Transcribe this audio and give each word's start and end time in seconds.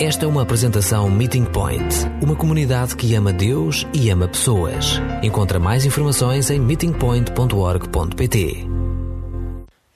Esta 0.00 0.26
é 0.26 0.28
uma 0.28 0.42
apresentação 0.42 1.10
Meeting 1.10 1.46
Point, 1.46 2.06
uma 2.22 2.36
comunidade 2.36 2.94
que 2.94 3.16
ama 3.16 3.32
Deus 3.32 3.84
e 3.92 4.08
ama 4.10 4.28
pessoas. 4.28 5.00
Encontra 5.24 5.58
mais 5.58 5.84
informações 5.84 6.50
em 6.50 6.60
meetingpoint.org.pt. 6.60 8.64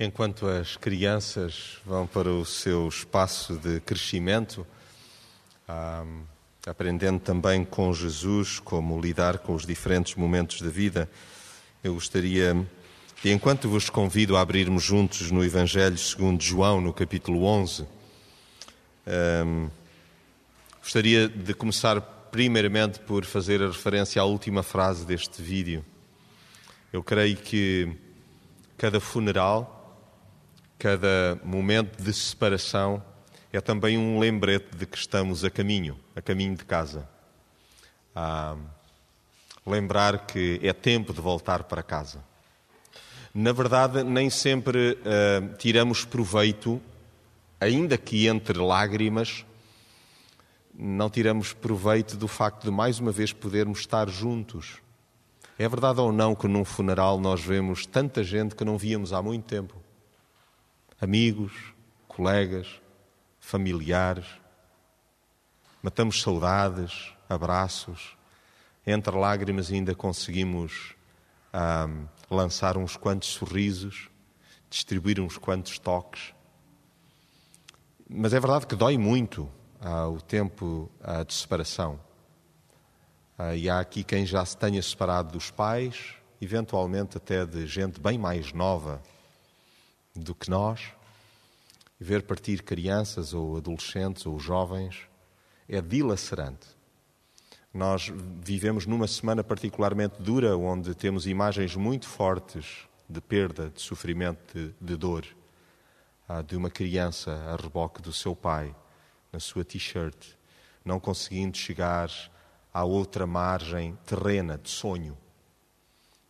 Enquanto 0.01 0.49
as 0.49 0.77
crianças 0.77 1.79
vão 1.87 2.05
para 2.05 2.29
o 2.29 2.45
seu 2.45 2.89
espaço 2.89 3.57
de 3.57 3.79
crescimento, 3.79 4.67
ah, 5.69 6.05
aprendendo 6.67 7.21
também 7.21 7.65
com 7.65 7.95
Jesus 7.95 8.59
como 8.59 9.01
lidar 9.01 9.39
com 9.39 9.55
os 9.55 9.65
diferentes 9.65 10.17
momentos 10.17 10.61
da 10.61 10.69
vida, 10.69 11.09
eu 11.85 11.95
gostaria 11.95 12.57
de, 13.23 13.31
enquanto 13.31 13.69
vos 13.69 13.89
convido 13.89 14.37
a 14.37 14.41
abrirmos 14.41 14.83
juntos 14.83 15.31
no 15.31 15.45
Evangelho 15.45 15.97
segundo 15.97 16.43
João, 16.43 16.81
no 16.81 16.93
capítulo 16.93 17.45
11, 17.45 17.87
ah, 19.07 19.71
Gostaria 20.83 21.29
de 21.29 21.55
começar 21.55 22.01
primeiramente 22.33 22.99
por 22.99 23.25
fazer 23.25 23.63
a 23.63 23.69
referência 23.69 24.21
à 24.21 24.25
última 24.25 24.65
frase 24.65 25.07
deste 25.07 25.41
vídeo. 25.41 25.85
Eu 26.93 27.05
creio 27.05 27.37
que 27.37 27.97
cada 28.77 28.99
funeral, 28.99 30.05
cada 30.81 31.39
momento 31.45 32.03
de 32.03 32.13
separação 32.13 33.01
é 33.53 33.61
também 33.61 33.97
um 33.97 34.19
lembrete 34.19 34.77
de 34.77 34.85
que 34.85 34.99
estamos 34.99 35.45
a 35.45 35.51
caminho, 35.51 35.97
a 36.17 36.21
caminho 36.21 36.57
de 36.57 36.65
casa. 36.65 37.09
Ah, 38.13 38.57
lembrar 39.65 40.27
que 40.27 40.59
é 40.65 40.73
tempo 40.73 41.13
de 41.13 41.21
voltar 41.21 41.63
para 41.63 41.81
casa. 41.85 42.25
Na 43.33 43.53
verdade, 43.53 44.03
nem 44.03 44.29
sempre 44.29 44.99
ah, 45.07 45.55
tiramos 45.59 46.05
proveito, 46.05 46.83
ainda 47.61 47.97
que 47.97 48.27
entre 48.27 48.59
lágrimas, 48.59 49.47
não 50.75 51.11
tiramos 51.11 51.53
proveito 51.53 52.17
do 52.17 52.27
facto 52.27 52.65
de 52.65 52.71
mais 52.71 52.99
uma 52.99 53.13
vez 53.13 53.33
podermos 53.33 53.81
estar 53.81 54.09
juntos. 54.09 54.81
É 55.59 55.69
verdade 55.69 56.01
ou 56.01 56.11
não 56.11 56.35
que 56.35 56.49
num 56.49 56.65
funeral 56.65 57.21
nós 57.21 57.43
vemos 57.43 57.87
tanta 57.87 58.25
gente 58.25 58.55
que 58.55 58.65
não 58.65 58.79
víamos 58.79 59.13
há 59.13 59.23
muito 59.23 59.45
tempo? 59.45 59.77
Amigos, 61.01 61.53
colegas, 62.09 62.81
familiares. 63.39 64.27
Matamos 65.83 66.23
saudades, 66.23 67.13
abraços. 67.29 68.17
Entre 68.87 69.15
lágrimas 69.17 69.71
ainda 69.71 69.95
conseguimos 69.95 70.95
lançar 72.31 72.79
uns 72.79 72.97
quantos 72.97 73.29
sorrisos, 73.29 74.09
distribuir 74.71 75.21
uns 75.21 75.37
quantos 75.37 75.79
toques. 75.79 76.33
Mas 78.09 78.33
é 78.33 78.41
verdade 78.41 78.67
que 78.67 78.75
dói 78.75 78.97
muito 78.97 79.51
o 80.11 80.21
tempo 80.21 80.91
de 81.27 81.35
separação. 81.35 81.99
Ah, 83.45 83.57
e 83.57 83.69
há 83.69 83.81
aqui 83.81 84.05
quem 84.05 84.25
já 84.25 84.45
se 84.45 84.57
tenha 84.57 84.81
separado 84.81 85.33
dos 85.33 85.51
pais, 85.51 86.15
eventualmente 86.41 87.17
até 87.17 87.45
de 87.45 87.67
gente 87.67 87.99
bem 88.01 88.17
mais 88.17 88.53
nova 88.53 89.03
do 90.15 90.35
que 90.35 90.49
nós. 90.49 90.93
Ver 91.99 92.23
partir 92.23 92.63
crianças 92.63 93.35
ou 93.35 93.57
adolescentes 93.57 94.27
ou 94.27 94.39
jovens 94.39 95.09
é 95.69 95.81
dilacerante. 95.81 96.69
Nós 97.75 98.13
vivemos 98.41 98.87
numa 98.87 99.09
semana 99.09 99.43
particularmente 99.43 100.21
dura, 100.21 100.57
onde 100.57 100.95
temos 100.95 101.27
imagens 101.27 101.75
muito 101.75 102.07
fortes 102.07 102.87
de 103.09 103.21
perda, 103.21 103.71
de 103.71 103.81
sofrimento, 103.81 104.55
de, 104.55 104.75
de 104.81 104.97
dor, 104.97 105.27
ah, 106.29 106.43
de 106.43 106.55
uma 106.55 106.71
criança 106.71 107.33
a 107.33 107.57
reboque 107.57 108.01
do 108.03 108.13
seu 108.13 108.37
pai 108.37 108.75
na 109.33 109.41
sua 109.41 109.65
t-shirt, 109.65 110.35
não 110.85 111.01
conseguindo 111.01 111.57
chegar 111.57 112.11
à 112.73 112.85
outra 112.85 113.27
margem 113.27 113.97
terrena 114.05 114.59
de 114.59 114.69
sonho. 114.69 115.17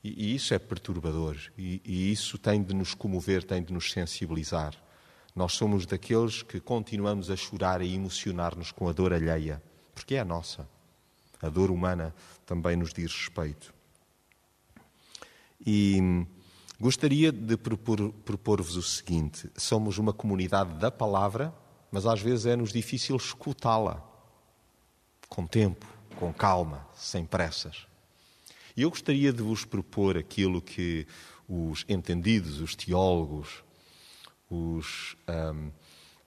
E, 0.05 0.31
e 0.31 0.35
isso 0.35 0.55
é 0.55 0.59
perturbador, 0.59 1.37
e, 1.59 1.81
e 1.85 2.13
isso 2.13 2.39
tem 2.39 2.63
de 2.63 2.75
nos 2.75 2.95
comover, 2.95 3.43
tem 3.43 3.63
de 3.63 3.73
nos 3.73 3.91
sensibilizar. 3.91 4.75
Nós 5.35 5.55
somos 5.55 5.87
daqueles 5.87 6.43
que 6.43 6.61
continuamos 6.61 7.31
a 7.31 7.37
chorar 7.37 7.81
e 7.83 7.95
emocionar-nos 7.95 8.71
com 8.71 8.89
a 8.89 8.93
dor 8.93 9.13
alheia, 9.13 9.63
porque 9.95 10.15
é 10.15 10.21
a 10.21 10.25
nossa. 10.25 10.69
A 11.41 11.49
dor 11.49 11.71
humana 11.71 12.15
também 12.47 12.77
nos 12.77 12.93
diz 12.93 13.13
respeito. 13.13 13.75
E 15.65 16.27
gostaria 16.81 17.33
de 17.33 17.57
propor-vos 17.57 18.13
propor 18.25 18.61
o 18.61 18.83
seguinte: 18.83 19.51
somos 19.57 19.99
uma 19.99 20.13
comunidade 20.13 20.75
da 20.75 20.91
palavra 20.91 21.53
mas 21.93 22.07
às 22.07 22.23
vezes 22.23 22.47
é-nos 22.47 22.73
difícil 22.73 23.15
escutá-la 23.17 24.03
com 25.29 25.47
tempo, 25.47 25.87
com 26.17 26.33
calma, 26.33 26.87
sem 26.95 27.25
pressas. 27.25 27.87
E 28.75 28.83
eu 28.83 28.91
gostaria 28.91 29.33
de 29.33 29.43
vos 29.43 29.67
propor 29.67 30.17
aquilo 30.17 30.63
que 30.63 31.07
os 31.47 31.85
entendidos, 31.87 32.61
os 32.61 32.75
teólogos, 32.75 33.63
os 34.49 35.17
um, 35.29 35.71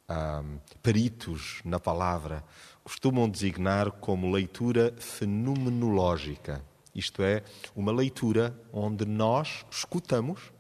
um, 0.09 0.59
peritos 0.83 1.61
na 1.65 1.79
palavra 1.79 2.43
costumam 2.83 3.27
designar 3.27 3.91
como 3.91 4.31
leitura 4.31 4.93
fenomenológica. 4.99 6.63
Isto 6.93 7.23
é, 7.23 7.43
uma 7.75 7.91
leitura 7.91 8.55
onde 8.71 9.05
nós 9.05 9.65
escutamos, 9.71 10.53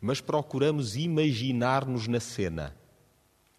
mas 0.00 0.20
procuramos 0.20 0.94
imaginar-nos 0.94 2.06
na 2.06 2.20
cena. 2.20 2.79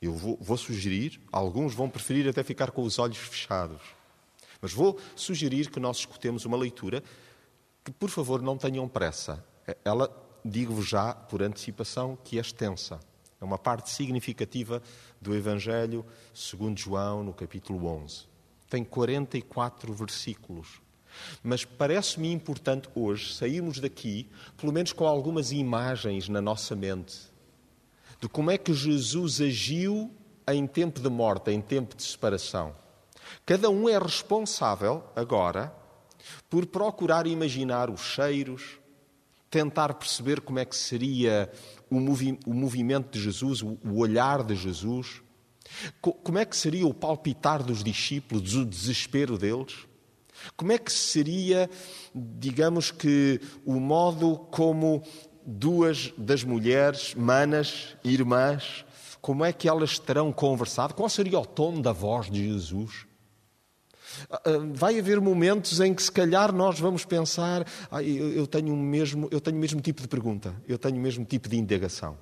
Eu 0.01 0.13
vou, 0.13 0.35
vou, 0.41 0.57
sugerir, 0.57 1.21
alguns 1.31 1.75
vão 1.75 1.87
preferir 1.87 2.27
até 2.27 2.43
ficar 2.43 2.71
com 2.71 2.81
os 2.81 2.97
olhos 2.97 3.17
fechados, 3.17 3.83
mas 4.59 4.73
vou 4.73 4.99
sugerir 5.15 5.69
que 5.69 5.79
nós 5.79 5.97
escutemos 5.97 6.43
uma 6.43 6.57
leitura 6.57 7.03
que, 7.83 7.91
por 7.91 8.09
favor, 8.09 8.41
não 8.41 8.57
tenham 8.57 8.87
pressa. 8.87 9.45
Ela, 9.85 10.09
digo-vos 10.43 10.87
já, 10.87 11.13
por 11.13 11.43
antecipação, 11.43 12.17
que 12.23 12.39
é 12.39 12.41
extensa. 12.41 12.99
É 13.39 13.45
uma 13.45 13.59
parte 13.59 13.91
significativa 13.91 14.81
do 15.21 15.35
Evangelho 15.35 16.03
segundo 16.33 16.79
João, 16.79 17.23
no 17.23 17.31
capítulo 17.31 17.85
11. 17.85 18.25
Tem 18.71 18.83
44 18.83 19.93
versículos. 19.93 20.81
Mas 21.43 21.63
parece-me 21.63 22.31
importante 22.31 22.89
hoje 22.95 23.35
sairmos 23.35 23.79
daqui, 23.79 24.27
pelo 24.57 24.73
menos 24.73 24.93
com 24.93 25.05
algumas 25.05 25.51
imagens 25.51 26.27
na 26.27 26.41
nossa 26.41 26.75
mente 26.75 27.30
de 28.21 28.29
como 28.29 28.51
é 28.51 28.57
que 28.57 28.73
Jesus 28.73 29.41
agiu 29.41 30.11
em 30.47 30.67
tempo 30.67 30.99
de 30.99 31.09
morte, 31.09 31.51
em 31.51 31.59
tempo 31.59 31.95
de 31.95 32.03
separação. 32.03 32.75
Cada 33.45 33.69
um 33.69 33.89
é 33.89 33.97
responsável, 33.97 35.03
agora, 35.15 35.73
por 36.49 36.65
procurar 36.65 37.25
imaginar 37.25 37.89
os 37.89 38.01
cheiros, 38.01 38.79
tentar 39.49 39.93
perceber 39.95 40.41
como 40.41 40.59
é 40.59 40.65
que 40.65 40.75
seria 40.75 41.51
o, 41.89 41.99
movi 41.99 42.39
o 42.45 42.53
movimento 42.53 43.11
de 43.11 43.23
Jesus, 43.23 43.61
o, 43.61 43.77
o 43.83 43.97
olhar 43.97 44.43
de 44.43 44.55
Jesus, 44.55 45.21
Co 46.01 46.13
como 46.13 46.37
é 46.37 46.45
que 46.45 46.55
seria 46.55 46.85
o 46.85 46.93
palpitar 46.93 47.63
dos 47.63 47.83
discípulos, 47.83 48.55
o 48.55 48.65
desespero 48.65 49.37
deles. 49.37 49.87
Como 50.55 50.71
é 50.71 50.77
que 50.77 50.91
seria, 50.91 51.69
digamos 52.15 52.89
que, 52.89 53.39
o 53.65 53.79
modo 53.79 54.37
como 54.51 55.03
duas 55.45 56.13
das 56.17 56.43
mulheres, 56.43 57.15
manas, 57.15 57.95
irmãs, 58.03 58.85
como 59.21 59.45
é 59.45 59.53
que 59.53 59.69
elas 59.69 59.99
terão 59.99 60.31
conversado? 60.31 60.93
Qual 60.93 61.07
seria 61.07 61.39
o 61.39 61.45
tom 61.45 61.79
da 61.79 61.91
voz 61.91 62.29
de 62.29 62.47
Jesus? 62.47 63.05
Ah, 64.29 64.41
ah, 64.45 64.51
vai 64.73 64.99
haver 64.99 65.21
momentos 65.21 65.79
em 65.79 65.93
que, 65.93 66.03
se 66.03 66.11
calhar, 66.11 66.51
nós 66.51 66.79
vamos 66.79 67.05
pensar: 67.05 67.65
ah, 67.89 68.01
eu, 68.01 68.47
tenho 68.47 68.75
mesmo, 68.75 69.27
eu 69.31 69.39
tenho 69.39 69.57
o 69.57 69.59
mesmo 69.59 69.79
tipo 69.79 70.01
de 70.01 70.07
pergunta, 70.07 70.55
eu 70.67 70.77
tenho 70.77 70.97
o 70.97 70.99
mesmo 70.99 71.23
tipo 71.23 71.47
de 71.47 71.57
indagação. 71.57 72.17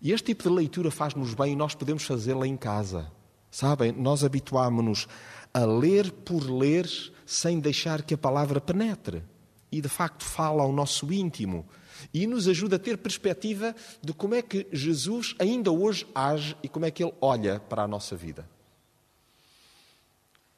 E 0.00 0.12
este 0.12 0.26
tipo 0.26 0.42
de 0.42 0.50
leitura 0.50 0.90
faz-nos 0.90 1.34
bem 1.34 1.54
e 1.54 1.56
nós 1.56 1.74
podemos 1.74 2.04
fazê-la 2.04 2.46
em 2.46 2.56
casa. 2.56 3.10
Sabem, 3.50 3.92
nós 3.92 4.22
habituámonos 4.22 5.08
a 5.54 5.64
ler 5.64 6.12
por 6.12 6.42
ler 6.50 6.86
sem 7.24 7.58
deixar 7.58 8.02
que 8.02 8.12
a 8.12 8.18
palavra 8.18 8.60
penetre. 8.60 9.24
E, 9.72 9.80
de 9.80 9.88
facto, 9.88 10.22
fala 10.24 10.62
ao 10.62 10.70
nosso 10.70 11.10
íntimo 11.12 11.66
e 12.12 12.26
nos 12.26 12.48
ajuda 12.48 12.76
a 12.76 12.78
ter 12.78 12.98
perspectiva 12.98 13.74
de 14.02 14.12
como 14.12 14.34
é 14.34 14.42
que 14.42 14.66
Jesus 14.72 15.34
ainda 15.38 15.70
hoje 15.70 16.06
age 16.14 16.56
e 16.62 16.68
como 16.68 16.84
é 16.84 16.90
que 16.90 17.02
ele 17.02 17.14
olha 17.20 17.60
para 17.60 17.82
a 17.82 17.88
nossa 17.88 18.16
vida. 18.16 18.48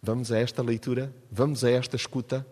Vamos 0.02 0.30
a 0.30 0.38
esta 0.38 0.62
leitura, 0.62 1.12
vamos 1.30 1.64
a 1.64 1.70
esta 1.70 1.96
escuta. 1.96 2.46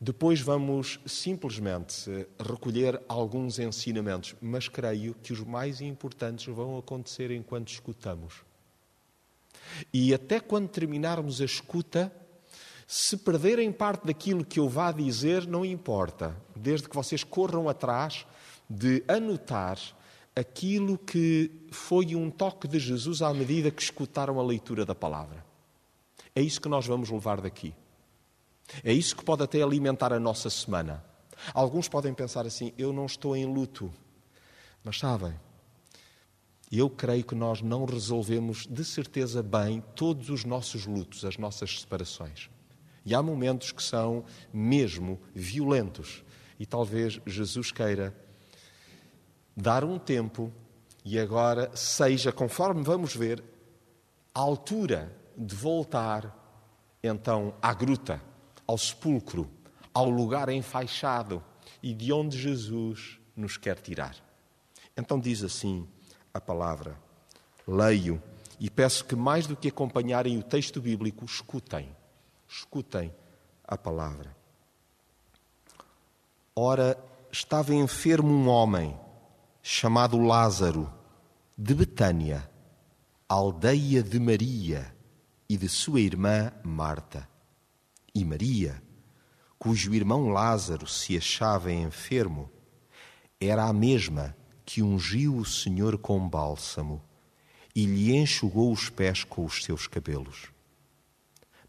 Depois 0.00 0.40
vamos 0.40 0.98
simplesmente 1.06 2.26
recolher 2.40 3.00
alguns 3.06 3.60
ensinamentos, 3.60 4.34
mas 4.40 4.68
creio 4.68 5.14
que 5.22 5.32
os 5.32 5.40
mais 5.40 5.80
importantes 5.80 6.52
vão 6.52 6.76
acontecer 6.76 7.30
enquanto 7.30 7.68
escutamos. 7.68 8.42
E 9.92 10.12
até 10.12 10.40
quando 10.40 10.68
terminarmos 10.68 11.40
a 11.40 11.44
escuta, 11.44 12.12
se 12.86 13.16
perderem 13.16 13.72
parte 13.72 14.06
daquilo 14.06 14.44
que 14.44 14.60
eu 14.60 14.68
vá 14.68 14.92
dizer, 14.92 15.46
não 15.46 15.64
importa, 15.64 16.36
desde 16.54 16.88
que 16.88 16.96
vocês 16.96 17.24
corram 17.24 17.68
atrás 17.68 18.26
de 18.68 19.02
anotar 19.08 19.78
aquilo 20.34 20.96
que 20.96 21.50
foi 21.70 22.14
um 22.16 22.30
toque 22.30 22.66
de 22.66 22.78
Jesus 22.78 23.22
à 23.22 23.32
medida 23.32 23.70
que 23.70 23.82
escutaram 23.82 24.40
a 24.40 24.42
leitura 24.42 24.84
da 24.84 24.94
palavra. 24.94 25.44
É 26.34 26.40
isso 26.40 26.60
que 26.60 26.68
nós 26.68 26.86
vamos 26.86 27.10
levar 27.10 27.40
daqui. 27.40 27.74
É 28.82 28.92
isso 28.92 29.14
que 29.14 29.24
pode 29.24 29.42
até 29.42 29.62
alimentar 29.62 30.12
a 30.12 30.20
nossa 30.20 30.48
semana. 30.48 31.04
Alguns 31.52 31.88
podem 31.88 32.14
pensar 32.14 32.46
assim: 32.46 32.72
eu 32.78 32.92
não 32.92 33.06
estou 33.06 33.36
em 33.36 33.44
luto. 33.44 33.92
Mas 34.82 34.98
sabem, 34.98 35.34
eu 36.70 36.88
creio 36.88 37.24
que 37.24 37.34
nós 37.34 37.60
não 37.60 37.84
resolvemos 37.84 38.66
de 38.66 38.84
certeza 38.84 39.42
bem 39.42 39.82
todos 39.94 40.30
os 40.30 40.44
nossos 40.44 40.86
lutos, 40.86 41.24
as 41.24 41.36
nossas 41.36 41.80
separações. 41.80 42.48
E 43.04 43.14
há 43.14 43.22
momentos 43.22 43.72
que 43.72 43.82
são 43.82 44.24
mesmo 44.52 45.20
violentos. 45.34 46.24
E 46.58 46.66
talvez 46.66 47.20
Jesus 47.26 47.72
queira 47.72 48.14
dar 49.56 49.84
um 49.84 49.98
tempo 49.98 50.52
e 51.04 51.18
agora 51.18 51.70
seja, 51.74 52.30
conforme 52.30 52.82
vamos 52.82 53.14
ver, 53.14 53.42
a 54.34 54.40
altura 54.40 55.14
de 55.36 55.54
voltar 55.54 56.38
então 57.02 57.54
à 57.60 57.74
gruta, 57.74 58.22
ao 58.66 58.78
sepulcro, 58.78 59.50
ao 59.92 60.08
lugar 60.08 60.48
enfaixado 60.48 61.42
e 61.82 61.92
de 61.92 62.12
onde 62.12 62.38
Jesus 62.38 63.18
nos 63.36 63.56
quer 63.56 63.80
tirar. 63.80 64.16
Então 64.96 65.18
diz 65.18 65.42
assim 65.42 65.88
a 66.32 66.40
palavra: 66.40 66.96
leio 67.66 68.22
e 68.60 68.70
peço 68.70 69.04
que 69.04 69.16
mais 69.16 69.46
do 69.46 69.56
que 69.56 69.68
acompanharem 69.68 70.38
o 70.38 70.42
texto 70.42 70.80
bíblico, 70.80 71.24
escutem, 71.24 71.88
escutem 72.54 73.10
a 73.64 73.78
palavra. 73.78 74.36
Ora, 76.54 77.02
estava 77.32 77.74
enfermo 77.74 78.28
um 78.28 78.46
homem 78.46 78.94
chamado 79.62 80.18
Lázaro, 80.18 80.92
de 81.56 81.74
Betânia, 81.74 82.50
aldeia 83.26 84.02
de 84.02 84.20
Maria 84.20 84.94
e 85.48 85.56
de 85.56 85.66
sua 85.66 86.00
irmã 86.00 86.52
Marta. 86.62 87.26
E 88.14 88.22
Maria, 88.22 88.82
cujo 89.58 89.94
irmão 89.94 90.28
Lázaro 90.28 90.86
se 90.86 91.16
achava 91.16 91.72
enfermo, 91.72 92.50
era 93.40 93.64
a 93.64 93.72
mesma 93.72 94.36
que 94.66 94.82
ungiu 94.82 95.38
o 95.38 95.46
Senhor 95.46 95.96
com 95.96 96.28
bálsamo 96.28 97.02
e 97.74 97.86
lhe 97.86 98.14
enxugou 98.14 98.70
os 98.70 98.90
pés 98.90 99.24
com 99.24 99.42
os 99.42 99.64
seus 99.64 99.86
cabelos. 99.86 100.52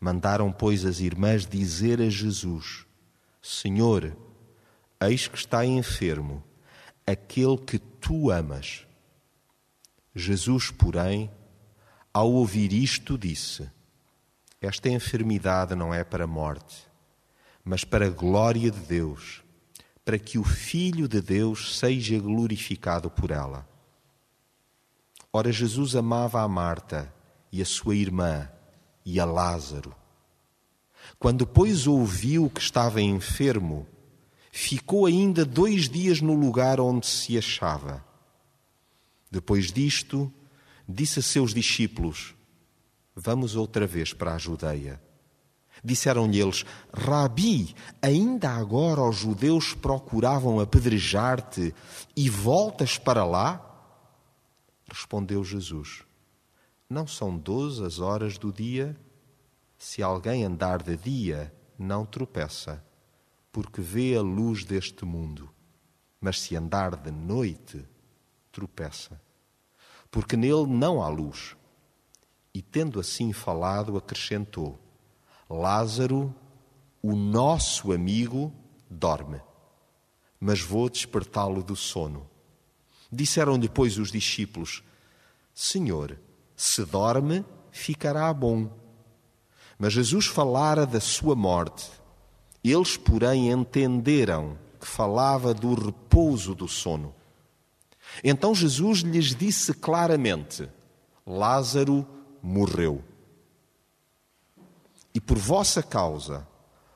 Mandaram, 0.03 0.51
pois, 0.51 0.83
as 0.83 0.99
irmãs 0.99 1.45
dizer 1.45 2.01
a 2.01 2.09
Jesus: 2.09 2.85
Senhor, 3.41 4.13
eis 4.99 5.29
que 5.29 5.37
está 5.37 5.65
enfermo 5.65 6.43
aquele 7.07 7.57
que 7.57 7.79
tu 7.79 8.29
amas. 8.29 8.85
Jesus, 10.13 10.69
porém, 10.69 11.31
ao 12.13 12.29
ouvir 12.33 12.73
isto, 12.73 13.17
disse: 13.17 13.71
Esta 14.59 14.89
enfermidade 14.89 15.73
não 15.73 15.93
é 15.93 16.03
para 16.03 16.25
a 16.25 16.27
morte, 16.27 16.85
mas 17.63 17.85
para 17.85 18.07
a 18.07 18.09
glória 18.09 18.69
de 18.69 18.81
Deus, 18.81 19.41
para 20.03 20.19
que 20.19 20.37
o 20.37 20.43
Filho 20.43 21.07
de 21.07 21.21
Deus 21.21 21.79
seja 21.79 22.19
glorificado 22.19 23.09
por 23.09 23.31
ela. 23.31 23.65
Ora, 25.31 25.49
Jesus 25.49 25.95
amava 25.95 26.41
a 26.41 26.47
Marta 26.49 27.09
e 27.53 27.61
a 27.61 27.65
sua 27.65 27.95
irmã 27.95 28.51
e 29.05 29.19
a 29.19 29.25
Lázaro. 29.25 29.95
Quando, 31.19 31.45
pois, 31.45 31.87
ouviu 31.87 32.49
que 32.49 32.61
estava 32.61 33.01
enfermo, 33.01 33.87
ficou 34.51 35.05
ainda 35.05 35.45
dois 35.45 35.89
dias 35.89 36.21
no 36.21 36.33
lugar 36.33 36.79
onde 36.79 37.07
se 37.07 37.37
achava. 37.37 38.03
Depois 39.29 39.71
disto, 39.71 40.31
disse 40.87 41.19
a 41.19 41.23
seus 41.23 41.53
discípulos: 41.53 42.35
Vamos 43.15 43.55
outra 43.55 43.87
vez 43.87 44.13
para 44.13 44.35
a 44.35 44.37
Judeia. 44.37 45.01
Disseram-lhe 45.83 46.39
eles: 46.39 46.65
Rabi, 46.93 47.75
ainda 48.01 48.51
agora 48.51 49.01
os 49.01 49.17
judeus 49.17 49.73
procuravam 49.73 50.59
apedrejar-te 50.59 51.73
e 52.15 52.29
voltas 52.29 52.97
para 52.97 53.25
lá? 53.25 53.59
Respondeu 54.89 55.43
Jesus: 55.43 56.03
Não 56.93 57.07
são 57.07 57.35
doze 57.35 57.83
as 57.83 57.97
horas 57.97 58.37
do 58.37 58.53
dia? 58.53 58.95
Se 59.79 60.03
alguém 60.03 60.45
andar 60.45 60.83
de 60.83 60.95
dia, 60.95 61.51
não 61.75 62.05
tropeça 62.05 62.85
porque 63.51 63.81
vê 63.81 64.15
a 64.15 64.21
luz 64.21 64.63
deste 64.63 65.03
mundo, 65.03 65.49
mas 66.21 66.39
se 66.39 66.55
andar 66.55 66.95
de 66.95 67.09
noite, 67.09 67.83
tropeça, 68.51 69.19
porque 70.11 70.37
nele 70.37 70.67
não 70.67 71.01
há 71.01 71.07
luz. 71.09 71.57
E 72.53 72.61
tendo 72.61 72.99
assim 72.99 73.33
falado, 73.33 73.97
acrescentou: 73.97 74.79
Lázaro, 75.49 76.31
o 77.01 77.15
nosso 77.15 77.91
amigo, 77.91 78.53
dorme, 78.87 79.41
mas 80.39 80.61
vou 80.61 80.87
despertá-lo 80.91 81.63
do 81.63 81.75
sono. 81.75 82.29
Disseram 83.11 83.57
depois 83.57 83.97
os 83.97 84.11
discípulos: 84.11 84.83
Senhor, 85.55 86.19
se 86.55 86.85
dorme, 86.85 87.45
ficará 87.71 88.33
bom. 88.33 88.69
Mas 89.77 89.93
Jesus 89.93 90.27
falara 90.27 90.85
da 90.85 90.99
sua 90.99 91.35
morte 91.35 92.03
eles, 92.63 92.95
porém, 92.95 93.51
entenderam 93.51 94.57
que 94.79 94.87
falava 94.87 95.53
do 95.53 95.73
repouso 95.73 96.55
do 96.55 96.67
sono. 96.67 97.13
Então 98.23 98.55
Jesus 98.55 98.99
lhes 98.99 99.35
disse 99.35 99.73
claramente: 99.73 100.69
Lázaro 101.27 102.07
morreu. 102.41 103.03
E 105.13 105.19
por 105.19 105.37
vossa 105.37 105.83
causa, 105.83 106.47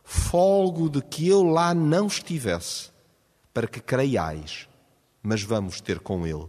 folgo 0.04 0.90
de 0.90 1.02
que 1.02 1.28
eu 1.28 1.44
lá 1.44 1.74
não 1.74 2.08
estivesse, 2.08 2.90
para 3.54 3.68
que 3.68 3.80
creiais, 3.80 4.70
mas 5.22 5.44
vamos 5.44 5.82
ter 5.82 6.00
com 6.00 6.26
ele. 6.26 6.48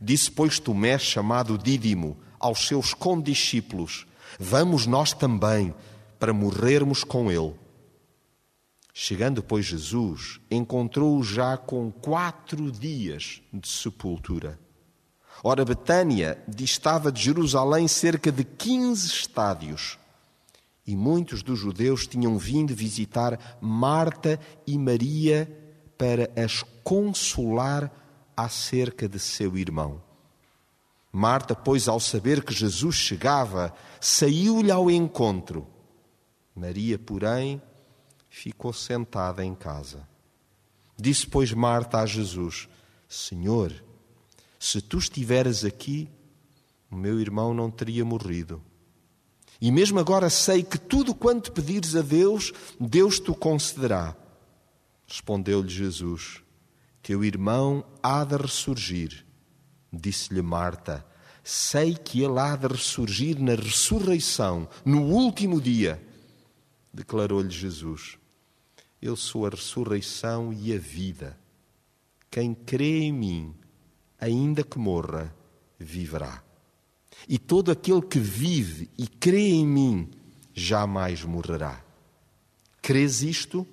Disse, 0.00 0.30
pois, 0.30 0.58
Tomé, 0.58 0.98
chamado 0.98 1.58
Dídimo, 1.58 2.16
aos 2.46 2.66
seus 2.66 2.94
condiscípulos: 2.94 4.06
Vamos 4.38 4.86
nós 4.86 5.12
também, 5.12 5.74
para 6.18 6.32
morrermos 6.32 7.04
com 7.04 7.30
ele. 7.30 7.54
Chegando, 8.94 9.42
pois, 9.42 9.66
Jesus, 9.66 10.40
encontrou-o 10.50 11.22
já 11.22 11.56
com 11.56 11.90
quatro 11.90 12.72
dias 12.72 13.42
de 13.52 13.68
sepultura. 13.68 14.58
Ora, 15.44 15.66
Betânia 15.66 16.42
distava 16.48 17.12
de 17.12 17.22
Jerusalém 17.22 17.86
cerca 17.86 18.32
de 18.32 18.42
quinze 18.42 19.06
estádios. 19.06 19.98
E 20.86 20.96
muitos 20.96 21.42
dos 21.42 21.58
judeus 21.58 22.06
tinham 22.06 22.38
vindo 22.38 22.74
visitar 22.74 23.58
Marta 23.60 24.40
e 24.66 24.78
Maria 24.78 25.46
para 25.98 26.30
as 26.36 26.62
consolar 26.82 27.90
acerca 28.36 29.08
de 29.08 29.18
seu 29.18 29.58
irmão. 29.58 30.05
Marta, 31.16 31.54
pois, 31.54 31.88
ao 31.88 31.98
saber 31.98 32.44
que 32.44 32.52
Jesus 32.52 32.94
chegava, 32.94 33.74
saiu-lhe 33.98 34.70
ao 34.70 34.90
encontro. 34.90 35.66
Maria, 36.54 36.98
porém, 36.98 37.62
ficou 38.28 38.70
sentada 38.70 39.42
em 39.42 39.54
casa. 39.54 40.06
Disse, 40.94 41.26
pois, 41.26 41.54
Marta 41.54 42.00
a 42.00 42.04
Jesus: 42.04 42.68
Senhor, 43.08 43.72
se 44.60 44.82
tu 44.82 44.98
estiveras 44.98 45.64
aqui, 45.64 46.06
o 46.90 46.96
meu 46.96 47.18
irmão 47.18 47.54
não 47.54 47.70
teria 47.70 48.04
morrido. 48.04 48.62
E 49.58 49.72
mesmo 49.72 49.98
agora 49.98 50.28
sei 50.28 50.62
que 50.62 50.76
tudo 50.76 51.14
quanto 51.14 51.50
pedires 51.50 51.96
a 51.96 52.02
Deus, 52.02 52.52
Deus 52.78 53.18
te 53.18 53.32
concederá. 53.32 54.14
Respondeu-lhe 55.06 55.70
Jesus: 55.70 56.42
Teu 57.02 57.24
irmão 57.24 57.86
há 58.02 58.22
de 58.22 58.36
ressurgir. 58.36 59.25
Disse-lhe 59.96 60.42
Marta: 60.42 61.04
Sei 61.42 61.94
que 61.94 62.22
ele 62.22 62.38
há 62.38 62.54
de 62.56 62.66
ressurgir 62.66 63.40
na 63.40 63.54
ressurreição, 63.54 64.68
no 64.84 65.02
último 65.02 65.60
dia. 65.60 66.02
Declarou-lhe 66.92 67.50
Jesus: 67.50 68.18
eu 69.00 69.14
sou 69.14 69.46
a 69.46 69.50
ressurreição 69.50 70.52
e 70.52 70.74
a 70.74 70.78
vida. 70.78 71.38
Quem 72.30 72.54
crê 72.54 73.02
em 73.02 73.12
mim, 73.12 73.54
ainda 74.18 74.64
que 74.64 74.78
morra, 74.78 75.34
viverá. 75.78 76.42
E 77.28 77.38
todo 77.38 77.70
aquele 77.70 78.02
que 78.02 78.18
vive 78.18 78.90
e 78.98 79.06
crê 79.06 79.50
em 79.50 79.66
mim, 79.66 80.10
jamais 80.52 81.22
morrerá. 81.22 81.84
Crês 82.82 83.22
isto? 83.22 83.66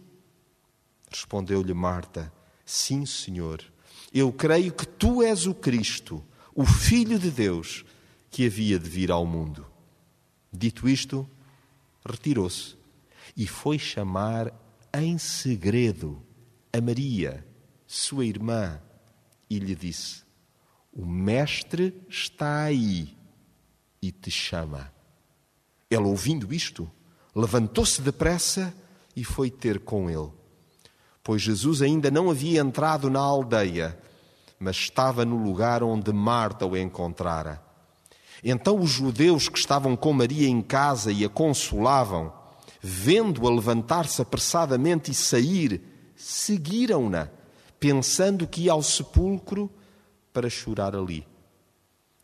Respondeu-lhe 1.10 1.74
Marta: 1.74 2.32
Sim, 2.66 3.06
Senhor. 3.06 3.73
Eu 4.14 4.32
creio 4.32 4.72
que 4.72 4.86
tu 4.86 5.24
és 5.24 5.48
o 5.48 5.56
Cristo, 5.56 6.24
o 6.54 6.66
Filho 6.66 7.18
de 7.18 7.32
Deus, 7.32 7.84
que 8.30 8.46
havia 8.46 8.78
de 8.78 8.88
vir 8.88 9.12
ao 9.12 9.26
mundo. 9.26 9.66
Dito 10.52 10.88
isto, 10.88 11.28
retirou-se 12.06 12.76
e 13.36 13.48
foi 13.48 13.80
chamar 13.80 14.54
em 14.94 15.18
segredo 15.18 16.22
a 16.72 16.80
Maria, 16.80 17.46
sua 17.88 18.26
irmã, 18.26 18.80
e 19.50 19.58
lhe 19.58 19.76
disse: 19.76 20.24
O 20.92 21.06
Mestre 21.06 22.00
está 22.08 22.64
aí 22.64 23.18
e 24.02 24.12
te 24.12 24.30
chama. 24.30 24.94
Ela, 25.90 26.08
ouvindo 26.08 26.54
isto, 26.54 26.90
levantou-se 27.36 28.02
depressa 28.02 28.76
e 29.16 29.24
foi 29.24 29.50
ter 29.50 29.80
com 29.80 30.10
ele. 30.10 30.32
Pois 31.24 31.42
Jesus 31.42 31.82
ainda 31.82 32.12
não 32.12 32.30
havia 32.30 32.60
entrado 32.60 33.10
na 33.10 33.20
aldeia, 33.20 33.98
mas 34.60 34.76
estava 34.76 35.24
no 35.24 35.38
lugar 35.38 35.82
onde 35.82 36.12
Marta 36.12 36.66
o 36.66 36.76
encontrara. 36.76 37.64
Então 38.44 38.78
os 38.78 38.90
judeus 38.90 39.48
que 39.48 39.58
estavam 39.58 39.96
com 39.96 40.12
Maria 40.12 40.50
em 40.50 40.62
casa 40.62 41.14
e 41.14 41.24
a 41.24 41.30
consolavam, 41.30 42.34
vendo-a 42.82 43.50
levantar-se 43.50 44.22
apressadamente 44.22 45.12
e 45.12 45.14
sair, 45.14 45.82
seguiram-na, 46.14 47.30
pensando 47.80 48.46
que 48.46 48.64
ia 48.64 48.74
ao 48.74 48.84
sepulcro 48.84 49.72
para 50.34 50.50
chorar 50.50 50.94
ali. 50.94 51.26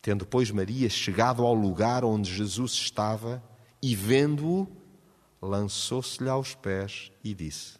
Tendo, 0.02 0.26
pois, 0.26 0.50
Maria 0.50 0.90
chegado 0.90 1.42
ao 1.44 1.54
lugar 1.54 2.04
onde 2.04 2.30
Jesus 2.30 2.72
estava 2.72 3.42
e 3.82 3.94
vendo-o, 3.94 4.68
lançou-se-lhe 5.40 6.28
aos 6.28 6.54
pés 6.54 7.10
e 7.24 7.34
disse: 7.34 7.79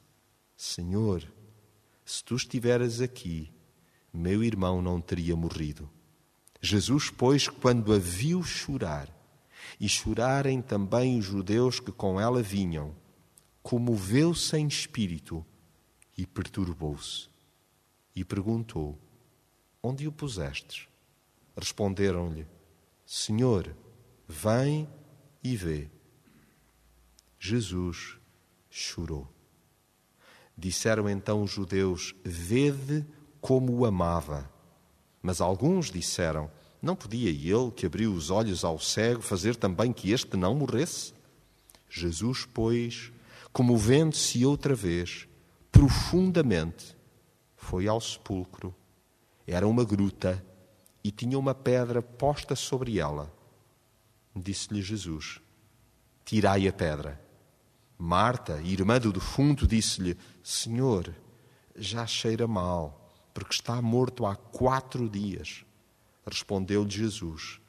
Senhor, 0.62 1.26
se 2.04 2.22
tu 2.22 2.36
estiveras 2.36 3.00
aqui, 3.00 3.50
meu 4.12 4.44
irmão 4.44 4.82
não 4.82 5.00
teria 5.00 5.34
morrido. 5.34 5.88
Jesus, 6.60 7.08
pois, 7.08 7.48
quando 7.48 7.94
a 7.94 7.98
viu 7.98 8.42
chorar, 8.42 9.08
e 9.80 9.88
chorarem 9.88 10.60
também 10.60 11.18
os 11.18 11.24
judeus 11.24 11.80
que 11.80 11.90
com 11.90 12.20
ela 12.20 12.42
vinham, 12.42 12.94
comoveu-se 13.62 14.54
em 14.58 14.66
espírito 14.66 15.42
e 16.14 16.26
perturbou-se. 16.26 17.30
E 18.14 18.22
perguntou: 18.22 18.98
Onde 19.82 20.06
o 20.06 20.12
pusestes? 20.12 20.86
Responderam-lhe: 21.56 22.46
Senhor, 23.06 23.74
vem 24.28 24.86
e 25.42 25.56
vê. 25.56 25.90
Jesus 27.38 28.18
chorou. 28.68 29.39
Disseram 30.60 31.08
então 31.08 31.42
os 31.42 31.50
judeus: 31.50 32.14
Vede 32.22 33.06
como 33.40 33.72
o 33.72 33.86
amava. 33.86 34.46
Mas 35.22 35.40
alguns 35.40 35.90
disseram: 35.90 36.50
Não 36.82 36.94
podia 36.94 37.30
ele, 37.30 37.70
que 37.74 37.86
abriu 37.86 38.12
os 38.12 38.28
olhos 38.28 38.62
ao 38.62 38.78
cego, 38.78 39.22
fazer 39.22 39.56
também 39.56 39.90
que 39.90 40.12
este 40.12 40.36
não 40.36 40.54
morresse? 40.54 41.14
Jesus, 41.88 42.46
pois, 42.52 43.10
comovendo-se 43.54 44.44
outra 44.44 44.74
vez, 44.74 45.26
profundamente, 45.72 46.94
foi 47.56 47.88
ao 47.88 47.98
sepulcro. 47.98 48.74
Era 49.46 49.66
uma 49.66 49.82
gruta 49.82 50.44
e 51.02 51.10
tinha 51.10 51.38
uma 51.38 51.54
pedra 51.54 52.02
posta 52.02 52.54
sobre 52.54 52.98
ela. 52.98 53.32
Disse-lhe 54.36 54.82
Jesus: 54.82 55.40
Tirai 56.22 56.68
a 56.68 56.72
pedra. 56.72 57.29
Marta, 58.02 58.62
irmã 58.62 58.98
do 58.98 59.12
defunto, 59.12 59.66
disse-lhe: 59.66 60.16
Senhor, 60.42 61.14
já 61.76 62.06
cheira 62.06 62.46
mal, 62.46 63.12
porque 63.34 63.52
está 63.52 63.82
morto 63.82 64.24
há 64.24 64.34
quatro 64.34 65.06
dias. 65.06 65.66
Respondeu-lhe 66.26 66.88
Jesus: 66.88 67.60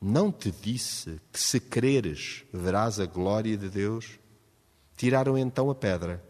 Não 0.00 0.30
te 0.30 0.52
disse 0.52 1.20
que, 1.32 1.40
se 1.40 1.58
creres, 1.58 2.44
verás 2.52 3.00
a 3.00 3.06
glória 3.06 3.56
de 3.56 3.68
Deus? 3.68 4.20
Tiraram 4.96 5.36
então 5.36 5.68
a 5.68 5.74
pedra. 5.74 6.24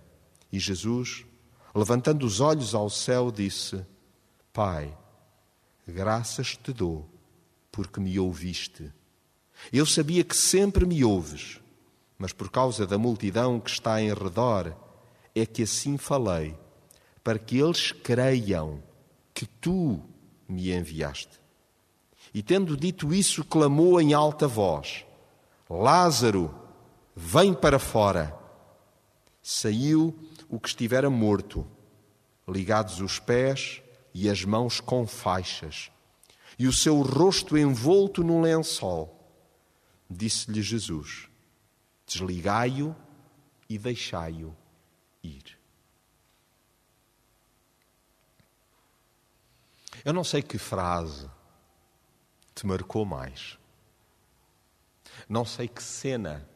E 0.50 0.58
Jesus, 0.58 1.26
levantando 1.74 2.24
os 2.24 2.40
olhos 2.40 2.74
ao 2.74 2.88
céu, 2.88 3.30
disse: 3.30 3.84
Pai, 4.50 4.96
graças 5.86 6.56
te 6.56 6.72
dou, 6.72 7.06
porque 7.70 8.00
me 8.00 8.18
ouviste. 8.18 8.90
Eu 9.70 9.84
sabia 9.84 10.24
que 10.24 10.34
sempre 10.34 10.86
me 10.86 11.04
ouves, 11.04 11.60
mas 12.18 12.32
por 12.32 12.50
causa 12.50 12.86
da 12.86 12.98
multidão 12.98 13.58
que 13.58 13.70
está 13.70 14.00
em 14.00 14.12
redor, 14.12 14.76
é 15.34 15.46
que 15.46 15.62
assim 15.62 15.96
falei, 15.96 16.56
para 17.24 17.38
que 17.38 17.58
eles 17.58 17.92
creiam 17.92 18.82
que 19.34 19.46
tu 19.46 20.02
me 20.48 20.72
enviaste. 20.72 21.40
E 22.34 22.42
tendo 22.42 22.76
dito 22.76 23.12
isso, 23.12 23.44
clamou 23.44 24.00
em 24.00 24.14
alta 24.14 24.46
voz: 24.46 25.04
Lázaro, 25.68 26.54
vem 27.14 27.52
para 27.52 27.78
fora. 27.78 28.36
Saiu 29.42 30.16
o 30.48 30.60
que 30.60 30.68
estivera 30.68 31.10
morto, 31.10 31.66
ligados 32.46 33.00
os 33.00 33.18
pés 33.18 33.82
e 34.14 34.28
as 34.28 34.44
mãos 34.44 34.80
com 34.80 35.06
faixas, 35.06 35.90
e 36.58 36.66
o 36.66 36.72
seu 36.72 37.00
rosto 37.02 37.58
envolto 37.58 38.22
num 38.22 38.40
lençol. 38.40 39.18
Disse-lhe 40.08 40.62
Jesus: 40.62 41.28
Desligai-o 42.12 42.94
e 43.70 43.78
deixai-o 43.78 44.54
ir. 45.22 45.58
Eu 50.04 50.12
não 50.12 50.22
sei 50.22 50.42
que 50.42 50.58
frase 50.58 51.30
te 52.54 52.66
marcou 52.66 53.06
mais. 53.06 53.58
Não 55.26 55.46
sei 55.46 55.66
que 55.66 55.82
cena 55.82 56.46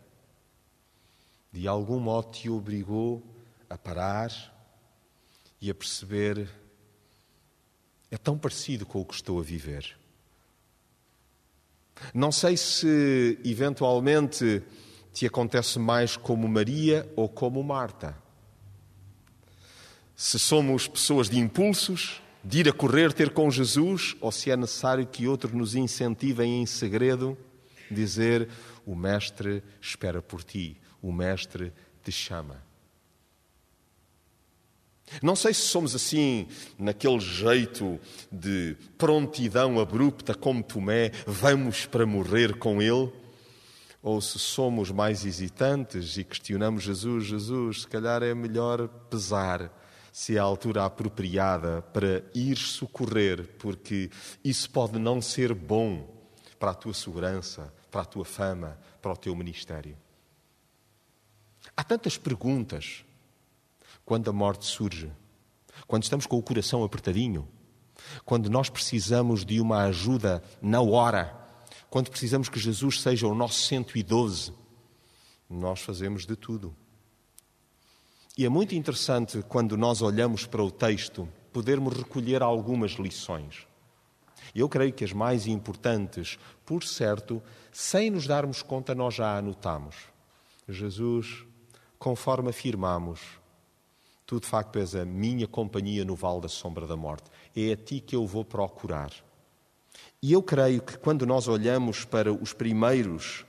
de 1.51 1.67
algum 1.67 1.99
modo 2.01 2.33
te 2.33 2.51
obrigou 2.51 3.23
a 3.71 3.79
parar 3.79 4.31
e 5.59 5.71
a 5.71 5.75
perceber 5.75 6.51
é 8.11 8.19
tão 8.19 8.37
parecido 8.37 8.85
com 8.85 9.01
o 9.01 9.07
que 9.07 9.15
estou 9.15 9.41
a 9.41 9.43
viver. 9.43 9.97
Não 12.13 12.31
sei 12.31 12.59
se 12.59 13.41
eventualmente 13.43 14.63
te 15.17 15.25
acontece 15.25 15.79
mais 15.79 16.15
como 16.15 16.47
Maria 16.47 17.11
ou 17.17 17.27
como 17.27 17.65
Marta. 17.65 18.15
Se 20.15 20.39
somos 20.39 20.87
pessoas 20.87 21.31
de 21.31 21.39
impulsos, 21.39 22.21
de 22.45 22.59
ir 22.59 22.69
a 22.69 22.73
correr 22.73 23.15
ter 23.15 23.31
com 23.31 23.51
Jesus, 23.51 24.15
ou 24.21 24.31
se 24.31 24.51
é 24.51 24.57
necessário 24.59 25.07
que 25.07 25.27
outros 25.27 25.55
nos 25.55 25.75
incentivem 25.75 26.61
em 26.61 26.67
segredo, 26.67 27.35
dizer: 27.91 28.47
O 28.85 28.95
Mestre 28.95 29.63
espera 29.81 30.21
por 30.21 30.45
ti, 30.45 30.77
o 31.01 31.11
Mestre 31.11 31.73
te 32.05 32.13
chama. 32.13 32.63
Não 35.23 35.35
sei 35.35 35.55
se 35.55 35.63
somos 35.63 35.95
assim, 35.95 36.47
naquele 36.79 37.21
jeito 37.21 37.99
de 38.31 38.77
prontidão 38.99 39.81
abrupta 39.81 40.35
como 40.35 40.63
Tomé, 40.63 41.11
vamos 41.27 41.87
para 41.87 42.05
morrer 42.05 42.59
com 42.59 42.83
ele, 42.83 43.11
ou 44.07 44.21
se 44.21 44.39
somos 44.39 44.93
mais 44.93 45.25
hesitantes 45.25 46.17
e 46.17 46.23
questionamos 46.23 46.85
Jesus, 46.85 47.25
Jesus, 47.25 47.81
se 47.81 47.89
calhar 47.89 48.23
é 48.23 48.33
melhor 48.37 48.87
pesar 49.11 49.69
se 50.13 50.37
é 50.37 50.39
a 50.39 50.45
altura 50.45 50.85
apropriada 50.85 51.83
para 51.93 52.23
ir 52.33 52.57
socorrer, 52.57 53.57
porque 53.59 54.09
isso 54.45 54.71
pode 54.71 54.97
não 55.01 55.21
ser 55.21 55.53
bom 55.53 56.09
para 56.57 56.71
a 56.71 56.75
tua 56.75 56.95
segurança, 56.95 57.75
para 57.91 58.03
a 58.03 58.05
tua 58.05 58.25
fama, 58.25 58.79
para 59.03 59.13
o 59.13 59.17
teu 59.17 59.35
ministério. 59.35 59.97
Há 61.77 61.83
tantas 61.83 62.17
perguntas 62.17 63.05
quando 64.05 64.31
a 64.31 64.33
morte 64.33 64.67
surge, 64.67 65.11
quando 65.85 66.05
estamos 66.05 66.27
com 66.27 66.39
o 66.39 66.43
coração 66.45 66.85
apertadinho, 66.85 67.49
quando 68.25 68.49
nós 68.49 68.71
precisamos 68.71 69.45
de 69.45 69.61
uma 69.61 69.83
ajuda 69.83 70.45
na 70.63 70.81
hora, 70.81 71.46
quando 71.91 72.11
precisamos 72.11 72.49
que 72.49 72.59
Jesus 72.59 73.01
seja 73.01 73.27
o 73.27 73.35
nosso 73.35 73.61
112, 73.63 74.53
nós 75.49 75.81
fazemos 75.81 76.27
de 76.27 76.37
tudo. 76.37 76.75
E 78.37 78.45
é 78.45 78.49
muito 78.49 78.75
interessante 78.75 79.43
quando 79.49 79.77
nós 79.77 80.03
olhamos 80.03 80.47
para 80.47 80.63
o 80.63 80.71
texto 80.71 81.29
podermos 81.53 81.97
recolher 81.97 82.43
algumas 82.43 82.93
lições. 82.93 83.67
Eu 84.55 84.69
creio 84.69 84.93
que 84.93 85.05
as 85.05 85.13
mais 85.13 85.47
importantes, 85.47 86.39
por 86.65 86.85
certo, 86.85 87.43
sem 87.73 88.11
nos 88.11 88.27
darmos 88.27 88.63
conta, 88.63 88.95
nós 88.95 89.15
já 89.15 89.39
anotamos. 89.39 89.97
Jesus, 90.69 91.45
conforme 91.99 92.51
afirmamos, 92.51 93.21
Tu, 94.27 94.41
de 94.41 94.47
facto, 94.47 94.81
és 94.81 94.97
a 94.97 95.05
minha 95.05 95.47
companhia 95.47 96.05
no 96.05 96.17
vale 96.17 96.41
da 96.41 96.49
sombra 96.49 96.85
da 96.85 96.97
morte. 96.97 97.31
É 97.55 97.73
a 97.73 97.77
Ti 97.77 98.01
que 98.01 98.17
eu 98.17 98.27
vou 98.27 98.45
procurar. 98.45 99.13
E 100.27 100.33
eu 100.33 100.43
creio 100.43 100.83
que 100.83 100.99
quando 100.99 101.25
nós 101.25 101.47
olhamos 101.47 102.05
para 102.05 102.33
os 102.33 102.53
primeiros 102.53 103.47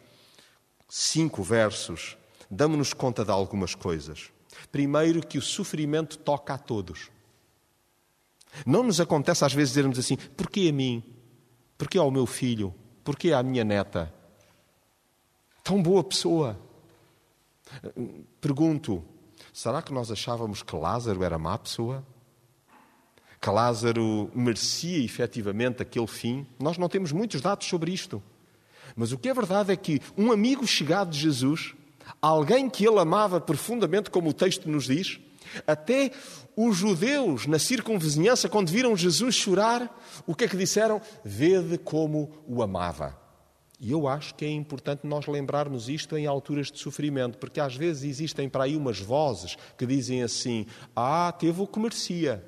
cinco 0.87 1.41
versos, 1.41 2.15
damos-nos 2.51 2.93
conta 2.93 3.25
de 3.25 3.31
algumas 3.31 3.73
coisas. 3.73 4.29
Primeiro, 4.71 5.25
que 5.25 5.39
o 5.39 5.41
sofrimento 5.41 6.19
toca 6.19 6.53
a 6.53 6.57
todos. 6.59 7.09
Não 8.63 8.83
nos 8.83 9.01
acontece 9.01 9.43
às 9.43 9.51
vezes 9.53 9.69
dizermos 9.69 9.97
assim: 9.97 10.17
porquê 10.17 10.67
a 10.69 10.71
mim? 10.71 11.03
Porquê 11.79 11.97
ao 11.97 12.11
meu 12.11 12.27
filho? 12.27 12.75
Porquê 13.03 13.33
à 13.33 13.41
minha 13.41 13.63
neta? 13.63 14.13
Tão 15.63 15.81
boa 15.81 16.03
pessoa. 16.03 16.59
Pergunto: 18.39 19.03
Será 19.51 19.81
que 19.81 19.91
nós 19.91 20.11
achávamos 20.11 20.61
que 20.61 20.75
Lázaro 20.75 21.23
era 21.23 21.39
má 21.39 21.57
pessoa? 21.57 22.05
Que 23.39 23.49
Lázaro 23.49 24.29
merecia 24.33 25.03
efetivamente 25.03 25.81
aquele 25.81 26.07
fim. 26.07 26.45
Nós 26.59 26.77
não 26.77 26.89
temos 26.89 27.11
muitos 27.11 27.41
dados 27.41 27.67
sobre 27.67 27.91
isto. 27.91 28.21
Mas 28.95 29.11
o 29.11 29.17
que 29.17 29.29
é 29.29 29.33
verdade 29.33 29.71
é 29.71 29.75
que 29.75 30.01
um 30.17 30.31
amigo 30.31 30.65
chegado 30.65 31.11
de 31.11 31.19
Jesus, 31.19 31.75
alguém 32.21 32.69
que 32.69 32.85
ele 32.85 32.99
amava 32.99 33.39
profundamente, 33.39 34.09
como 34.09 34.29
o 34.29 34.33
texto 34.33 34.69
nos 34.69 34.85
diz, 34.85 35.19
até 35.65 36.11
os 36.55 36.75
judeus 36.75 37.45
na 37.45 37.59
circunvizinhança, 37.59 38.49
quando 38.49 38.69
viram 38.69 38.97
Jesus 38.97 39.35
chorar, 39.35 39.95
o 40.25 40.33
que 40.33 40.45
é 40.45 40.47
que 40.47 40.57
disseram? 40.57 40.99
Vede 41.23 41.77
como 41.77 42.31
o 42.47 42.63
amava. 42.63 43.15
E 43.79 43.91
eu 43.91 44.07
acho 44.07 44.33
que 44.33 44.43
é 44.43 44.49
importante 44.49 45.05
nós 45.05 45.27
lembrarmos 45.27 45.87
isto 45.87 46.17
em 46.17 46.25
alturas 46.25 46.71
de 46.71 46.79
sofrimento, 46.79 47.37
porque 47.37 47.59
às 47.59 47.75
vezes 47.75 48.03
existem 48.03 48.49
para 48.49 48.63
aí 48.63 48.75
umas 48.75 48.99
vozes 48.99 49.55
que 49.77 49.85
dizem 49.85 50.23
assim: 50.23 50.65
Ah, 50.95 51.31
teve 51.37 51.61
o 51.61 51.67
que 51.67 51.79
merecia. 51.79 52.43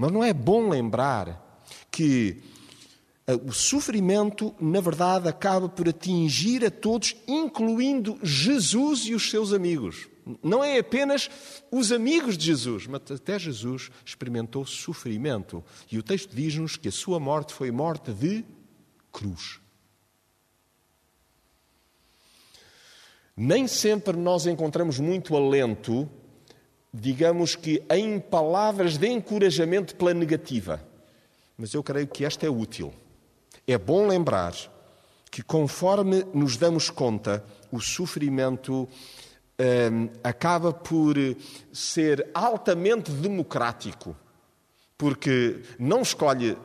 Mas 0.00 0.12
não 0.12 0.24
é 0.24 0.32
bom 0.32 0.70
lembrar 0.70 1.62
que 1.90 2.42
eh, 3.26 3.34
o 3.34 3.52
sofrimento, 3.52 4.54
na 4.58 4.80
verdade, 4.80 5.28
acaba 5.28 5.68
por 5.68 5.86
atingir 5.86 6.64
a 6.64 6.70
todos, 6.70 7.14
incluindo 7.28 8.18
Jesus 8.22 9.00
e 9.00 9.14
os 9.14 9.28
seus 9.28 9.52
amigos. 9.52 10.08
Não 10.42 10.64
é 10.64 10.78
apenas 10.78 11.28
os 11.70 11.92
amigos 11.92 12.38
de 12.38 12.46
Jesus, 12.46 12.86
mas 12.86 13.02
até 13.10 13.38
Jesus 13.38 13.90
experimentou 14.02 14.64
sofrimento. 14.64 15.62
E 15.92 15.98
o 15.98 16.02
texto 16.02 16.34
diz-nos 16.34 16.78
que 16.78 16.88
a 16.88 16.92
sua 16.92 17.20
morte 17.20 17.52
foi 17.52 17.70
morte 17.70 18.10
de 18.10 18.42
cruz. 19.12 19.60
Nem 23.36 23.68
sempre 23.68 24.16
nós 24.16 24.46
encontramos 24.46 24.98
muito 24.98 25.36
alento 25.36 26.08
digamos 26.92 27.54
que 27.54 27.82
em 27.90 28.18
palavras 28.18 28.96
de 28.96 29.08
encorajamento 29.08 29.94
pela 29.94 30.12
negativa. 30.12 30.82
Mas 31.56 31.74
eu 31.74 31.82
creio 31.82 32.06
que 32.06 32.24
esta 32.24 32.46
é 32.46 32.50
útil. 32.50 32.92
É 33.66 33.78
bom 33.78 34.06
lembrar 34.06 34.54
que, 35.30 35.42
conforme 35.42 36.24
nos 36.34 36.56
damos 36.56 36.90
conta, 36.90 37.44
o 37.70 37.80
sofrimento 37.80 38.88
hum, 39.58 40.08
acaba 40.24 40.72
por 40.72 41.16
ser 41.72 42.28
altamente 42.34 43.12
democrático, 43.12 44.16
porque 44.98 45.62
não 45.78 46.02
escolhe 46.02 46.56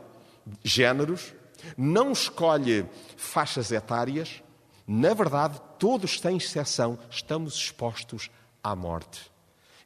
géneros, 0.64 1.34
não 1.78 2.12
escolhe 2.12 2.86
faixas 3.16 3.72
etárias. 3.72 4.42
Na 4.88 5.14
verdade, 5.14 5.62
todos, 5.78 6.20
sem 6.20 6.38
exceção, 6.38 6.98
estamos 7.10 7.56
expostos 7.56 8.30
à 8.64 8.76
morte. 8.76 9.35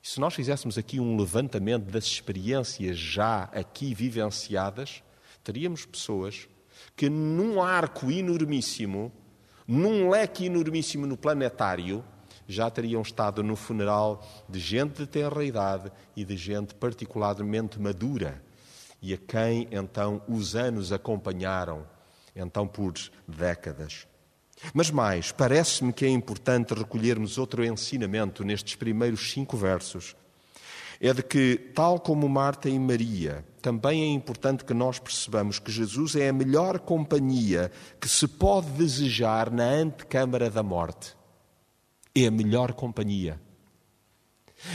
Se 0.02 0.20
nós 0.20 0.34
fizéssemos 0.34 0.78
aqui 0.78 1.00
um 1.00 1.18
levantamento 1.18 1.86
das 1.86 2.06
experiências 2.06 2.98
já 2.98 3.44
aqui 3.54 3.94
vivenciadas, 3.94 5.04
teríamos 5.44 5.86
pessoas 5.86 6.48
que 6.96 7.10
num 7.10 7.62
arco 7.62 8.10
enormíssimo, 8.10 9.12
num 9.68 10.10
leque 10.10 10.46
enormíssimo 10.46 11.06
no 11.06 11.18
planetário, 11.18 12.04
já 12.48 12.70
teriam 12.70 13.02
estado 13.02 13.44
no 13.44 13.56
funeral 13.56 14.26
de 14.48 14.60
gente 14.60 14.98
de 14.98 15.06
tenra 15.06 15.44
idade 15.44 15.92
e 16.16 16.26
de 16.26 16.36
gente 16.36 16.74
particularmente 16.74 17.80
madura, 17.80 18.42
e 19.02 19.14
a 19.14 19.18
quem 19.18 19.68
então 19.70 20.22
os 20.28 20.56
anos 20.56 20.92
acompanharam, 20.92 21.86
então 22.36 22.68
por 22.68 22.94
décadas. 23.28 24.09
Mas 24.74 24.92
mais, 24.92 25.32
parece-me 25.32 25.94
que 25.94 26.06
é 26.06 26.10
importante 26.10 26.74
recolhermos 26.74 27.38
outro 27.38 27.64
ensinamento 27.64 28.44
nestes 28.44 28.76
primeiros 28.76 29.32
cinco 29.32 29.56
versos. 29.56 30.16
É 31.02 31.14
de 31.14 31.24
que, 31.24 31.56
tal 31.74 31.98
como 31.98 32.28
Marta 32.28 32.70
e 32.70 32.78
Maria, 32.78 33.46
também 33.62 34.04
é 34.04 34.08
importante 34.08 34.66
que 34.66 34.74
nós 34.74 35.00
percebamos 35.00 35.58
que 35.58 35.72
Jesus 35.72 36.16
é 36.16 36.28
a 36.28 36.34
melhor 36.34 36.80
companhia 36.80 37.72
que 38.02 38.10
se 38.10 38.28
pode 38.28 38.70
desejar 38.72 39.50
na 39.50 39.64
antecâmara 39.64 40.50
da 40.50 40.62
morte. 40.62 41.16
É 42.14 42.26
a 42.26 42.32
melhor 42.32 42.74
companhia. 42.74 43.40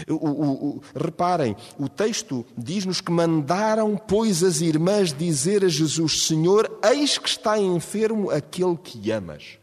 O, 0.09 0.15
o, 0.15 0.53
o, 0.77 0.83
reparem, 0.99 1.55
o 1.79 1.91
texto 1.91 2.47
diz-nos 2.57 3.03
que 3.03 3.13
mandaram, 3.13 3.97
pois, 3.97 4.43
as 4.43 4.63
irmãs 4.63 5.13
dizer 5.13 5.63
a 5.63 5.69
Jesus: 5.69 6.27
Senhor, 6.27 6.81
eis 6.83 7.19
que 7.19 7.29
está 7.29 7.59
enfermo 7.59 8.31
aquele 8.31 8.79
que 8.79 9.11
amas. 9.11 9.59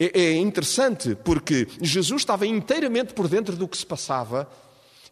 É, 0.00 0.18
é 0.18 0.36
interessante 0.38 1.14
porque 1.14 1.68
Jesus 1.82 2.22
estava 2.22 2.46
inteiramente 2.46 3.12
por 3.12 3.28
dentro 3.28 3.54
do 3.54 3.68
que 3.68 3.76
se 3.76 3.84
passava 3.84 4.50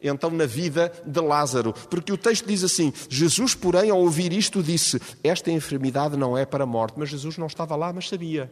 então 0.01 0.31
na 0.31 0.47
vida 0.47 0.93
de 1.05 1.21
Lázaro, 1.21 1.73
porque 1.91 2.13
o 2.13 2.17
texto 2.17 2.47
diz 2.47 2.63
assim: 2.65 2.93
Jesus, 3.09 3.55
porém, 3.55 3.91
ao 3.91 3.99
ouvir 3.99 4.33
isto, 4.33 4.63
disse: 4.63 5.01
Esta 5.23 5.51
enfermidade 5.51 6.17
não 6.17 6.39
é 6.39 6.47
para 6.47 6.65
a 6.65 6.67
morte, 6.67 6.95
mas 6.97 7.11
Jesus 7.11 7.37
não 7.37 7.49
estava 7.49 7.77
lá, 7.77 7.93
mas 7.93 8.09
sabia. 8.09 8.51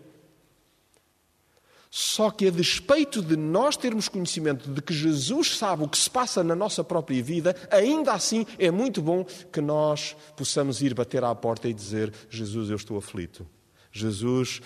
Só 1.89 2.31
que, 2.31 2.49
a 2.49 2.51
despeito 2.51 3.23
de 3.23 3.37
nós 3.37 3.77
termos 3.77 4.09
conhecimento 4.09 4.69
de 4.69 4.83
que 4.83 4.93
Jesus 4.93 5.57
sabe 5.57 5.85
o 5.85 5.89
que 5.89 5.97
se 5.97 6.11
passa 6.11 6.43
na 6.43 6.55
nossa 6.55 6.83
própria 6.83 7.23
vida, 7.23 7.57
ainda 7.71 8.13
assim 8.13 8.45
é 8.59 8.71
muito 8.71 9.01
bom 9.01 9.25
que 9.25 9.61
nós 9.61 10.17
possamos 10.37 10.83
ir 10.83 10.93
bater 10.95 11.23
à 11.25 11.35
porta 11.35 11.69
e 11.69 11.73
dizer: 11.73 12.13
Jesus, 12.29 12.71
eu 12.71 12.77
estou 12.77 12.99
aflito. 12.99 13.47
Jesus, 13.93 14.61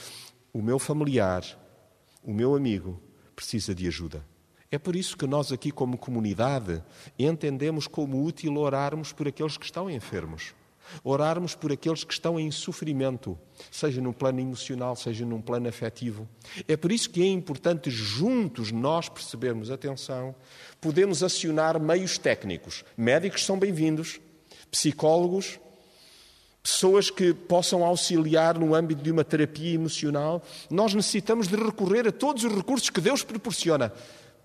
o 0.53 0.63
meu 0.63 0.79
familiar, 0.79 1.45
o 2.23 2.33
meu 2.33 2.55
amigo, 2.55 3.01
precisa 3.35 3.75
de 3.75 3.87
ajuda. 3.87 4.25
É 4.71 4.79
por 4.79 4.95
isso 4.95 5.17
que 5.17 5.27
nós, 5.27 5.51
aqui, 5.51 5.73
como 5.73 5.99
comunidade, 5.99 6.83
entendemos 7.19 7.87
como 7.87 8.25
útil 8.25 8.57
orarmos 8.57 9.13
por 9.13 9.27
aqueles 9.27 9.57
que 9.57 9.65
estão 9.65 9.91
enfermos. 9.91 10.55
Orarmos 11.05 11.55
por 11.55 11.73
aqueles 11.73 12.05
que 12.05 12.13
estão 12.13 12.39
em 12.39 12.51
sofrimento, 12.51 13.39
seja 13.71 14.01
no 14.01 14.13
plano 14.13 14.41
emocional, 14.41 14.95
seja 14.97 15.25
num 15.25 15.41
plano 15.41 15.69
afetivo. 15.69 16.29
É 16.67 16.77
por 16.77 16.91
isso 16.93 17.11
que 17.11 17.23
é 17.23 17.27
importante 17.27 17.91
juntos 17.91 18.73
nós 18.73 19.09
percebermos, 19.09 19.71
atenção, 19.71 20.35
podemos 20.81 21.23
acionar 21.23 21.81
meios 21.81 22.19
técnicos. 22.19 22.85
Médicos 22.97 23.45
são 23.45 23.59
bem-vindos, 23.59 24.21
psicólogos, 24.71 25.61
pessoas 26.63 27.11
que 27.11 27.33
possam 27.33 27.85
auxiliar 27.85 28.59
no 28.59 28.75
âmbito 28.75 29.03
de 29.03 29.11
uma 29.11 29.25
terapia 29.25 29.75
emocional. 29.75 30.43
Nós 30.69 30.95
necessitamos 30.95 31.49
de 31.49 31.57
recorrer 31.57 32.07
a 32.07 32.13
todos 32.13 32.45
os 32.45 32.55
recursos 32.55 32.91
que 32.91 33.01
Deus 33.01 33.23
proporciona, 33.23 33.93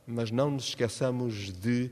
mas 0.08 0.32
não 0.32 0.51
nos 0.51 0.69
esqueçamos 0.69 1.51
de, 1.51 1.91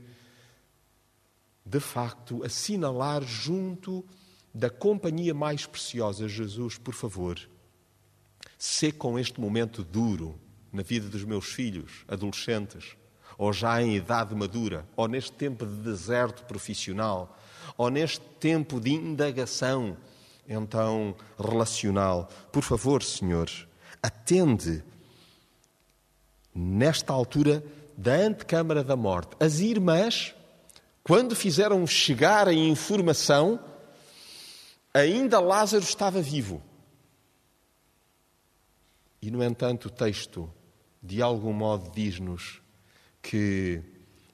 de 1.64 1.80
facto, 1.80 2.44
assinalar 2.44 3.22
junto 3.22 4.04
da 4.54 4.70
companhia 4.70 5.34
mais 5.34 5.66
preciosa, 5.66 6.28
Jesus, 6.28 6.78
por 6.78 6.94
favor, 6.94 7.38
se 8.56 8.92
com 8.92 9.18
este 9.18 9.40
momento 9.40 9.82
duro 9.82 10.40
na 10.72 10.82
vida 10.82 11.08
dos 11.08 11.24
meus 11.24 11.46
filhos, 11.46 12.04
adolescentes, 12.06 12.96
ou 13.36 13.52
já 13.52 13.82
em 13.82 13.96
idade 13.96 14.34
madura, 14.34 14.86
ou 14.96 15.08
neste 15.08 15.32
tempo 15.32 15.66
de 15.66 15.74
deserto 15.76 16.44
profissional, 16.44 17.36
ou 17.76 17.90
neste 17.90 18.20
tempo 18.38 18.80
de 18.80 18.92
indagação 18.92 19.96
então 20.48 21.14
relacional. 21.38 22.28
Por 22.52 22.62
favor, 22.62 23.02
Senhor, 23.02 23.50
atende 24.02 24.82
nesta 26.54 27.12
altura 27.12 27.64
da 27.96 28.14
antecâmara 28.14 28.84
da 28.84 28.96
morte. 28.96 29.36
As 29.40 29.60
irmãs, 29.60 30.34
quando 31.02 31.34
fizeram 31.34 31.86
chegar 31.86 32.48
a 32.48 32.52
informação, 32.52 33.58
ainda 34.92 35.40
Lázaro 35.40 35.82
estava 35.82 36.20
vivo. 36.20 36.62
E, 39.20 39.30
no 39.30 39.42
entanto, 39.42 39.86
o 39.86 39.90
texto, 39.90 40.52
de 41.02 41.22
algum 41.22 41.52
modo, 41.52 41.90
diz-nos 41.90 42.60
que 43.22 43.82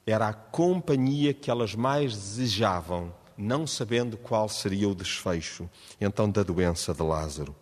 era 0.05 0.29
a 0.29 0.35
companhia 0.35 1.33
que 1.33 1.51
elas 1.51 1.77
mais 1.77 2.13
desejavam 2.13 3.15
não 3.41 3.67
sabendo 3.67 4.17
qual 4.17 4.49
seria 4.49 4.89
o 4.89 4.95
desfecho 4.95 5.69
então 6.01 6.31
da 6.31 6.43
doença 6.43 6.93
de 6.93 7.03
Lázaro. 7.03 7.55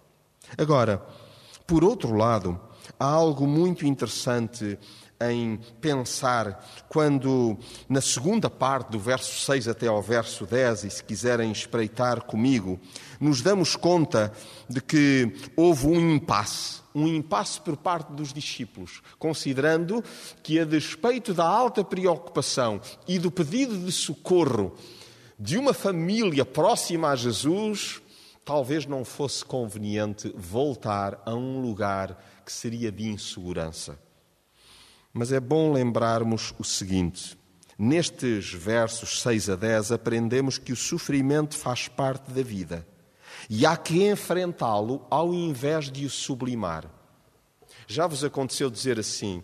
Agora, 0.57 1.05
por 1.67 1.85
outro 1.85 2.15
lado, 2.15 2.61
há 2.99 3.07
algo 3.07 3.47
muito 3.47 3.87
interessante 3.87 4.79
em 5.21 5.59
pensar 5.81 6.65
quando, 6.89 7.59
na 7.89 8.01
segunda 8.01 8.49
parte 8.49 8.91
do 8.93 8.99
verso 8.99 9.45
6 9.45 9.69
até 9.69 9.89
ao 9.89 10.01
verso 10.01 10.47
10, 10.47 10.85
e 10.85 10.91
se 10.91 11.05
quiserem 11.05 11.51
espreitar 11.51 12.23
comigo, 12.23 12.79
nos 13.21 13.43
damos 13.43 13.75
conta 13.75 14.33
de 14.69 14.81
que 14.81 15.33
houve 15.57 15.89
um 15.89 16.15
impasse, 16.15 16.81
um 16.95 17.09
impasse 17.09 17.61
por 17.61 17.77
parte 17.77 18.13
dos 18.13 18.33
discípulos, 18.33 19.03
considerando 19.19 20.03
que, 20.43 20.61
a 20.61 20.65
despeito 20.65 21.35
da 21.35 21.47
alta 21.47 21.83
preocupação 21.83 22.81
e 23.07 23.19
do 23.19 23.31
pedido 23.31 23.77
de 23.77 23.91
socorro 23.91 24.75
de 25.39 25.57
uma 25.57 25.73
família 25.73 26.45
próxima 26.45 27.11
a 27.11 27.17
Jesus, 27.17 28.03
talvez 28.45 28.87
não 28.87 29.05
fosse 29.05 29.45
conveniente 29.45 30.33
voltar 30.37 31.23
a 31.25 31.35
um 31.35 31.61
lugar 31.61 32.21
que 32.45 32.53
seria 32.53 32.91
de 32.91 33.07
insegurança. 33.07 33.99
Mas 35.13 35.31
é 35.31 35.39
bom 35.39 35.73
lembrarmos 35.73 36.53
o 36.59 36.65
seguinte: 36.65 37.39
Nestes 37.79 38.53
versos 38.53 39.23
6 39.23 39.51
a 39.51 39.57
10, 39.57 39.93
aprendemos 39.93 40.59
que 40.59 40.73
o 40.73 40.77
sofrimento 40.77 41.57
faz 41.57 41.87
parte 41.87 42.33
da 42.33 42.43
vida 42.43 42.87
e 43.49 43.65
há 43.65 43.77
que 43.77 44.09
enfrentá-lo 44.09 45.07
ao 45.09 45.33
invés 45.33 45.91
de 45.91 46.05
o 46.05 46.11
sublimar. 46.11 46.91
Já 47.87 48.07
vos 48.07 48.25
aconteceu 48.25 48.69
dizer 48.69 48.99
assim: 48.99 49.43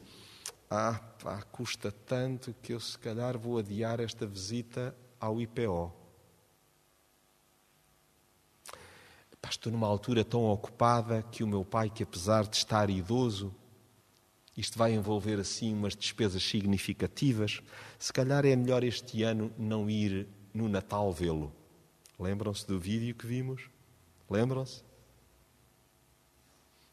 Ah, 0.68 1.00
pá, 1.22 1.42
custa 1.52 1.92
tanto 1.92 2.54
que 2.60 2.72
eu 2.72 2.80
se 2.80 2.98
calhar 2.98 3.38
vou 3.38 3.58
adiar 3.58 4.00
esta 4.00 4.26
visita 4.26 4.94
ao 5.24 5.40
IPO. 5.40 5.92
Estou 9.48 9.72
numa 9.72 9.86
altura 9.86 10.24
tão 10.24 10.44
ocupada 10.44 11.22
que 11.22 11.42
o 11.42 11.46
meu 11.46 11.64
pai, 11.64 11.88
que 11.88 12.02
apesar 12.02 12.46
de 12.46 12.56
estar 12.56 12.90
idoso, 12.90 13.54
isto 14.56 14.76
vai 14.76 14.92
envolver 14.92 15.38
assim 15.40 15.72
umas 15.72 15.96
despesas 15.96 16.42
significativas. 16.42 17.62
Se 17.98 18.12
calhar 18.12 18.44
é 18.44 18.54
melhor 18.54 18.84
este 18.84 19.22
ano 19.22 19.52
não 19.56 19.88
ir 19.88 20.28
no 20.52 20.68
Natal 20.68 21.12
vê-lo. 21.12 21.52
Lembram-se 22.18 22.66
do 22.66 22.78
vídeo 22.78 23.14
que 23.14 23.26
vimos? 23.26 23.70
Lembram-se? 24.28 24.82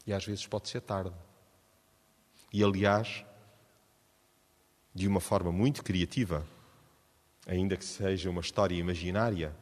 E 0.06 0.12
às 0.12 0.24
vezes 0.24 0.46
pode 0.46 0.68
ser 0.68 0.80
tarde. 0.80 1.14
E 2.52 2.62
aliás, 2.62 3.24
de 4.94 5.06
uma 5.06 5.20
forma 5.20 5.52
muito 5.52 5.82
criativa, 5.82 6.46
ainda 7.46 7.76
que 7.76 7.84
seja 7.84 8.30
uma 8.30 8.40
história 8.40 8.74
imaginária, 8.74 9.54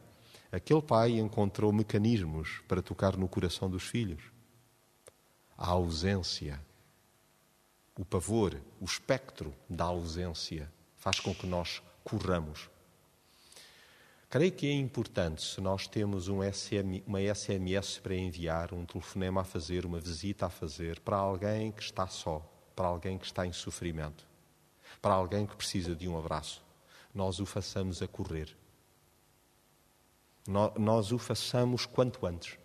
aquele 0.51 0.81
pai 0.81 1.19
encontrou 1.19 1.71
mecanismos 1.71 2.61
para 2.67 2.81
tocar 2.81 3.17
no 3.17 3.27
coração 3.27 3.69
dos 3.69 3.83
filhos. 3.83 4.21
A 5.57 5.69
ausência 5.69 6.59
o 8.01 8.05
pavor, 8.05 8.59
o 8.79 8.85
espectro 8.85 9.53
da 9.69 9.85
ausência 9.85 10.71
faz 10.97 11.19
com 11.19 11.35
que 11.35 11.45
nós 11.45 11.83
corramos. 12.03 12.69
Creio 14.29 14.51
que 14.51 14.65
é 14.65 14.73
importante, 14.73 15.43
se 15.43 15.59
nós 15.61 15.87
temos 15.87 16.29
um 16.29 16.39
SM, 16.41 17.03
uma 17.05 17.19
SMS 17.19 17.99
para 17.99 18.15
enviar, 18.15 18.73
um 18.73 18.85
telefonema 18.85 19.41
a 19.41 19.43
fazer, 19.43 19.85
uma 19.85 19.99
visita 19.99 20.45
a 20.45 20.49
fazer, 20.49 21.01
para 21.01 21.17
alguém 21.17 21.71
que 21.71 21.83
está 21.83 22.07
só, 22.07 22.39
para 22.75 22.87
alguém 22.87 23.17
que 23.17 23.25
está 23.25 23.45
em 23.45 23.51
sofrimento, 23.51 24.25
para 25.01 25.13
alguém 25.13 25.45
que 25.45 25.55
precisa 25.55 25.93
de 25.93 26.07
um 26.07 26.17
abraço, 26.17 26.63
nós 27.13 27.39
o 27.39 27.45
façamos 27.45 28.01
a 28.01 28.07
correr. 28.07 28.55
Nós 30.77 31.11
o 31.11 31.17
façamos 31.17 31.85
quanto 31.85 32.25
antes. 32.25 32.57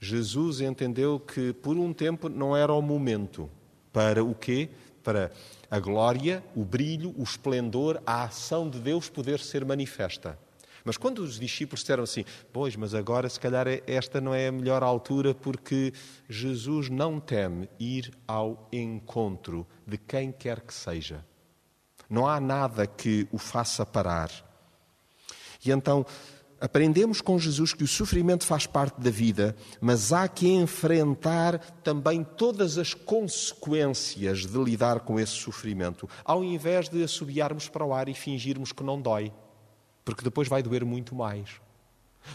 Jesus 0.00 0.60
entendeu 0.60 1.20
que 1.20 1.52
por 1.52 1.76
um 1.76 1.92
tempo 1.92 2.28
não 2.28 2.56
era 2.56 2.72
o 2.72 2.82
momento, 2.82 3.48
para 3.92 4.22
o 4.24 4.34
quê? 4.34 4.68
Para 5.02 5.30
a 5.70 5.78
glória, 5.78 6.42
o 6.54 6.64
brilho, 6.64 7.14
o 7.16 7.22
esplendor, 7.22 8.02
a 8.06 8.24
ação 8.24 8.68
de 8.68 8.78
Deus 8.78 9.08
poder 9.08 9.38
ser 9.38 9.64
manifesta. 9.64 10.38
Mas 10.84 10.98
quando 10.98 11.20
os 11.20 11.38
discípulos 11.40 11.80
disseram 11.80 12.02
assim, 12.02 12.24
pois, 12.52 12.76
mas 12.76 12.94
agora 12.94 13.28
se 13.28 13.40
calhar 13.40 13.66
é, 13.66 13.82
esta 13.86 14.20
não 14.20 14.34
é 14.34 14.48
a 14.48 14.52
melhor 14.52 14.82
altura 14.82 15.34
porque 15.34 15.92
Jesus 16.28 16.90
não 16.90 17.18
teme 17.18 17.68
ir 17.78 18.12
ao 18.28 18.68
encontro 18.70 19.66
de 19.86 19.96
quem 19.96 20.30
quer 20.30 20.60
que 20.60 20.74
seja. 20.74 21.24
Não 22.08 22.26
há 22.26 22.40
nada 22.40 22.86
que 22.86 23.26
o 23.32 23.38
faça 23.38 23.84
parar. 23.84 24.30
E 25.64 25.70
então 25.70 26.04
Aprendemos 26.64 27.20
com 27.20 27.38
Jesus 27.38 27.74
que 27.74 27.84
o 27.84 27.86
sofrimento 27.86 28.42
faz 28.42 28.66
parte 28.66 28.98
da 28.98 29.10
vida, 29.10 29.54
mas 29.82 30.14
há 30.14 30.26
que 30.26 30.48
enfrentar 30.48 31.58
também 31.82 32.24
todas 32.24 32.78
as 32.78 32.94
consequências 32.94 34.46
de 34.46 34.56
lidar 34.56 35.00
com 35.00 35.20
esse 35.20 35.32
sofrimento, 35.32 36.08
ao 36.24 36.42
invés 36.42 36.88
de 36.88 37.04
assobiarmos 37.04 37.68
para 37.68 37.84
o 37.84 37.92
ar 37.92 38.08
e 38.08 38.14
fingirmos 38.14 38.72
que 38.72 38.82
não 38.82 38.98
dói, 38.98 39.30
porque 40.06 40.24
depois 40.24 40.48
vai 40.48 40.62
doer 40.62 40.86
muito 40.86 41.14
mais. 41.14 41.60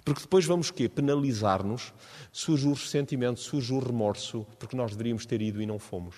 Porque 0.05 0.21
depois 0.21 0.45
vamos 0.45 0.69
quê? 0.69 0.87
Penalizar-nos, 0.87 1.91
surge 2.31 2.67
o 2.67 2.73
ressentimento, 2.73 3.39
surge 3.39 3.73
o 3.73 3.79
remorso, 3.79 4.45
porque 4.59 4.75
nós 4.75 4.91
deveríamos 4.91 5.25
ter 5.25 5.41
ido 5.41 5.59
e 5.59 5.65
não 5.65 5.79
fomos. 5.79 6.17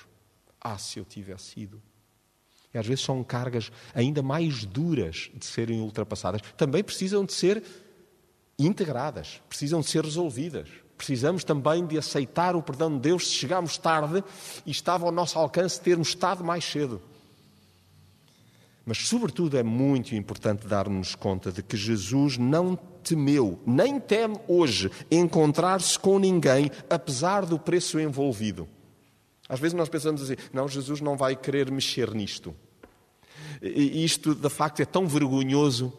Ah, 0.60 0.78
se 0.78 1.00
eu 1.00 1.06
tivesse 1.06 1.62
ido. 1.62 1.82
E 2.74 2.78
às 2.78 2.86
vezes 2.86 3.04
são 3.04 3.24
cargas 3.24 3.72
ainda 3.94 4.22
mais 4.22 4.66
duras 4.66 5.30
de 5.34 5.46
serem 5.46 5.82
ultrapassadas. 5.82 6.42
Também 6.56 6.84
precisam 6.84 7.26
de 7.26 7.34
ser 7.34 7.64
integradas, 8.58 9.42
precisam 9.50 9.82
de 9.82 9.88
ser 9.88 10.04
resolvidas. 10.04 10.70
Precisamos 10.98 11.44
também 11.44 11.86
de 11.86 11.98
aceitar 11.98 12.56
o 12.56 12.62
perdão 12.62 12.94
de 12.94 13.00
Deus 13.00 13.28
se 13.28 13.34
chegarmos 13.34 13.78
tarde 13.78 14.24
e 14.66 14.72
estava 14.72 15.06
ao 15.06 15.12
nosso 15.12 15.38
alcance 15.40 15.82
termos 15.82 16.10
estado 16.10 16.44
mais 16.44 16.64
cedo. 16.64 17.02
Mas, 18.86 19.08
sobretudo, 19.08 19.58
é 19.58 19.64
muito 19.64 20.16
importante 20.16 20.68
darmos 20.68 21.16
conta 21.16 21.52
de 21.52 21.62
que 21.62 21.76
Jesus 21.78 22.38
não 22.38 22.76
temeu, 23.04 23.60
nem 23.66 24.00
teme 24.00 24.38
hoje 24.48 24.92
encontrar-se 25.10 25.98
com 25.98 26.20
ninguém, 26.20 26.70
apesar 26.90 27.46
do 27.46 27.60
preço 27.60 28.00
envolvido. 28.00 28.68
Às 29.52 29.60
vezes 29.60 29.76
nós 29.76 29.90
pensamos 29.90 30.24
assim: 30.24 30.36
não, 30.54 30.68
Jesus 30.68 31.02
não 31.02 31.16
vai 31.16 31.36
querer 31.36 31.70
mexer 31.70 32.14
nisto. 32.14 32.56
E 33.62 34.04
isto, 34.04 34.34
de 34.34 34.50
facto, 34.50 34.80
é 34.80 34.86
tão 34.86 35.08
vergonhoso. 35.08 35.94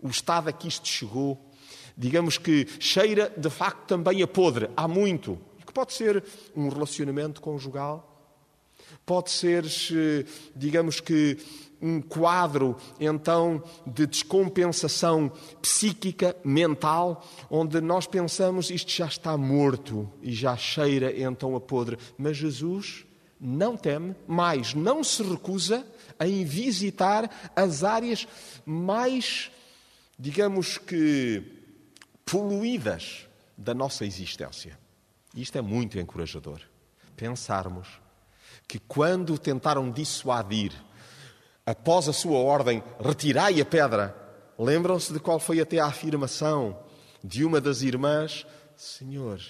O 0.00 0.08
estado 0.08 0.48
a 0.48 0.52
que 0.52 0.68
isto 0.68 0.88
chegou 0.88 1.52
digamos 1.96 2.38
que 2.38 2.66
cheira 2.78 3.32
de 3.36 3.50
facto 3.50 3.86
também 3.86 4.22
a 4.22 4.26
podre. 4.26 4.70
Há 4.76 4.86
muito. 4.88 5.38
Que 5.66 5.72
pode 5.72 5.92
ser 5.92 6.22
um 6.54 6.68
relacionamento 6.68 7.40
conjugal, 7.40 8.30
pode 9.06 9.30
ser, 9.30 9.64
digamos 10.54 11.00
que, 11.00 11.38
um 11.82 12.00
quadro 12.00 12.76
então 13.00 13.62
de 13.84 14.06
descompensação 14.06 15.32
psíquica, 15.60 16.36
mental, 16.44 17.26
onde 17.50 17.80
nós 17.80 18.06
pensamos 18.06 18.70
isto 18.70 18.92
já 18.92 19.06
está 19.06 19.36
morto 19.36 20.08
e 20.22 20.32
já 20.32 20.56
cheira 20.56 21.12
então 21.20 21.56
a 21.56 21.60
podre. 21.60 21.98
Mas 22.16 22.36
Jesus 22.36 23.04
não 23.40 23.76
teme, 23.76 24.14
mais 24.26 24.72
não 24.72 25.02
se 25.02 25.22
recusa 25.24 25.84
em 26.20 26.44
visitar 26.44 27.28
as 27.56 27.82
áreas 27.82 28.28
mais, 28.64 29.50
digamos 30.16 30.78
que, 30.78 31.42
poluídas 32.24 33.26
da 33.58 33.74
nossa 33.74 34.06
existência. 34.06 34.78
Isto 35.34 35.58
é 35.58 35.62
muito 35.62 35.98
encorajador. 35.98 36.60
Pensarmos 37.16 37.88
que 38.68 38.78
quando 38.78 39.36
tentaram 39.38 39.90
dissuadir, 39.90 40.72
após 41.66 42.08
a 42.08 42.12
sua 42.12 42.38
ordem, 42.38 42.82
retirai 43.00 43.60
a 43.60 43.64
pedra, 43.64 44.16
lembram-se 44.58 45.12
de 45.12 45.20
qual 45.20 45.38
foi 45.38 45.60
até 45.60 45.78
a 45.78 45.86
afirmação 45.86 46.78
de 47.22 47.44
uma 47.44 47.60
das 47.60 47.82
irmãs: 47.82 48.46
Senhor, 48.76 49.40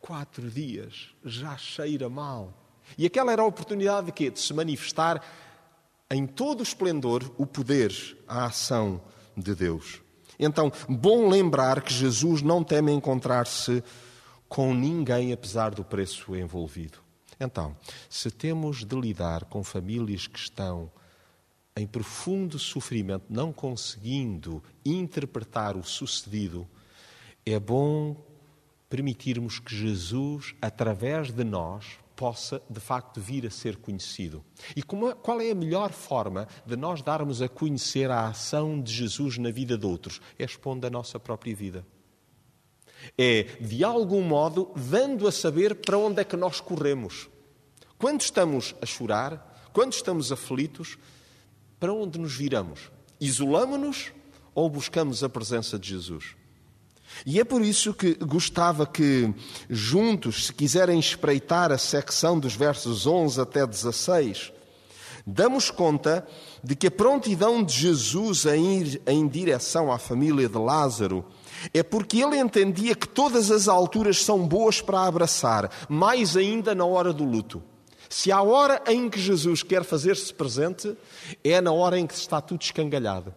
quatro 0.00 0.50
dias 0.50 1.10
já 1.24 1.56
cheira 1.56 2.08
mal. 2.08 2.54
E 2.98 3.06
aquela 3.06 3.32
era 3.32 3.42
a 3.42 3.46
oportunidade 3.46 4.06
de 4.06 4.12
quê? 4.12 4.30
De 4.30 4.40
se 4.40 4.52
manifestar 4.52 5.22
em 6.10 6.26
todo 6.26 6.60
o 6.60 6.64
esplendor 6.64 7.30
o 7.38 7.46
poder, 7.46 7.92
a 8.26 8.46
ação 8.46 9.00
de 9.36 9.54
Deus. 9.54 10.00
Então, 10.38 10.72
bom 10.88 11.28
lembrar 11.28 11.82
que 11.82 11.92
Jesus 11.92 12.42
não 12.42 12.64
teme 12.64 12.90
encontrar-se 12.92 13.84
com 14.48 14.74
ninguém 14.74 15.32
apesar 15.32 15.72
do 15.72 15.84
preço 15.84 16.34
envolvido. 16.34 16.98
Então, 17.38 17.76
se 18.08 18.30
temos 18.30 18.84
de 18.84 18.96
lidar 18.96 19.44
com 19.44 19.62
famílias 19.62 20.26
que 20.26 20.38
estão 20.38 20.90
em 21.80 21.86
profundo 21.86 22.58
sofrimento, 22.58 23.24
não 23.28 23.52
conseguindo 23.52 24.62
interpretar 24.84 25.76
o 25.76 25.82
sucedido, 25.82 26.68
é 27.44 27.58
bom 27.58 28.16
permitirmos 28.88 29.58
que 29.58 29.74
Jesus, 29.74 30.54
através 30.60 31.32
de 31.32 31.44
nós, 31.44 31.98
possa 32.14 32.60
de 32.68 32.80
facto 32.80 33.18
vir 33.18 33.46
a 33.46 33.50
ser 33.50 33.76
conhecido. 33.76 34.44
E 34.76 34.82
como, 34.82 35.14
qual 35.16 35.40
é 35.40 35.50
a 35.50 35.54
melhor 35.54 35.90
forma 35.90 36.46
de 36.66 36.76
nós 36.76 37.00
darmos 37.00 37.40
a 37.40 37.48
conhecer 37.48 38.10
a 38.10 38.28
ação 38.28 38.78
de 38.78 38.92
Jesus 38.92 39.38
na 39.38 39.50
vida 39.50 39.78
de 39.78 39.86
outros? 39.86 40.20
É 40.38 40.44
expondo 40.44 40.86
a 40.86 40.90
nossa 40.90 41.18
própria 41.18 41.56
vida. 41.56 41.86
É, 43.16 43.44
de 43.58 43.82
algum 43.82 44.20
modo, 44.20 44.70
dando 44.76 45.26
a 45.26 45.32
saber 45.32 45.76
para 45.76 45.96
onde 45.96 46.20
é 46.20 46.24
que 46.24 46.36
nós 46.36 46.60
corremos. 46.60 47.30
Quando 47.96 48.20
estamos 48.20 48.74
a 48.82 48.86
chorar, 48.86 49.70
quando 49.72 49.94
estamos 49.94 50.30
aflitos, 50.30 50.98
para 51.80 51.92
onde 51.94 52.18
nos 52.18 52.34
viramos? 52.34 52.90
Isolamos-nos 53.18 54.12
ou 54.54 54.68
buscamos 54.68 55.24
a 55.24 55.28
presença 55.28 55.78
de 55.78 55.88
Jesus? 55.88 56.36
E 57.26 57.40
é 57.40 57.44
por 57.44 57.62
isso 57.62 57.92
que 57.94 58.14
gostava 58.14 58.86
que, 58.86 59.34
juntos, 59.68 60.46
se 60.46 60.52
quiserem 60.52 61.00
espreitar 61.00 61.72
a 61.72 61.78
secção 61.78 62.38
dos 62.38 62.54
versos 62.54 63.06
11 63.06 63.40
até 63.40 63.66
16, 63.66 64.52
damos 65.26 65.70
conta 65.70 66.26
de 66.62 66.76
que 66.76 66.86
a 66.86 66.90
prontidão 66.90 67.62
de 67.64 67.74
Jesus 67.74 68.46
a 68.46 68.56
ir 68.56 69.02
em 69.06 69.26
direção 69.26 69.90
à 69.90 69.98
família 69.98 70.48
de 70.48 70.58
Lázaro 70.58 71.24
é 71.74 71.82
porque 71.82 72.18
ele 72.22 72.38
entendia 72.38 72.94
que 72.94 73.08
todas 73.08 73.50
as 73.50 73.68
alturas 73.68 74.22
são 74.22 74.46
boas 74.46 74.80
para 74.80 75.04
abraçar, 75.04 75.70
mais 75.88 76.36
ainda 76.36 76.74
na 76.74 76.84
hora 76.84 77.12
do 77.12 77.24
luto. 77.24 77.62
Se 78.10 78.32
há 78.32 78.42
hora 78.42 78.82
em 78.88 79.08
que 79.08 79.20
Jesus 79.20 79.62
quer 79.62 79.84
fazer-se 79.84 80.34
presente, 80.34 80.96
é 81.44 81.60
na 81.60 81.70
hora 81.70 81.96
em 81.96 82.08
que 82.08 82.12
está 82.12 82.40
tudo 82.40 82.60
escangalhado. 82.60 83.32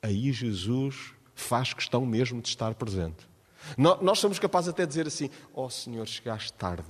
Aí 0.00 0.32
Jesus 0.32 1.12
faz 1.34 1.74
questão 1.74 2.06
mesmo 2.06 2.40
de 2.40 2.48
estar 2.48 2.72
presente. 2.74 3.28
Nós 3.76 4.20
somos 4.20 4.38
capazes 4.38 4.68
até 4.68 4.84
de 4.84 4.90
dizer 4.90 5.08
assim: 5.08 5.28
Ó 5.52 5.66
oh, 5.66 5.70
Senhor, 5.70 6.06
chegaste 6.06 6.52
tarde. 6.52 6.86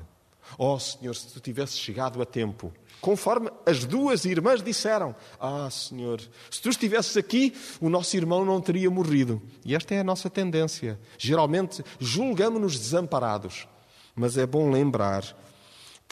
Ó 0.59 0.75
oh, 0.75 0.79
Senhor, 0.79 1.17
se 1.17 1.33
tu 1.33 1.41
tivesses 1.41 1.79
chegado 1.79 2.21
a 2.21 2.27
tempo. 2.27 2.71
Conforme 3.01 3.51
as 3.65 3.87
duas 3.87 4.27
irmãs 4.27 4.63
disseram: 4.63 5.17
Ah, 5.41 5.71
Senhor, 5.71 6.21
se 6.51 6.61
tu 6.61 6.69
estivesses 6.69 7.17
aqui, 7.17 7.55
o 7.81 7.89
nosso 7.89 8.15
irmão 8.15 8.45
não 8.45 8.61
teria 8.61 8.91
morrido. 8.91 9.41
E 9.65 9.75
esta 9.75 9.95
é 9.95 10.01
a 10.01 10.05
nossa 10.05 10.29
tendência. 10.29 11.01
Geralmente 11.17 11.83
julgamos-nos 11.99 12.79
desamparados. 12.79 13.67
Mas 14.15 14.37
é 14.37 14.47
bom 14.47 14.71
lembrar 14.71 15.35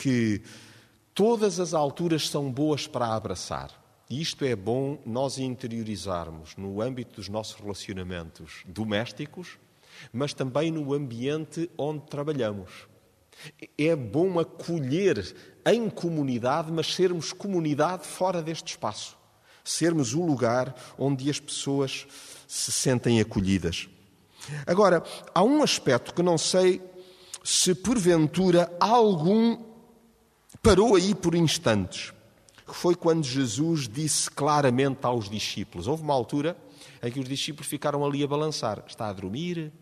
que 0.03 0.43
todas 1.15 1.61
as 1.61 1.73
alturas 1.73 2.29
são 2.29 2.51
boas 2.51 2.89
para 2.89 3.15
abraçar. 3.15 3.71
E 4.11 4.21
isto 4.21 4.45
é 4.45 4.57
bom 4.57 4.99
nós 5.07 5.39
interiorizarmos 5.39 6.57
no 6.57 6.83
âmbito 6.83 7.15
dos 7.15 7.29
nossos 7.29 7.55
relacionamentos 7.55 8.65
domésticos, 8.67 9.61
mas 10.13 10.35
também 10.35 10.73
no 10.73 10.93
ambiente 10.93 11.71
onde 11.79 12.05
trabalhamos. 12.07 12.89
É 13.79 13.95
bom 13.95 14.41
acolher 14.41 15.37
em 15.65 15.89
comunidade, 15.89 16.73
mas 16.73 16.93
sermos 16.93 17.33
comunidade 17.33 18.05
fora 18.05 18.43
deste 18.43 18.73
espaço. 18.73 19.17
Sermos 19.63 20.15
o 20.15 20.27
lugar 20.27 20.75
onde 20.99 21.31
as 21.31 21.39
pessoas 21.39 22.09
se 22.49 22.73
sentem 22.73 23.21
acolhidas. 23.21 23.89
Agora, 24.67 25.05
há 25.33 25.45
um 25.45 25.63
aspecto 25.63 26.13
que 26.13 26.25
não 26.25 26.37
sei 26.37 26.83
se 27.45 27.73
porventura 27.73 28.69
algum 28.81 29.72
parou 30.63 30.95
aí 30.95 31.15
por 31.15 31.35
instantes, 31.35 32.13
que 32.65 32.75
foi 32.75 32.95
quando 32.95 33.25
Jesus 33.25 33.89
disse 33.89 34.31
claramente 34.31 35.01
aos 35.03 35.29
discípulos. 35.29 35.89
Houve 35.89 36.05
uma 36.05 36.15
altura 36.15 36.57
em 37.03 37.11
que 37.11 37.19
os 37.19 37.29
discípulos 37.29 37.67
ficaram 37.67 38.05
ali 38.05 38.23
a 38.23 38.29
balançar. 38.29 38.85
Está 38.87 39.09
a 39.09 39.13
dormir, 39.13 39.73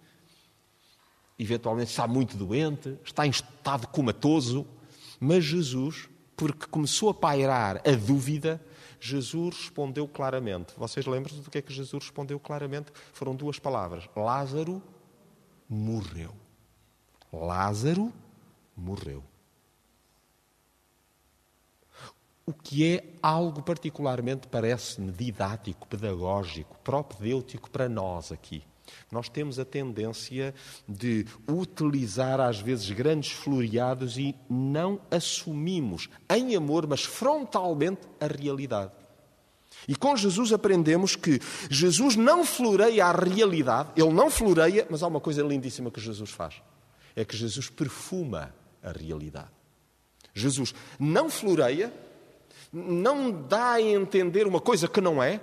eventualmente 1.38 1.90
está 1.90 2.08
muito 2.08 2.36
doente, 2.36 2.96
está 3.04 3.26
em 3.26 3.30
estado 3.30 3.86
comatoso, 3.88 4.66
mas 5.20 5.44
Jesus, 5.44 6.08
porque 6.34 6.66
começou 6.66 7.10
a 7.10 7.14
pairar 7.14 7.82
a 7.86 7.92
dúvida, 7.92 8.64
Jesus 8.98 9.56
respondeu 9.56 10.08
claramente. 10.08 10.72
Vocês 10.78 11.06
lembram-se 11.06 11.42
do 11.42 11.50
que 11.50 11.58
é 11.58 11.62
que 11.62 11.72
Jesus 11.72 12.04
respondeu 12.04 12.40
claramente? 12.40 12.90
Foram 13.12 13.34
duas 13.34 13.58
palavras: 13.58 14.08
Lázaro 14.16 14.82
morreu. 15.68 16.34
Lázaro 17.32 18.12
morreu. 18.76 19.29
O 22.50 22.52
que 22.52 22.84
é 22.84 23.04
algo 23.22 23.62
particularmente, 23.62 24.48
parece-me, 24.48 25.12
didático, 25.12 25.86
pedagógico, 25.86 26.76
propedêutico 26.82 27.70
para 27.70 27.88
nós 27.88 28.32
aqui. 28.32 28.64
Nós 29.08 29.28
temos 29.28 29.60
a 29.60 29.64
tendência 29.64 30.52
de 30.88 31.24
utilizar 31.48 32.40
às 32.40 32.58
vezes 32.58 32.90
grandes 32.90 33.30
floreados 33.30 34.18
e 34.18 34.34
não 34.48 35.00
assumimos 35.12 36.08
em 36.28 36.56
amor, 36.56 36.88
mas 36.88 37.04
frontalmente, 37.04 38.00
a 38.18 38.26
realidade. 38.26 38.90
E 39.86 39.94
com 39.94 40.16
Jesus 40.16 40.52
aprendemos 40.52 41.14
que 41.14 41.38
Jesus 41.70 42.16
não 42.16 42.44
floreia 42.44 43.06
a 43.06 43.12
realidade, 43.12 43.90
ele 43.94 44.12
não 44.12 44.28
floreia, 44.28 44.88
mas 44.90 45.04
há 45.04 45.06
uma 45.06 45.20
coisa 45.20 45.40
lindíssima 45.40 45.88
que 45.88 46.00
Jesus 46.00 46.30
faz 46.30 46.60
é 47.14 47.24
que 47.24 47.36
Jesus 47.36 47.70
perfuma 47.70 48.52
a 48.82 48.90
realidade. 48.90 49.50
Jesus 50.34 50.74
não 50.98 51.30
floreia, 51.30 51.92
não 52.72 53.30
dá 53.30 53.72
a 53.72 53.82
entender 53.82 54.46
uma 54.46 54.60
coisa 54.60 54.88
que 54.88 55.00
não 55.00 55.22
é, 55.22 55.40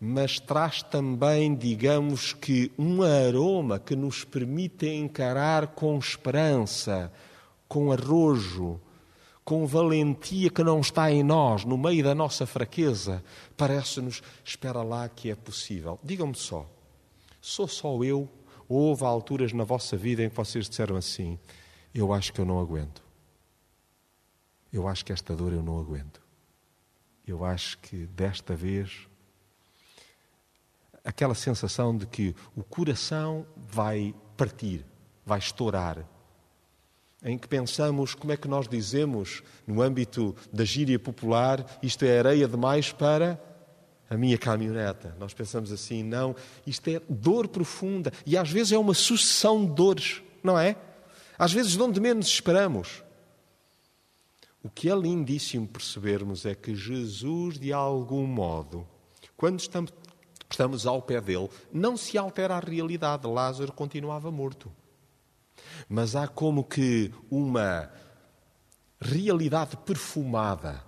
mas 0.00 0.38
traz 0.38 0.82
também, 0.82 1.54
digamos 1.54 2.32
que, 2.32 2.70
um 2.78 3.02
aroma 3.02 3.78
que 3.78 3.96
nos 3.96 4.24
permite 4.24 4.86
encarar 4.88 5.68
com 5.68 5.98
esperança, 5.98 7.12
com 7.66 7.92
arrojo, 7.92 8.80
com 9.44 9.66
valentia 9.66 10.50
que 10.50 10.62
não 10.62 10.80
está 10.80 11.10
em 11.10 11.22
nós, 11.22 11.64
no 11.64 11.76
meio 11.76 12.04
da 12.04 12.14
nossa 12.14 12.46
fraqueza. 12.46 13.24
Parece-nos, 13.56 14.22
espera 14.44 14.82
lá 14.82 15.08
que 15.08 15.30
é 15.30 15.34
possível. 15.34 15.98
Digam-me 16.02 16.34
só, 16.34 16.66
sou 17.40 17.66
só 17.66 18.02
eu 18.04 18.28
houve 18.68 19.04
alturas 19.04 19.52
na 19.52 19.64
vossa 19.64 19.96
vida 19.96 20.22
em 20.22 20.28
que 20.28 20.36
vocês 20.36 20.68
disseram 20.68 20.96
assim: 20.96 21.38
Eu 21.94 22.12
acho 22.12 22.32
que 22.32 22.40
eu 22.40 22.44
não 22.44 22.60
aguento. 22.60 23.02
Eu 24.72 24.86
acho 24.86 25.04
que 25.04 25.12
esta 25.12 25.34
dor 25.34 25.52
eu 25.52 25.62
não 25.62 25.78
aguento. 25.78 26.20
Eu 27.30 27.44
acho 27.44 27.78
que 27.78 28.06
desta 28.06 28.56
vez. 28.56 29.06
Aquela 31.04 31.34
sensação 31.34 31.96
de 31.96 32.06
que 32.06 32.34
o 32.56 32.62
coração 32.62 33.46
vai 33.56 34.14
partir, 34.36 34.84
vai 35.24 35.38
estourar. 35.38 36.06
Em 37.22 37.36
que 37.36 37.48
pensamos, 37.48 38.14
como 38.14 38.32
é 38.32 38.36
que 38.36 38.48
nós 38.48 38.68
dizemos, 38.68 39.42
no 39.66 39.82
âmbito 39.82 40.34
da 40.52 40.64
gíria 40.64 40.98
popular, 40.98 41.64
isto 41.82 42.04
é 42.04 42.18
areia 42.18 42.48
demais 42.48 42.92
para 42.92 43.40
a 44.08 44.16
minha 44.16 44.38
caminhoneta. 44.38 45.14
Nós 45.18 45.34
pensamos 45.34 45.70
assim, 45.70 46.02
não, 46.02 46.34
isto 46.66 46.88
é 46.88 47.00
dor 47.08 47.48
profunda. 47.48 48.12
E 48.24 48.36
às 48.36 48.50
vezes 48.50 48.72
é 48.72 48.78
uma 48.78 48.94
sucessão 48.94 49.66
de 49.66 49.72
dores, 49.74 50.22
não 50.42 50.58
é? 50.58 50.76
Às 51.38 51.52
vezes 51.52 51.72
de 51.72 51.82
onde 51.82 52.00
menos 52.00 52.26
esperamos. 52.26 53.02
O 54.62 54.68
que 54.68 54.90
é 54.90 54.94
lindíssimo 54.94 55.66
percebermos 55.68 56.44
é 56.44 56.54
que 56.54 56.74
Jesus, 56.74 57.58
de 57.58 57.72
algum 57.72 58.26
modo, 58.26 58.86
quando 59.36 59.60
estamos, 59.60 59.92
estamos 60.50 60.86
ao 60.86 61.00
pé 61.00 61.20
dele, 61.20 61.48
não 61.72 61.96
se 61.96 62.18
altera 62.18 62.56
a 62.56 62.60
realidade. 62.60 63.26
Lázaro 63.26 63.72
continuava 63.72 64.30
morto. 64.30 64.70
Mas 65.88 66.16
há 66.16 66.26
como 66.26 66.64
que 66.64 67.12
uma 67.30 67.90
realidade 69.00 69.76
perfumada 69.76 70.84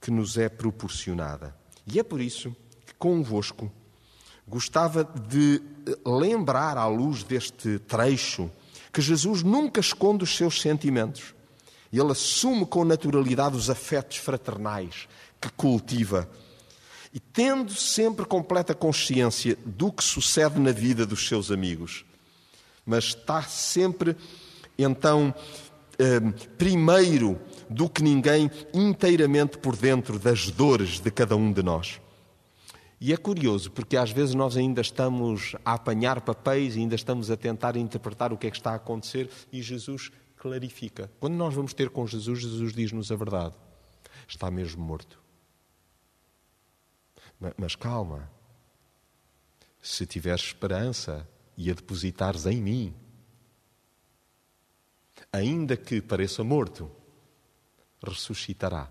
que 0.00 0.10
nos 0.10 0.38
é 0.38 0.48
proporcionada. 0.48 1.56
E 1.86 1.98
é 1.98 2.02
por 2.02 2.20
isso 2.20 2.54
que 2.86 2.94
convosco 2.94 3.70
gostava 4.46 5.04
de 5.04 5.62
lembrar, 6.04 6.76
à 6.76 6.86
luz 6.86 7.22
deste 7.22 7.78
trecho, 7.80 8.50
que 8.92 9.00
Jesus 9.00 9.42
nunca 9.42 9.80
esconde 9.80 10.24
os 10.24 10.36
seus 10.36 10.60
sentimentos. 10.60 11.34
Ele 11.92 12.12
assume 12.12 12.64
com 12.64 12.84
naturalidade 12.84 13.56
os 13.56 13.68
afetos 13.68 14.16
fraternais 14.16 15.06
que 15.40 15.50
cultiva. 15.50 16.28
E 17.12 17.20
tendo 17.20 17.74
sempre 17.74 18.24
completa 18.24 18.74
consciência 18.74 19.58
do 19.66 19.92
que 19.92 20.02
sucede 20.02 20.58
na 20.58 20.72
vida 20.72 21.04
dos 21.04 21.28
seus 21.28 21.50
amigos. 21.50 22.04
Mas 22.86 23.04
está 23.04 23.42
sempre, 23.42 24.16
então, 24.78 25.34
eh, 25.98 26.20
primeiro 26.56 27.38
do 27.68 27.88
que 27.88 28.02
ninguém 28.02 28.50
inteiramente 28.72 29.58
por 29.58 29.76
dentro 29.76 30.18
das 30.18 30.50
dores 30.50 31.00
de 31.00 31.10
cada 31.10 31.36
um 31.36 31.52
de 31.52 31.62
nós. 31.62 32.00
E 33.00 33.12
é 33.12 33.16
curioso, 33.16 33.70
porque 33.72 33.96
às 33.96 34.12
vezes 34.12 34.32
nós 34.32 34.56
ainda 34.56 34.80
estamos 34.80 35.56
a 35.64 35.72
apanhar 35.72 36.20
papéis, 36.20 36.76
ainda 36.76 36.94
estamos 36.94 37.30
a 37.32 37.36
tentar 37.36 37.76
interpretar 37.76 38.32
o 38.32 38.36
que 38.36 38.46
é 38.46 38.50
que 38.50 38.56
está 38.56 38.72
a 38.72 38.76
acontecer 38.76 39.28
e 39.52 39.60
Jesus 39.60 40.12
clarifica. 40.42 41.08
Quando 41.20 41.34
nós 41.34 41.54
vamos 41.54 41.72
ter 41.72 41.88
com 41.88 42.04
Jesus, 42.04 42.40
Jesus 42.40 42.72
diz-nos 42.72 43.12
a 43.12 43.14
verdade. 43.14 43.54
Está 44.26 44.50
mesmo 44.50 44.84
morto. 44.84 45.22
Mas 47.56 47.76
calma. 47.76 48.28
Se 49.80 50.04
tiveres 50.04 50.42
esperança 50.42 51.28
e 51.56 51.70
a 51.70 51.74
depositares 51.74 52.44
em 52.46 52.60
mim, 52.60 52.94
ainda 55.32 55.76
que 55.76 56.02
pareça 56.02 56.42
morto, 56.42 56.90
ressuscitará. 58.04 58.90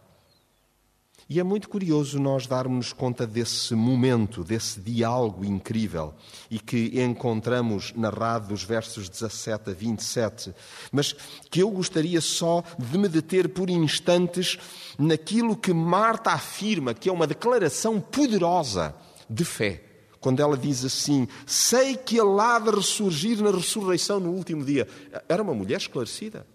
E 1.33 1.39
é 1.39 1.43
muito 1.43 1.69
curioso 1.69 2.19
nós 2.19 2.45
darmos 2.45 2.91
conta 2.91 3.25
desse 3.25 3.73
momento, 3.73 4.43
desse 4.43 4.81
diálogo 4.81 5.45
incrível 5.45 6.13
e 6.49 6.59
que 6.59 7.01
encontramos 7.01 7.93
narrado 7.95 8.49
dos 8.49 8.65
versos 8.65 9.07
17 9.07 9.69
a 9.69 9.73
27, 9.73 10.53
mas 10.91 11.15
que 11.49 11.61
eu 11.61 11.71
gostaria 11.71 12.19
só 12.19 12.61
de 12.77 12.97
me 12.97 13.07
deter 13.07 13.47
por 13.47 13.69
instantes 13.69 14.59
naquilo 14.99 15.55
que 15.55 15.71
Marta 15.73 16.31
afirma, 16.31 16.93
que 16.93 17.07
é 17.07 17.13
uma 17.13 17.25
declaração 17.25 18.01
poderosa 18.01 18.93
de 19.29 19.45
fé. 19.45 19.81
Quando 20.19 20.41
ela 20.41 20.57
diz 20.57 20.83
assim: 20.83 21.29
Sei 21.45 21.95
que 21.95 22.19
ele 22.19 22.41
há 22.41 22.59
de 22.59 22.71
ressurgir 22.71 23.41
na 23.41 23.51
ressurreição 23.51 24.19
no 24.19 24.31
último 24.31 24.65
dia. 24.65 24.85
Era 25.29 25.41
uma 25.41 25.53
mulher 25.53 25.77
esclarecida. 25.77 26.45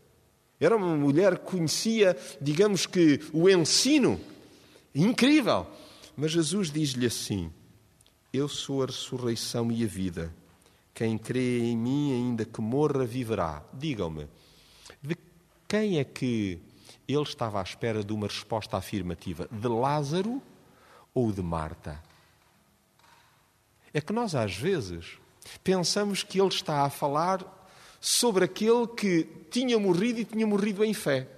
Era 0.60 0.76
uma 0.76 0.94
mulher 0.94 1.38
que 1.38 1.46
conhecia, 1.46 2.14
digamos 2.42 2.84
que, 2.84 3.22
o 3.32 3.48
ensino. 3.48 4.20
Incrível! 4.96 5.66
Mas 6.16 6.32
Jesus 6.32 6.70
diz-lhe 6.70 7.04
assim: 7.04 7.52
Eu 8.32 8.48
sou 8.48 8.82
a 8.82 8.86
ressurreição 8.86 9.70
e 9.70 9.84
a 9.84 9.86
vida. 9.86 10.34
Quem 10.94 11.18
crê 11.18 11.60
em 11.60 11.76
mim, 11.76 12.14
ainda 12.14 12.46
que 12.46 12.62
morra, 12.62 13.04
viverá. 13.04 13.62
Digam-me, 13.74 14.26
de 15.02 15.14
quem 15.68 15.98
é 15.98 16.04
que 16.04 16.58
ele 17.06 17.22
estava 17.22 17.60
à 17.60 17.62
espera 17.62 18.02
de 18.02 18.10
uma 18.14 18.26
resposta 18.26 18.78
afirmativa 18.78 19.46
de 19.52 19.68
Lázaro 19.68 20.40
ou 21.12 21.30
de 21.30 21.42
Marta. 21.42 22.02
É 23.92 24.00
que 24.00 24.14
nós, 24.14 24.34
às 24.34 24.56
vezes, 24.56 25.18
pensamos 25.62 26.22
que 26.22 26.40
ele 26.40 26.48
está 26.48 26.84
a 26.84 26.90
falar 26.90 27.44
sobre 28.00 28.46
aquele 28.46 28.86
que 28.86 29.24
tinha 29.50 29.78
morrido 29.78 30.20
e 30.20 30.24
tinha 30.24 30.46
morrido 30.46 30.82
em 30.82 30.94
fé. 30.94 31.28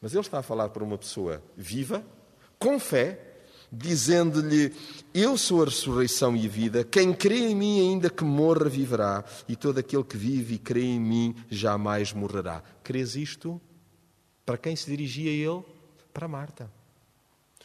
Mas 0.00 0.12
ele 0.12 0.22
está 0.22 0.38
a 0.38 0.42
falar 0.42 0.70
para 0.70 0.82
uma 0.82 0.96
pessoa 0.96 1.42
viva, 1.54 2.02
com 2.62 2.78
fé, 2.78 3.18
dizendo-lhe: 3.72 4.72
Eu 5.12 5.36
sou 5.36 5.62
a 5.62 5.64
ressurreição 5.64 6.36
e 6.36 6.46
a 6.46 6.48
vida, 6.48 6.84
quem 6.84 7.12
crê 7.12 7.48
em 7.48 7.56
mim, 7.56 7.80
ainda 7.80 8.08
que 8.08 8.22
morra, 8.22 8.68
viverá, 8.68 9.24
e 9.48 9.56
todo 9.56 9.78
aquele 9.78 10.04
que 10.04 10.16
vive 10.16 10.54
e 10.54 10.58
crê 10.58 10.84
em 10.84 11.00
mim 11.00 11.34
jamais 11.50 12.12
morrerá. 12.12 12.62
Crês 12.84 13.16
isto? 13.16 13.60
Para 14.46 14.56
quem 14.56 14.76
se 14.76 14.88
dirigia 14.88 15.30
ele? 15.30 15.64
Para 16.14 16.28
Marta. 16.28 16.70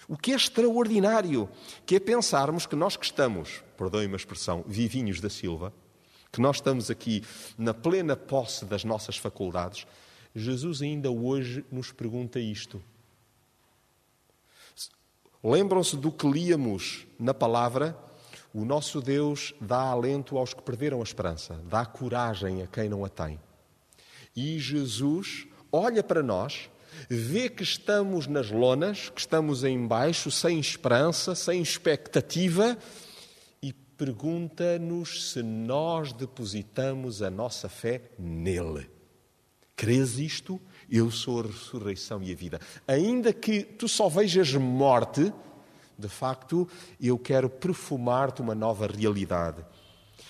O 0.08 0.18
que 0.18 0.32
é 0.32 0.36
extraordinário, 0.36 1.48
que 1.86 1.96
é 1.96 2.00
pensarmos 2.00 2.66
que 2.66 2.76
nós 2.76 2.98
que 2.98 3.06
estamos, 3.06 3.62
perdoem-me 3.78 4.14
a 4.14 4.18
expressão, 4.18 4.64
vivinhos 4.66 5.20
da 5.22 5.30
Silva, 5.30 5.72
que 6.32 6.42
nós 6.42 6.58
estamos 6.58 6.90
aqui 6.90 7.24
na 7.58 7.74
plena 7.74 8.16
posse 8.16 8.66
das 8.66 8.84
nossas 8.84 9.18
faculdades, 9.18 9.86
Jesus 10.34 10.82
ainda 10.82 11.12
hoje 11.12 11.64
nos 11.72 11.92
pergunta 11.92 12.40
isto. 12.40 12.82
Lembram-se 15.50 15.96
do 15.96 16.12
que 16.12 16.30
líamos 16.30 17.08
na 17.18 17.34
palavra? 17.34 17.98
O 18.54 18.66
nosso 18.66 19.00
Deus 19.00 19.56
dá 19.62 19.80
alento 19.80 20.38
aos 20.38 20.54
que 20.54 20.62
perderam 20.62 21.00
a 21.00 21.04
esperança, 21.04 21.54
dá 21.70 21.86
coragem 21.86 22.62
a 22.62 22.68
quem 22.68 22.90
não 22.90 23.06
a 23.06 23.08
tem. 23.08 23.40
E 24.36 24.60
Jesus 24.60 25.48
olha 25.72 26.04
para 26.04 26.22
nós, 26.22 26.70
vê 27.10 27.48
que 27.48 27.64
estamos 27.64 28.28
nas 28.28 28.52
lonas, 28.52 29.08
que 29.08 29.22
estamos 29.22 29.64
em 29.64 29.88
baixo, 29.88 30.30
sem 30.30 30.60
esperança, 30.60 31.34
sem 31.34 31.62
expectativa, 31.62 32.78
e 33.62 33.72
pergunta-nos 33.72 35.32
se 35.32 35.42
nós 35.42 36.12
depositamos 36.12 37.22
a 37.22 37.30
nossa 37.30 37.70
fé 37.70 38.02
nele. 38.20 38.90
Crês 39.78 40.20
isto? 40.20 40.60
Eu 40.90 41.12
sou 41.12 41.42
a 41.42 41.44
ressurreição 41.44 42.22
e 42.24 42.32
a 42.32 42.36
vida. 42.36 42.60
Ainda 42.88 43.34
que 43.34 43.64
tu 43.64 43.88
só 43.88 44.08
vejas 44.08 44.54
morte, 44.54 45.34
de 45.98 46.08
facto, 46.08 46.68
eu 47.02 47.18
quero 47.18 47.50
perfumar-te 47.50 48.42
uma 48.42 48.56
nova 48.56 48.88
realidade. 48.88 49.66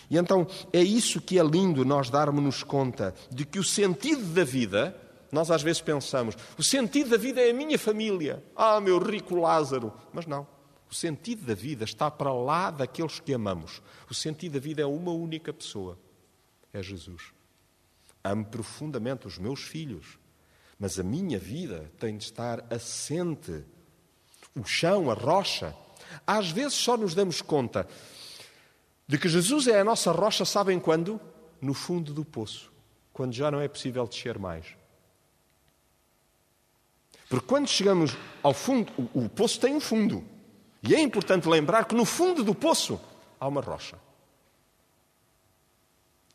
E 0.09 0.17
então 0.17 0.47
é 0.71 0.81
isso 0.81 1.21
que 1.21 1.37
é 1.37 1.43
lindo 1.43 1.83
nós 1.83 2.09
darmos-nos 2.09 2.63
conta 2.63 3.13
de 3.29 3.45
que 3.45 3.59
o 3.59 3.63
sentido 3.63 4.23
da 4.33 4.43
vida 4.43 4.95
nós 5.31 5.51
às 5.51 5.61
vezes 5.61 5.81
pensamos, 5.81 6.35
o 6.57 6.63
sentido 6.63 7.09
da 7.09 7.17
vida 7.17 7.41
é 7.41 7.51
a 7.51 7.53
minha 7.53 7.77
família. 7.77 8.43
Ah, 8.55 8.79
meu 8.79 8.97
rico 8.97 9.35
Lázaro. 9.35 9.93
Mas 10.13 10.25
não. 10.25 10.47
O 10.89 10.95
sentido 10.95 11.45
da 11.45 11.53
vida 11.53 11.83
está 11.83 12.09
para 12.09 12.33
lá 12.33 12.71
daqueles 12.71 13.19
que 13.19 13.33
amamos. 13.33 13.81
O 14.09 14.13
sentido 14.13 14.53
da 14.53 14.59
vida 14.59 14.81
é 14.81 14.85
uma 14.85 15.11
única 15.11 15.51
pessoa. 15.51 15.99
É 16.71 16.81
Jesus. 16.81 17.33
Amo 18.23 18.45
profundamente 18.45 19.27
os 19.27 19.37
meus 19.37 19.63
filhos. 19.63 20.17
Mas 20.79 20.99
a 20.99 21.03
minha 21.03 21.39
vida 21.39 21.91
tem 21.99 22.17
de 22.17 22.23
estar 22.23 22.63
assente. 22.71 23.63
O 24.55 24.63
chão, 24.63 25.09
a 25.09 25.13
rocha. 25.13 25.75
Às 26.25 26.49
vezes 26.49 26.73
só 26.73 26.95
nos 26.95 27.15
damos 27.15 27.41
conta 27.41 27.87
de 29.07 29.17
que 29.17 29.29
Jesus 29.29 29.67
é 29.67 29.79
a 29.79 29.83
nossa 29.83 30.11
rocha, 30.11 30.43
sabem 30.43 30.79
quando? 30.79 31.19
No 31.61 31.73
fundo 31.73 32.13
do 32.13 32.25
poço. 32.25 32.71
Quando 33.13 33.33
já 33.33 33.49
não 33.49 33.61
é 33.61 33.67
possível 33.67 34.05
descer 34.05 34.37
mais. 34.37 34.65
Porque 37.29 37.45
quando 37.45 37.67
chegamos 37.67 38.15
ao 38.43 38.53
fundo, 38.53 38.91
o, 39.13 39.25
o 39.25 39.29
poço 39.29 39.59
tem 39.59 39.73
um 39.73 39.79
fundo. 39.79 40.23
E 40.83 40.93
é 40.93 41.01
importante 41.01 41.47
lembrar 41.47 41.85
que 41.85 41.95
no 41.95 42.05
fundo 42.05 42.43
do 42.43 42.53
poço 42.53 42.99
há 43.39 43.47
uma 43.47 43.61
rocha. 43.61 43.97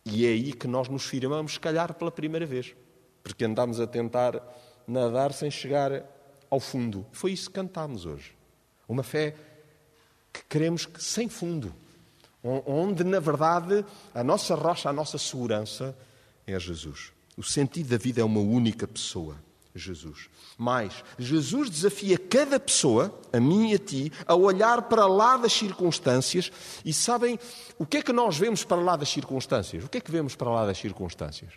E 0.05 0.27
é 0.27 0.31
aí 0.31 0.53
que 0.53 0.67
nós 0.67 0.89
nos 0.89 1.05
firmamos, 1.05 1.53
se 1.53 1.61
calhar, 1.61 1.95
pela 1.95 2.11
primeira 2.11 2.45
vez. 2.45 2.75
Porque 3.23 3.45
andamos 3.45 3.81
a 3.81 3.87
tentar 3.87 4.43
nadar 4.87 5.33
sem 5.33 5.51
chegar 5.51 6.05
ao 6.51 6.61
fundo. 6.61 7.07
Foi 7.13 7.33
isso 7.33 7.49
que 7.49 7.55
cantámos 7.55 8.05
hoje. 8.05 8.37
Uma 8.89 9.03
fé 9.03 9.35
que 10.33 10.43
queremos 10.49 10.87
que 10.87 11.03
sem 11.03 11.29
fundo. 11.29 11.73
Onde, 12.43 13.05
na 13.05 13.21
verdade, 13.21 13.85
a 14.15 14.25
nossa 14.25 14.55
rocha, 14.55 14.89
a 14.89 14.93
nossa 14.93 15.17
segurança 15.17 15.97
é 16.47 16.59
Jesus. 16.59 17.13
O 17.37 17.43
sentido 17.43 17.89
da 17.89 17.97
vida 17.97 18.21
é 18.21 18.25
uma 18.25 18.41
única 18.41 18.87
pessoa. 18.87 19.37
Jesus. 19.75 20.29
Mas 20.59 21.03
Jesus 21.19 21.71
desafia 21.71 22.19
cada 22.19 22.61
pessoa, 22.61 23.19
a 23.33 23.41
mim 23.41 23.71
e 23.71 23.75
a 23.75 23.79
ti, 23.79 24.13
a 24.27 24.35
olhar 24.35 24.83
para 24.83 25.07
lá 25.07 25.37
das 25.37 25.53
circunstâncias 25.53 26.53
e 26.85 26.93
sabem 26.93 27.39
o 27.79 27.87
que 27.87 27.99
é 27.99 28.03
que 28.03 28.13
nós 28.13 28.37
vemos 28.37 28.65
para 28.65 28.77
lá 28.77 28.97
das 28.97 29.09
circunstâncias? 29.09 29.85
O 29.85 29.89
que 29.89 29.99
é 29.99 30.01
que 30.01 30.11
vemos 30.11 30.37
para 30.37 30.51
lá 30.51 30.67
das 30.67 30.79
circunstâncias? 30.79 31.53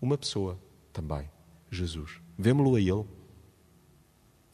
Uma 0.00 0.16
pessoa 0.16 0.58
também, 0.92 1.30
Jesus. 1.70 2.20
Vemo-lo 2.38 2.76
a 2.76 2.80
Ele. 2.80 3.06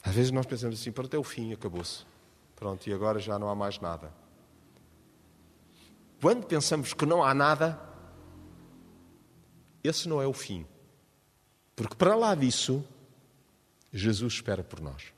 Às 0.03 0.13
vezes 0.13 0.31
nós 0.31 0.45
pensamos 0.45 0.79
assim, 0.79 0.91
para 0.91 1.05
até 1.05 1.17
o 1.17 1.23
fim, 1.23 1.53
acabou-se. 1.53 2.05
Pronto, 2.55 2.87
e 2.87 2.93
agora 2.93 3.19
já 3.19 3.37
não 3.37 3.49
há 3.49 3.55
mais 3.55 3.79
nada. 3.79 4.11
Quando 6.21 6.45
pensamos 6.45 6.93
que 6.93 7.05
não 7.05 7.23
há 7.23 7.33
nada, 7.33 7.79
esse 9.83 10.09
não 10.09 10.21
é 10.21 10.27
o 10.27 10.33
fim. 10.33 10.65
Porque 11.75 11.95
para 11.95 12.15
lá 12.15 12.33
disso, 12.33 12.83
Jesus 13.93 14.33
espera 14.33 14.63
por 14.63 14.81
nós. 14.81 15.13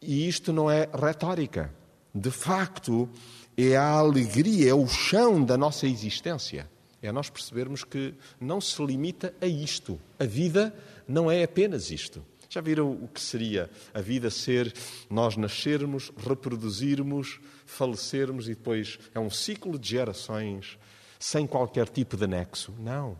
E 0.00 0.28
isto 0.28 0.52
não 0.52 0.70
é 0.70 0.88
retórica. 0.92 1.74
De 2.14 2.30
facto, 2.30 3.08
é 3.56 3.76
a 3.76 3.90
alegria, 3.90 4.70
é 4.70 4.74
o 4.74 4.86
chão 4.86 5.44
da 5.44 5.56
nossa 5.56 5.86
existência. 5.86 6.70
É 7.02 7.10
nós 7.10 7.28
percebermos 7.28 7.82
que 7.82 8.14
não 8.40 8.60
se 8.60 8.80
limita 8.84 9.34
a 9.40 9.46
isto. 9.46 10.00
A 10.18 10.24
vida 10.24 10.74
não 11.06 11.30
é 11.30 11.42
apenas 11.42 11.90
isto. 11.90 12.24
Já 12.48 12.60
viram 12.60 12.92
o 12.92 13.08
que 13.08 13.20
seria 13.20 13.68
a 13.92 14.00
vida 14.00 14.30
ser 14.30 14.72
nós 15.10 15.36
nascermos, 15.36 16.12
reproduzirmos, 16.16 17.40
falecermos 17.66 18.46
e 18.46 18.54
depois 18.54 18.98
é 19.14 19.18
um 19.18 19.30
ciclo 19.30 19.78
de 19.78 19.88
gerações 19.88 20.78
sem 21.18 21.46
qualquer 21.46 21.88
tipo 21.88 22.16
de 22.16 22.24
anexo? 22.24 22.74
Não. 22.78 23.16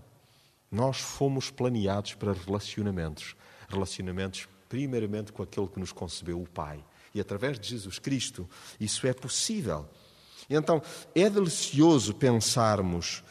Nós 0.71 0.99
fomos 0.99 1.51
planeados 1.51 2.14
para 2.14 2.33
relacionamentos. 2.33 3.35
Relacionamentos, 3.68 4.49
primeiramente, 4.68 5.33
com 5.33 5.42
aquele 5.42 5.66
que 5.66 5.81
nos 5.81 5.92
concebeu, 5.92 6.40
o 6.40 6.47
Pai. 6.47 6.85
E 7.14 7.21
através 7.21 7.59
de 7.59 7.68
Jesus 7.68 7.99
Cristo, 7.99 8.49
isso 8.79 9.07
é 9.07 9.12
possível. 9.12 9.88
Então, 10.49 10.83
é 11.14 11.29
delicioso 11.31 12.14
pensarmos 12.14 13.23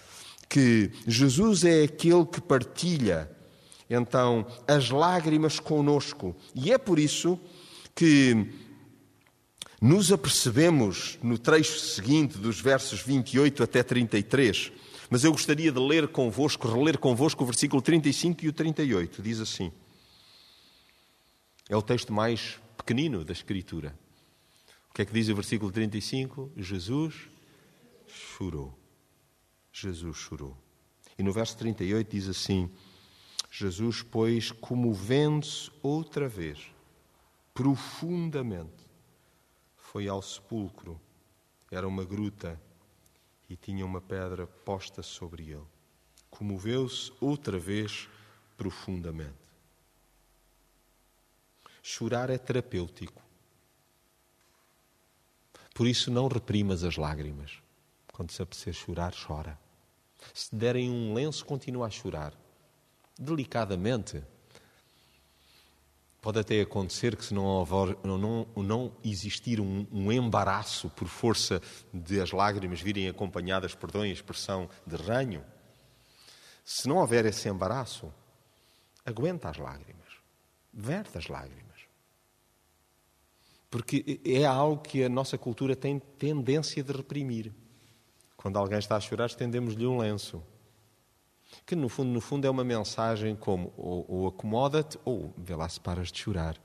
que 0.52 0.92
Jesus 1.08 1.64
é 1.64 1.84
aquele 1.84 2.26
que 2.26 2.42
partilha, 2.42 3.32
então, 3.90 4.46
as 4.68 4.90
lágrimas 4.90 5.62
conosco. 5.62 6.36
E 6.54 6.74
é 6.74 6.78
por 6.78 7.00
isso 7.00 7.40
que 7.96 8.52
nos 9.82 10.12
apercebemos 10.12 11.18
no 11.24 11.38
trecho 11.38 11.80
seguinte, 11.80 12.38
dos 12.38 12.60
versos 12.60 13.02
28 13.02 13.64
até 13.64 13.82
33, 13.82 14.74
mas 15.10 15.24
eu 15.24 15.32
gostaria 15.32 15.72
de 15.72 15.80
ler 15.80 16.10
convosco, 16.10 16.68
reler 16.68 16.98
convosco 16.98 17.44
o 17.44 17.48
versículo 17.48 17.82
35 17.82 18.44
e 18.44 18.50
o 18.50 18.54
38. 18.54 19.22
Diz 19.22 19.40
assim: 19.40 19.72
É 21.70 21.78
o 21.78 21.82
texto 21.82 22.12
mais 22.12 22.60
pequenino 22.76 23.24
da 23.24 23.32
Escritura. 23.32 23.98
O 24.90 24.94
que 24.94 25.02
é 25.02 25.06
que 25.06 25.14
diz 25.14 25.30
o 25.30 25.36
versículo 25.36 25.72
35? 25.72 26.52
Jesus 26.58 27.16
chorou. 28.08 28.81
Jesus 29.72 30.18
chorou. 30.18 30.58
E 31.18 31.24
no 31.24 31.32
verso 31.32 31.58
38 31.58 32.10
diz 32.10 32.28
assim: 32.28 32.70
Jesus, 33.50 34.02
pois, 34.02 34.52
comovendo-se 34.52 35.72
outra 35.82 36.28
vez, 36.28 36.72
profundamente, 37.54 38.90
foi 39.76 40.08
ao 40.08 40.22
sepulcro. 40.22 41.00
Era 41.70 41.88
uma 41.88 42.04
gruta 42.04 42.62
e 43.50 43.56
tinha 43.56 43.86
uma 43.86 44.02
pedra 44.02 44.48
posta 44.48 45.04
sobre 45.04 45.52
ele. 45.52 45.68
Comoveu-se 46.30 47.12
outra 47.20 47.60
vez 47.60 48.10
profundamente. 48.56 49.34
Chorar 51.84 52.30
é 52.30 52.38
terapêutico. 52.38 53.22
Por 55.74 55.88
isso, 55.88 56.10
não 56.12 56.28
reprimas 56.28 56.84
as 56.84 56.96
lágrimas. 56.96 57.62
Quando 58.22 58.30
se 58.30 58.44
apetecer 58.44 58.72
chorar, 58.72 59.16
chora. 59.16 59.58
Se 60.32 60.56
derem 60.56 60.92
um 60.92 61.12
lenço, 61.12 61.44
continua 61.44 61.88
a 61.88 61.90
chorar. 61.90 62.36
Delicadamente, 63.18 64.24
Pode 66.22 66.38
até 66.38 66.62
acontecer 66.62 67.16
que, 67.16 67.26
se 67.26 67.34
não, 67.34 67.44
houver, 67.44 67.98
não, 68.04 68.46
não 68.56 68.96
existir 69.04 69.60
um, 69.60 69.88
um, 69.92 70.12
embaraço 70.12 70.88
por 70.92 71.08
força 71.08 71.60
de 71.92 72.22
as 72.22 72.32
lágrimas 72.32 72.80
virem 72.80 73.10
acompanhadas, 73.10 73.74
perdão, 73.74 74.04
a 74.04 74.08
expressão 74.08 74.70
de 74.86 74.98
ranho, 74.98 75.44
se 76.64 76.88
não 76.88 76.98
houver 76.98 77.26
esse 77.26 77.50
embaraço, 77.50 78.14
aguenta 79.04 79.50
as 79.50 79.58
lágrimas. 79.58 80.14
verte 80.72 81.18
as 81.18 81.28
lágrimas. 81.28 81.88
Porque 83.72 84.22
é 84.24 84.46
algo 84.46 84.84
que 84.84 85.04
a 85.04 85.10
nossa 85.10 85.40
cultura 85.40 85.76
tem 85.76 85.98
tendência 85.98 86.84
de 86.84 86.92
reprimir. 86.94 87.52
Quando 88.42 88.58
alguém 88.58 88.80
está 88.80 88.96
a 88.96 89.00
chorar, 89.00 89.28
estendemos-lhe 89.28 89.86
um 89.86 90.00
lenço. 90.00 90.42
Que 91.64 91.76
no 91.76 91.88
fundo, 91.88 92.10
no 92.10 92.20
fundo 92.20 92.48
é 92.48 92.50
uma 92.50 92.64
mensagem 92.64 93.36
como 93.36 93.72
ou, 93.78 94.06
ou 94.08 94.28
acomoda-te 94.28 94.98
ou 95.06 95.32
vê 95.38 95.56
lá 95.56 95.70
se 95.70 95.80
paras 95.80 96.12
de 96.12 96.20
chorar. 96.20 96.58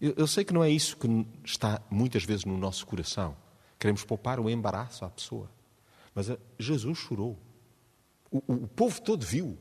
Eu, 0.00 0.14
eu 0.16 0.26
sei 0.26 0.44
que 0.44 0.52
não 0.52 0.64
é 0.64 0.68
isso 0.68 0.96
que 0.96 1.26
está 1.44 1.80
muitas 1.88 2.24
vezes 2.24 2.44
no 2.44 2.56
nosso 2.56 2.84
coração. 2.84 3.36
Queremos 3.78 4.02
poupar 4.02 4.40
o 4.40 4.50
embaraço 4.50 5.04
à 5.04 5.08
pessoa. 5.08 5.48
Mas 6.14 6.28
eh, 6.28 6.38
Jesus 6.58 6.98
chorou. 6.98 7.38
O, 8.28 8.38
o, 8.38 8.52
o 8.64 8.68
povo 8.68 9.00
todo 9.00 9.24
viu. 9.24 9.56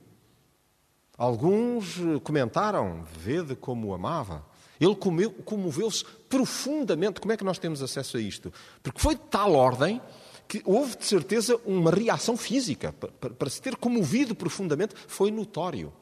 Alguns 1.15 1.99
eh, 1.99 2.19
comentaram, 2.23 3.03
vede 3.03 3.55
como 3.55 3.89
o 3.89 3.93
amava. 3.93 4.43
Ele 4.79 4.95
comoveu-se 4.95 6.03
profundamente. 6.27 7.21
Como 7.21 7.31
é 7.31 7.37
que 7.37 7.43
nós 7.43 7.59
temos 7.59 7.83
acesso 7.83 8.17
a 8.17 8.21
isto? 8.21 8.51
Porque 8.81 8.99
foi 8.99 9.13
de 9.13 9.21
tal 9.21 9.53
ordem 9.53 10.01
que 10.49 10.63
houve, 10.65 10.97
de 10.97 11.05
certeza, 11.05 11.55
uma 11.63 11.91
reação 11.91 12.35
física. 12.35 12.91
Para, 12.91 13.29
para 13.29 13.49
se 13.51 13.61
ter 13.61 13.75
comovido 13.75 14.33
profundamente, 14.33 14.95
foi 15.07 15.29
notório. 15.29 15.93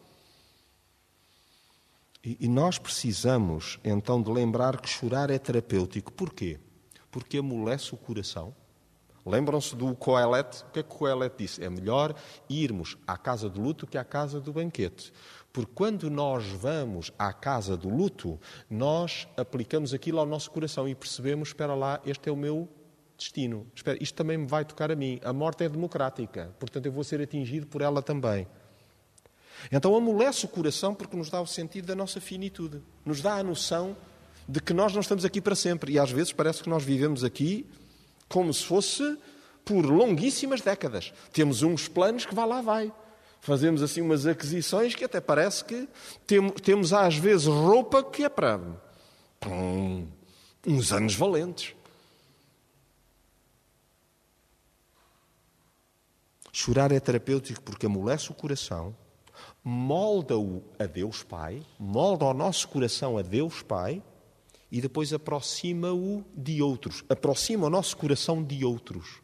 E, 2.24 2.38
e 2.40 2.48
nós 2.48 2.80
precisamos, 2.80 3.78
então, 3.84 4.22
de 4.22 4.32
lembrar 4.32 4.80
que 4.80 4.88
chorar 4.88 5.30
é 5.30 5.38
terapêutico. 5.38 6.14
Porquê? 6.14 6.62
Porque 7.12 7.40
amolece 7.40 7.94
o 7.94 7.98
coração. 7.98 8.56
Lembram-se 9.26 9.76
do 9.76 9.94
Coelete? 9.94 10.64
O 10.64 10.72
que 10.72 10.80
é 10.80 10.84
que 10.84 10.96
o 10.96 10.98
Coelete 10.98 11.36
disse? 11.40 11.62
É 11.62 11.70
melhor 11.70 12.16
irmos 12.50 12.98
à 13.06 13.18
casa 13.18 13.50
do 13.50 13.62
luto 13.62 13.86
que 13.86 13.98
à 13.98 14.06
casa 14.06 14.40
do 14.40 14.54
banquete. 14.54 15.12
Porque 15.52 15.74
quando 15.76 16.10
nós 16.10 16.46
vamos 16.46 17.12
à 17.20 17.34
casa 17.34 17.76
do 17.76 17.90
luto, 17.90 18.40
nós 18.70 19.28
aplicamos 19.36 19.94
aquilo 19.94 20.20
ao 20.20 20.26
nosso 20.26 20.50
coração 20.52 20.88
e 20.88 20.96
percebemos: 20.96 21.50
espera 21.50 21.76
lá, 21.76 22.00
este 22.06 22.30
é 22.30 22.32
o 22.32 22.38
meu 22.38 22.70
destino. 23.18 23.68
Espera, 23.76 23.98
isto 24.02 24.16
também 24.16 24.38
me 24.38 24.48
vai 24.48 24.64
tocar 24.64 24.92
a 24.92 24.96
mim. 24.96 25.20
A 25.24 25.34
morte 25.34 25.64
é 25.64 25.70
democrática, 25.70 26.54
portanto 26.60 26.86
eu 26.86 26.92
vou 26.92 27.04
ser 27.04 27.22
atingido 27.22 27.68
por 27.68 27.82
ela 27.82 28.02
também. 28.02 28.48
Então 29.72 29.96
amolece 29.96 30.46
o 30.46 30.48
coração 30.48 30.94
porque 30.94 31.18
nos 31.18 31.30
dá 31.30 31.42
o 31.42 31.48
sentido 31.48 31.88
da 31.88 31.96
nossa 31.96 32.22
finitude, 32.22 32.82
nos 33.04 33.22
dá 33.22 33.36
a 33.36 33.44
noção 33.44 33.98
de 34.48 34.62
que 34.62 34.74
nós 34.74 34.94
não 34.94 35.02
estamos 35.02 35.26
aqui 35.26 35.42
para 35.42 35.56
sempre. 35.56 35.94
E 35.94 36.00
às 36.00 36.12
vezes 36.12 36.32
parece 36.32 36.62
que 36.62 36.70
nós 36.70 36.84
vivemos 36.84 37.24
aqui 37.24 37.66
como 38.30 38.54
se 38.54 38.64
fosse 38.64 39.18
por 39.66 39.84
longuíssimas 39.86 40.62
décadas. 40.62 41.12
Temos 41.34 41.64
uns 41.64 41.88
planos 41.88 42.26
que 42.26 42.36
vá 42.36 42.46
lá 42.46 42.62
vai 42.62 42.94
fazemos 43.48 43.82
assim 43.82 44.02
umas 44.02 44.26
aquisições 44.26 44.94
que 44.94 45.06
até 45.06 45.22
parece 45.22 45.64
que 45.64 45.88
temos 46.62 46.92
às 46.92 47.16
vezes 47.16 47.46
roupa 47.46 48.04
que 48.04 48.26
é 48.26 48.30
para, 48.30 48.60
para 49.40 49.52
uns 50.66 50.92
anos 50.92 51.16
valentes. 51.16 51.74
Chorar 56.60 56.92
é 56.92 57.00
terapêutico 57.00 57.62
porque 57.62 57.86
amolece 57.86 58.32
o 58.32 58.34
coração, 58.34 58.98
molda-o 59.64 60.64
a 60.80 60.88
Deus 60.88 61.22
Pai, 61.22 61.64
molda 61.78 62.26
o 62.26 62.34
nosso 62.34 62.68
coração 62.70 63.16
a 63.16 63.22
Deus 63.22 63.62
Pai 63.62 64.02
e 64.72 64.82
depois 64.82 65.14
aproxima-o 65.14 66.26
de 66.36 66.60
outros, 66.64 67.04
aproxima 67.08 67.68
o 67.68 67.70
nosso 67.70 67.96
coração 67.96 68.44
de 68.44 68.66
outros. 68.66 69.22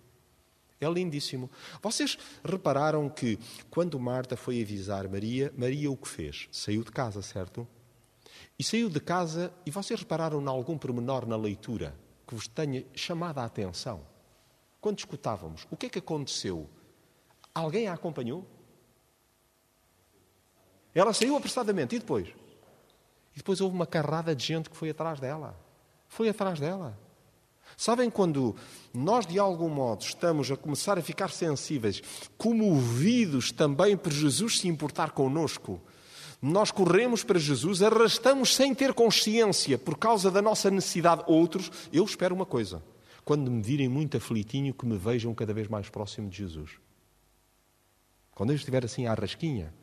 É 0.79 0.87
lindíssimo. 0.87 1.49
Vocês 1.81 2.19
repararam 2.45 3.09
que 3.09 3.39
quando 3.67 3.99
Marta 3.99 4.37
foi 4.37 4.61
avisar 4.61 5.09
Maria, 5.09 5.51
Maria 5.57 5.89
o 5.89 5.97
que 5.97 6.07
fez? 6.07 6.47
Saiu 6.51 6.83
de 6.83 6.91
casa, 6.91 7.23
certo? 7.23 7.67
E 8.59 8.63
saiu 8.63 8.91
de 8.91 8.99
casa, 8.99 9.51
e 9.65 9.71
vocês 9.71 9.99
repararam 9.99 10.39
em 10.39 10.47
algum 10.47 10.77
pormenor 10.77 11.25
na 11.25 11.35
leitura 11.35 11.95
que 12.27 12.35
vos 12.35 12.47
tenha 12.47 12.85
chamado 12.93 13.39
a 13.39 13.45
atenção? 13.45 14.05
Quando 14.79 14.99
escutávamos, 14.99 15.65
o 15.71 15.75
que 15.75 15.87
é 15.87 15.89
que 15.89 15.97
aconteceu? 15.97 16.69
Alguém 17.53 17.87
a 17.87 17.93
acompanhou? 17.93 18.45
Ela 20.93 21.13
saiu 21.13 21.35
apressadamente, 21.35 21.95
e 21.95 21.99
depois? 21.99 22.27
E 23.33 23.37
depois 23.37 23.61
houve 23.61 23.75
uma 23.75 23.87
carrada 23.87 24.35
de 24.35 24.45
gente 24.45 24.69
que 24.69 24.77
foi 24.77 24.89
atrás 24.89 25.19
dela. 25.19 25.57
Foi 26.07 26.29
atrás 26.29 26.59
dela. 26.59 26.97
Sabem 27.75 28.09
quando 28.09 28.55
nós, 28.93 29.25
de 29.25 29.39
algum 29.39 29.69
modo, 29.69 30.03
estamos 30.03 30.51
a 30.51 30.57
começar 30.57 30.97
a 30.97 31.01
ficar 31.01 31.31
sensíveis, 31.31 32.01
comovidos 32.37 33.51
também 33.51 33.97
por 33.97 34.11
Jesus 34.11 34.59
se 34.59 34.67
importar 34.67 35.11
connosco, 35.11 35.81
nós 36.43 36.71
corremos 36.71 37.23
para 37.23 37.39
Jesus, 37.39 37.81
arrastamos 37.81 38.53
sem 38.53 38.75
ter 38.75 38.93
consciência, 38.93 39.77
por 39.77 39.97
causa 39.97 40.29
da 40.29 40.41
nossa 40.41 40.69
necessidade, 40.69 41.23
outros. 41.25 41.71
Eu 41.91 42.03
espero 42.03 42.35
uma 42.35 42.45
coisa: 42.45 42.83
quando 43.23 43.49
me 43.49 43.61
virem 43.61 43.87
muito 43.87 44.17
aflitinho, 44.17 44.73
que 44.73 44.85
me 44.85 44.97
vejam 44.97 45.33
cada 45.33 45.53
vez 45.53 45.69
mais 45.69 45.89
próximo 45.89 46.29
de 46.29 46.39
Jesus. 46.39 46.82
Quando 48.35 48.51
eu 48.51 48.55
estiver 48.55 48.83
assim 48.83 49.05
à 49.05 49.13
rasquinha, 49.13 49.73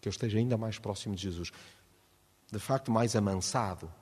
que 0.00 0.08
eu 0.08 0.10
esteja 0.10 0.38
ainda 0.38 0.56
mais 0.56 0.78
próximo 0.78 1.14
de 1.14 1.22
Jesus. 1.22 1.50
De 2.50 2.58
facto, 2.58 2.90
mais 2.90 3.14
amansado, 3.14 3.92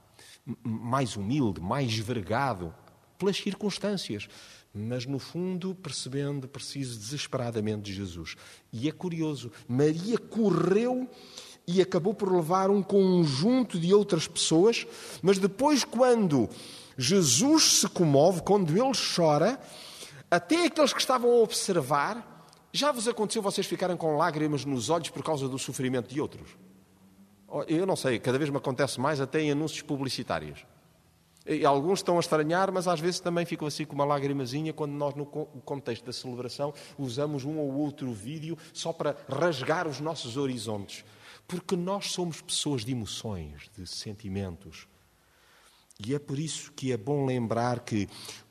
mais 0.62 1.16
humilde, 1.16 1.60
mais 1.60 1.96
vergado, 1.98 2.74
pelas 3.18 3.36
circunstâncias, 3.36 4.28
mas 4.72 5.06
no 5.06 5.18
fundo 5.18 5.74
percebendo, 5.74 6.46
preciso 6.46 6.98
desesperadamente 6.98 7.82
de 7.82 7.94
Jesus. 7.94 8.36
E 8.72 8.88
é 8.88 8.92
curioso, 8.92 9.50
Maria 9.66 10.18
correu 10.18 11.08
e 11.66 11.80
acabou 11.80 12.14
por 12.14 12.32
levar 12.32 12.70
um 12.70 12.82
conjunto 12.82 13.80
de 13.80 13.92
outras 13.92 14.28
pessoas, 14.28 14.86
mas 15.22 15.38
depois, 15.38 15.82
quando 15.82 16.48
Jesus 16.96 17.80
se 17.80 17.88
comove, 17.88 18.42
quando 18.42 18.70
ele 18.70 18.92
chora, 19.14 19.60
até 20.30 20.66
aqueles 20.66 20.92
que 20.92 21.00
estavam 21.00 21.30
a 21.30 21.42
observar, 21.42 22.35
já 22.76 22.92
vos 22.92 23.08
aconteceu 23.08 23.42
vocês 23.42 23.66
ficarem 23.66 23.96
com 23.96 24.16
lágrimas 24.16 24.64
nos 24.64 24.90
olhos 24.90 25.10
por 25.10 25.24
causa 25.24 25.48
do 25.48 25.58
sofrimento 25.58 26.12
de 26.12 26.20
outros? 26.20 26.50
Eu 27.66 27.86
não 27.86 27.96
sei, 27.96 28.18
cada 28.18 28.38
vez 28.38 28.50
me 28.50 28.56
acontece 28.56 29.00
mais 29.00 29.20
até 29.20 29.40
em 29.40 29.50
anúncios 29.50 29.82
publicitários. 29.82 30.64
E 31.48 31.64
alguns 31.64 32.00
estão 32.00 32.16
a 32.16 32.20
estranhar, 32.20 32.72
mas 32.72 32.88
às 32.88 32.98
vezes 32.98 33.20
também 33.20 33.46
ficam 33.46 33.68
assim 33.68 33.84
com 33.84 33.94
uma 33.94 34.04
lagrimazinha 34.04 34.72
quando 34.72 34.92
nós, 34.92 35.14
no 35.14 35.24
contexto 35.24 36.04
da 36.04 36.12
celebração, 36.12 36.74
usamos 36.98 37.44
um 37.44 37.56
ou 37.58 37.72
outro 37.74 38.12
vídeo 38.12 38.58
só 38.72 38.92
para 38.92 39.16
rasgar 39.28 39.86
os 39.86 40.00
nossos 40.00 40.36
horizontes. 40.36 41.04
Porque 41.46 41.76
nós 41.76 42.10
somos 42.10 42.40
pessoas 42.40 42.84
de 42.84 42.90
emoções, 42.90 43.70
de 43.76 43.86
sentimentos. 43.86 44.88
E 46.04 46.16
é 46.16 46.18
por 46.18 46.36
isso 46.36 46.72
que 46.72 46.92
é 46.92 46.96
bom 46.96 47.24
lembrar 47.24 47.80
que 47.80 48.08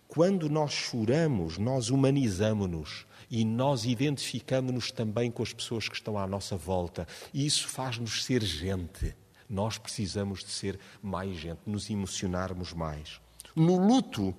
quando 0.08 0.50
nós 0.50 0.72
choramos, 0.72 1.58
nós 1.58 1.90
humanizamos-nos 1.90 3.06
e 3.30 3.44
nós 3.44 3.86
identificamos-nos 3.86 4.92
também 4.92 5.32
com 5.32 5.44
as 5.44 5.54
pessoas 5.54 5.88
que 5.88 5.96
estão 5.96 6.18
à 6.18 6.28
nossa 6.28 6.56
volta. 6.56 7.08
E 7.34 7.46
isso 7.46 7.68
faz-nos 7.68 8.24
ser 8.24 8.44
gente. 8.44 9.16
Nós 9.50 9.78
precisamos 9.78 10.44
de 10.44 10.50
ser 10.50 10.80
mais 11.02 11.38
gente, 11.38 11.60
nos 11.66 11.90
emocionarmos 11.90 12.74
mais. 12.74 13.22
No 13.56 13.78
luto, 13.78 14.36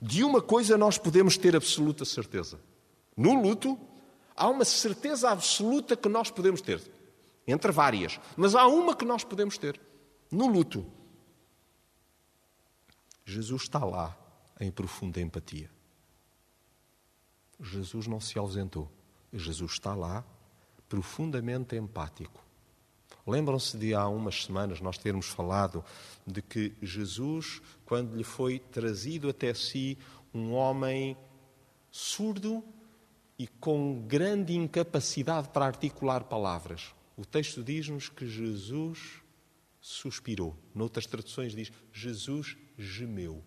de 0.00 0.24
uma 0.24 0.42
coisa 0.42 0.76
nós 0.76 0.98
podemos 0.98 1.36
ter 1.36 1.54
absoluta 1.54 2.04
certeza. 2.04 2.60
No 3.16 3.40
luto, 3.40 3.78
há 4.36 4.48
uma 4.48 4.64
certeza 4.64 5.30
absoluta 5.30 5.96
que 5.96 6.08
nós 6.08 6.30
podemos 6.30 6.60
ter. 6.60 6.80
Entre 7.46 7.72
várias. 7.72 8.20
Mas 8.36 8.54
há 8.54 8.66
uma 8.66 8.94
que 8.94 9.04
nós 9.04 9.24
podemos 9.24 9.56
ter. 9.56 9.80
No 10.30 10.46
luto. 10.46 10.86
Jesus 13.24 13.62
está 13.62 13.84
lá 13.84 14.16
em 14.60 14.70
profunda 14.70 15.20
empatia. 15.20 15.70
Jesus 17.60 18.06
não 18.06 18.20
se 18.20 18.38
ausentou. 18.38 18.90
Jesus 19.32 19.72
está 19.72 19.94
lá 19.94 20.24
profundamente 20.88 21.76
empático. 21.76 22.42
Lembram-se 23.26 23.76
de 23.76 23.94
há 23.94 24.08
umas 24.08 24.44
semanas 24.44 24.80
nós 24.80 24.96
termos 24.96 25.26
falado 25.26 25.84
de 26.26 26.40
que 26.40 26.72
Jesus, 26.80 27.60
quando 27.84 28.16
lhe 28.16 28.24
foi 28.24 28.58
trazido 28.58 29.28
até 29.28 29.52
si 29.52 29.98
um 30.32 30.52
homem 30.52 31.16
surdo 31.90 32.64
e 33.38 33.46
com 33.46 34.02
grande 34.06 34.56
incapacidade 34.56 35.48
para 35.50 35.66
articular 35.66 36.24
palavras. 36.24 36.94
O 37.16 37.24
texto 37.24 37.62
diz-nos 37.62 38.08
que 38.08 38.26
Jesus 38.26 39.22
suspirou. 39.80 40.56
Noutras 40.74 41.06
traduções 41.06 41.54
diz 41.54 41.70
Jesus 41.92 42.56
gemeu. 42.76 43.42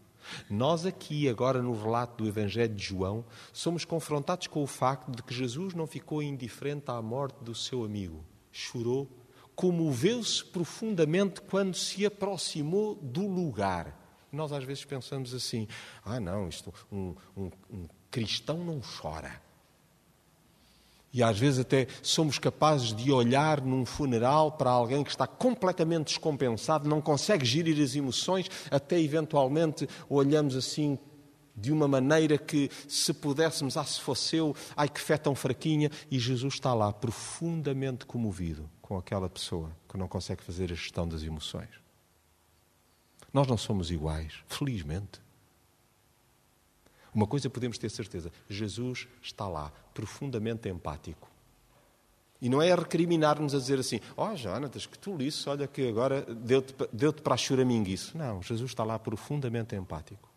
Nós 0.49 0.86
aqui, 0.86 1.28
agora 1.28 1.61
no 1.61 1.74
relato 1.74 2.24
do 2.24 2.30
Evangelho 2.30 2.74
de 2.74 2.84
João, 2.84 3.26
somos 3.51 3.86
confrontados 3.86 4.47
com 4.47 4.63
o 4.63 4.67
facto 4.67 5.11
de 5.11 5.24
que 5.24 5.34
Jesus 5.34 5.74
não 5.74 5.88
ficou 5.88 6.22
indiferente 6.22 6.89
à 6.89 7.01
morte 7.01 7.43
do 7.43 7.55
seu 7.55 7.84
amigo. 7.84 8.24
Chorou 8.51 9.09
comoveu-se 9.55 10.43
profundamente 10.43 11.39
quando 11.41 11.76
se 11.76 12.03
aproximou 12.03 12.95
do 12.95 13.28
lugar. 13.28 13.95
Nós 14.32 14.51
às 14.51 14.63
vezes 14.63 14.84
pensamos 14.86 15.34
assim: 15.34 15.67
ah, 16.03 16.19
não, 16.19 16.47
isto, 16.47 16.74
um, 16.91 17.13
um, 17.38 17.51
um 17.69 17.88
cristão 18.09 18.63
não 18.63 18.82
chora. 18.82 19.41
E 21.14 21.22
às 21.22 21.38
vezes 21.38 21.59
até 21.59 21.88
somos 22.01 22.39
capazes 22.39 22.93
de 22.93 23.12
olhar 23.12 23.62
num 23.62 23.86
funeral 23.86 24.53
para 24.53 24.70
alguém 24.70 25.03
que 25.03 25.09
está 25.09 25.28
completamente 25.28 26.07
descompensado, 26.07 26.88
não 26.88 27.01
consegue 27.01 27.45
gerir 27.45 27.82
as 27.84 27.95
emoções, 27.95 28.49
até 28.70 28.99
eventualmente 28.99 29.88
olhamos 30.09 30.55
assim 30.55 30.97
de 31.55 31.72
uma 31.72 31.88
maneira 31.88 32.38
que, 32.38 32.70
se 32.88 33.14
pudéssemos, 33.14 33.76
ah, 33.76 33.84
se 33.84 33.99
fosse 33.99 34.38
eu, 34.38 34.55
ai 34.76 34.88
que 34.88 35.01
fé 35.01 35.18
tão 35.18 35.36
fraquinha, 35.36 35.91
e 36.09 36.18
Jesus 36.18 36.53
está 36.53 36.74
lá 36.74 36.93
profundamente 36.93 38.05
comovido 38.05 38.70
com 38.82 38.97
aquela 38.97 39.30
pessoa 39.30 39.70
que 39.89 39.97
não 39.97 40.07
consegue 40.07 40.43
fazer 40.43 40.72
a 40.72 40.76
gestão 40.76 41.07
das 41.07 41.24
emoções. 41.24 41.70
Nós 43.34 43.47
não 43.47 43.57
somos 43.57 43.91
iguais, 43.91 44.34
felizmente. 44.47 45.22
Uma 47.14 47.28
coisa 47.28 47.49
podemos 47.49 47.78
ter 47.78 47.89
certeza: 47.89 48.32
Jesus 48.49 49.07
está 49.22 49.47
lá, 49.47 49.72
profundamente 49.93 50.70
empático. 50.70 51.30
E 52.41 52.49
não 52.49 52.62
é 52.62 52.74
recriminar-nos 52.74 53.53
a 53.53 53.59
dizer 53.59 53.80
assim: 53.80 53.99
Ó 54.18 54.32
oh, 54.32 54.36
Jonatas, 54.36 54.88
que 54.88 55.12
lisso, 55.12 55.49
olha 55.49 55.68
que 55.68 55.88
agora 55.88 56.22
deu-te 56.24 56.74
deu 56.91 57.14
para 57.14 57.36
a 57.36 57.38
choraminguice. 57.38 58.18
Não, 58.18 58.41
Jesus 58.41 58.72
está 58.72 58.84
lá 58.84 58.97
profundamente 58.97 59.76
empático. 59.76 60.32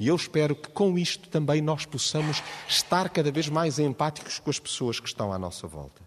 E 0.00 0.08
eu 0.08 0.16
espero 0.16 0.56
que 0.56 0.68
com 0.70 0.98
isto 0.98 1.28
também 1.28 1.60
nós 1.60 1.86
possamos 1.86 2.42
estar 2.66 3.08
cada 3.10 3.30
vez 3.30 3.48
mais 3.48 3.78
empáticos 3.78 4.40
com 4.40 4.50
as 4.50 4.58
pessoas 4.58 4.98
que 4.98 5.06
estão 5.06 5.32
à 5.32 5.38
nossa 5.38 5.68
volta. 5.68 6.02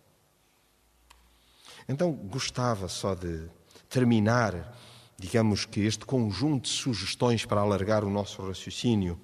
Então 1.88 2.12
gostava 2.12 2.90
só 2.90 3.14
de 3.14 3.48
terminar, 3.88 4.76
digamos 5.18 5.66
que 5.66 5.82
este 5.82 6.04
conjunto 6.04 6.64
de 6.64 6.70
sugestões 6.70 7.46
para 7.46 7.62
alargar 7.62 8.04
o 8.04 8.10
nosso 8.10 8.46
raciocínio 8.46 9.18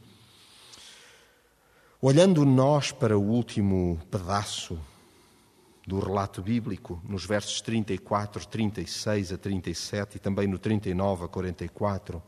Olhando 2.04 2.44
nós 2.44 2.92
para 2.92 3.16
o 3.16 3.22
último 3.22 4.00
pedaço 4.10 4.76
do 5.86 6.00
relato 6.00 6.42
bíblico, 6.42 7.00
nos 7.08 7.28
versos 7.28 7.62
34, 7.62 8.44
36 8.48 9.32
a 9.32 9.38
37 9.38 10.16
e 10.16 10.20
também 10.20 10.48
no 10.48 10.58
39 10.58 11.26
a 11.26 11.28
44, 11.28 12.20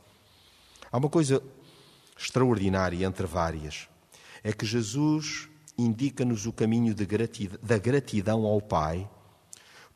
há 0.92 0.96
uma 0.96 1.10
coisa 1.10 1.42
extraordinária 2.16 3.04
entre 3.04 3.26
várias. 3.26 3.90
É 4.44 4.54
que 4.54 4.64
Jesus 4.64 5.50
indica-nos 5.76 6.46
o 6.46 6.54
caminho 6.54 6.94
gratidão, 6.94 7.58
da 7.64 7.80
gratidão 7.80 8.46
ao 8.46 8.62
Pai 8.62 9.10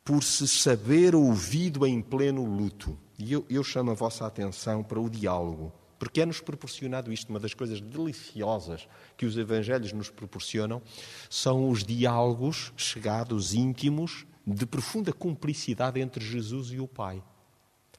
por 0.03 0.23
se 0.23 0.47
saber 0.47 1.13
ouvido 1.13 1.85
em 1.85 2.01
pleno 2.01 2.43
luto. 2.43 2.97
E 3.19 3.31
eu, 3.31 3.45
eu 3.47 3.63
chamo 3.63 3.91
a 3.91 3.93
vossa 3.93 4.25
atenção 4.25 4.81
para 4.81 4.99
o 4.99 5.07
diálogo 5.07 5.71
porque 5.97 6.21
é-nos 6.21 6.39
proporcionado 6.39 7.11
isto. 7.11 7.29
Uma 7.29 7.39
das 7.39 7.53
coisas 7.53 7.81
deliciosas 7.81 8.87
que 9.15 9.25
os 9.25 9.37
Evangelhos 9.37 9.93
nos 9.93 10.09
proporcionam 10.09 10.81
são 11.29 11.69
os 11.69 11.83
diálogos 11.83 12.71
chegados, 12.77 13.53
íntimos, 13.53 14.25
de 14.45 14.65
profunda 14.65 15.11
cumplicidade 15.11 15.99
entre 15.99 16.23
Jesus 16.23 16.71
e 16.71 16.79
o 16.79 16.87
Pai. 16.87 17.21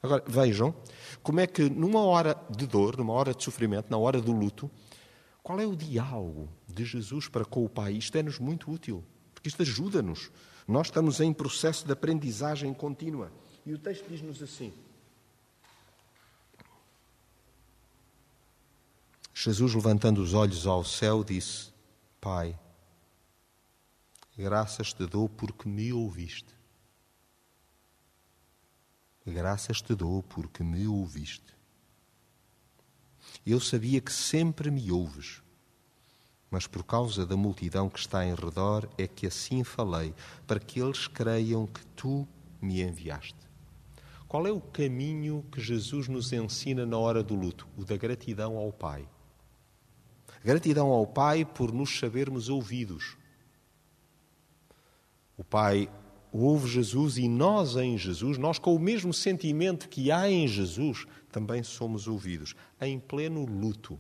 Agora, 0.03 0.23
vejam 0.27 0.75
como 1.23 1.41
é 1.41 1.47
que 1.47 1.69
numa 1.69 2.01
hora 2.01 2.37
de 2.49 2.67
dor, 2.67 2.97
numa 2.97 3.13
hora 3.13 3.35
de 3.35 3.43
sofrimento, 3.43 3.91
na 3.91 3.99
hora 3.99 4.21
do 4.21 4.33
luto, 4.33 4.71
qual 5.43 5.61
é 5.61 5.67
o 5.67 5.77
diálogo 5.77 6.49
de 6.67 6.85
Jesus 6.85 7.29
para 7.29 7.45
com 7.45 7.65
o 7.65 7.69
Pai? 7.69 7.95
Isto 7.95 8.17
é-nos 8.17 8.39
muito 8.39 8.71
útil, 8.71 9.05
porque 9.35 9.49
isto 9.49 9.63
ajuda-nos. 9.63 10.31
Nós 10.67 10.87
estamos 10.87 11.21
em 11.21 11.33
processo 11.33 11.87
de 11.87 11.93
aprendizagem 11.93 12.73
contínua. 12.73 13.33
E 13.67 13.73
o 13.73 13.79
texto 13.79 14.07
diz-nos 14.09 14.43
assim: 14.43 14.73
Jesus, 19.41 19.73
levantando 19.73 20.21
os 20.21 20.35
olhos 20.35 20.67
ao 20.67 20.83
céu, 20.83 21.23
disse: 21.23 21.71
Pai, 22.21 22.59
graças 24.37 24.93
te 24.93 25.07
dou 25.07 25.29
porque 25.29 25.69
me 25.69 25.93
ouviste. 25.93 26.53
Graças 29.25 29.81
te 29.81 29.95
dou 29.95 30.25
porque 30.25 30.65
me 30.65 30.89
ouviste. 30.89 31.55
Eu 33.47 33.61
sabia 33.61 34.01
que 34.01 34.13
sempre 34.13 34.73
me 34.73 34.91
ouves, 34.91 35.41
mas 36.51 36.67
por 36.67 36.83
causa 36.83 37.25
da 37.25 37.37
multidão 37.37 37.89
que 37.89 38.01
está 38.01 38.27
em 38.27 38.35
redor 38.35 38.89
é 38.99 39.07
que 39.07 39.29
assim 39.29 39.63
falei, 39.63 40.13
para 40.49 40.59
que 40.59 40.81
eles 40.81 41.07
creiam 41.07 41.65
que 41.65 41.87
tu 41.95 42.27
me 42.61 42.83
enviaste. 42.83 43.39
Qual 44.27 44.45
é 44.49 44.51
o 44.51 44.61
caminho 44.61 45.45
que 45.53 45.61
Jesus 45.61 46.09
nos 46.09 46.33
ensina 46.33 46.85
na 46.85 46.99
hora 46.99 47.23
do 47.23 47.37
luto? 47.37 47.69
O 47.77 47.85
da 47.85 47.97
gratidão 47.97 48.57
ao 48.57 48.73
Pai. 48.73 49.09
Gratidão 50.45 50.89
ao 50.89 51.07
Pai 51.07 51.45
por 51.45 51.73
nos 51.73 51.99
sabermos 51.99 52.49
ouvidos. 52.49 53.17
O 55.37 55.45
Pai 55.45 55.91
ouve 56.33 56.69
Jesus 56.69 57.17
e 57.17 57.29
nós 57.29 57.77
em 57.77 57.97
Jesus, 57.97 58.39
nós 58.39 58.59
com 58.59 58.75
o 58.75 58.79
mesmo 58.79 59.13
sentimento 59.13 59.89
que 59.89 60.11
há 60.11 60.31
em 60.31 60.47
Jesus, 60.47 61.07
também 61.31 61.63
somos 61.63 62.07
ouvidos, 62.07 62.55
em 62.81 62.99
pleno 62.99 63.45
luto. 63.45 63.99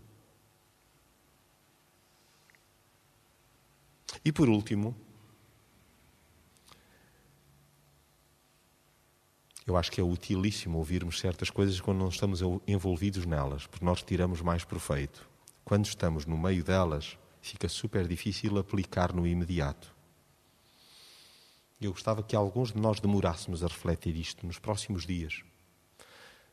E 4.24 4.32
por 4.32 4.49
último, 4.49 4.95
eu 9.66 9.76
acho 9.76 9.93
que 9.93 10.01
é 10.01 10.05
utilíssimo 10.05 10.78
ouvirmos 10.78 11.20
certas 11.20 11.51
coisas 11.51 11.80
quando 11.80 11.99
não 11.99 12.09
estamos 12.09 12.41
envolvidos 12.66 13.24
nelas, 13.26 13.66
porque 13.66 13.84
nós 13.84 14.03
tiramos 14.03 14.41
mais 14.41 14.64
proveito 14.64 15.28
quando 15.68 15.84
estamos 15.84 16.24
no 16.24 16.38
meio 16.38 16.64
delas, 16.64 17.18
fica 17.42 17.68
super 17.68 18.08
difícil 18.08 18.56
aplicar 18.56 19.12
no 19.12 19.26
imediato. 19.26 19.94
Eu 21.78 21.92
gostava 21.92 22.22
que 22.22 22.34
alguns 22.34 22.72
de 22.72 22.80
nós 22.80 23.00
demorássemos 23.00 23.62
a 23.62 23.66
refletir 23.66 24.16
isto 24.16 24.46
nos 24.46 24.58
próximos 24.58 25.04
dias. 25.04 25.44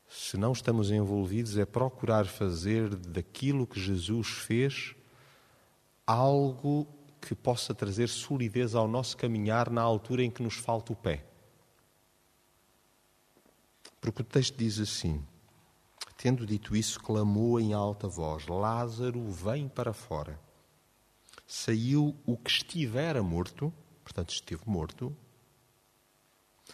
Se 0.10 0.36
não 0.36 0.52
estamos 0.52 0.92
envolvidos, 0.92 1.58
é 1.58 1.64
procurar 1.64 2.26
fazer 2.26 2.94
daquilo 2.94 3.66
que 3.66 3.80
Jesus 3.80 4.28
fez 4.28 4.94
algo 6.06 6.86
que 7.22 7.34
possa 7.34 7.74
trazer 7.74 8.10
solidez 8.10 8.76
ao 8.76 8.86
nosso 8.86 9.16
caminhar 9.16 9.70
na 9.70 9.82
altura 9.82 10.24
em 10.24 10.30
que 10.30 10.44
nos 10.44 10.56
falta 10.56 10.92
o 10.92 10.96
pé. 10.96 11.26
Porque 14.02 14.22
o 14.22 14.26
texto 14.26 14.58
diz 14.58 14.78
assim: 14.78 15.24
Tendo 16.26 16.44
dito 16.44 16.76
isso, 16.76 17.00
clamou 17.00 17.60
em 17.60 17.72
alta 17.72 18.08
voz: 18.08 18.48
Lázaro, 18.48 19.30
vem 19.30 19.68
para 19.70 19.94
fora. 19.94 20.42
Saiu 21.46 22.18
o 22.26 22.36
que 22.36 22.50
estivera 22.50 23.22
morto, 23.22 23.72
portanto, 24.04 24.34
esteve 24.34 24.64
morto, 24.66 25.16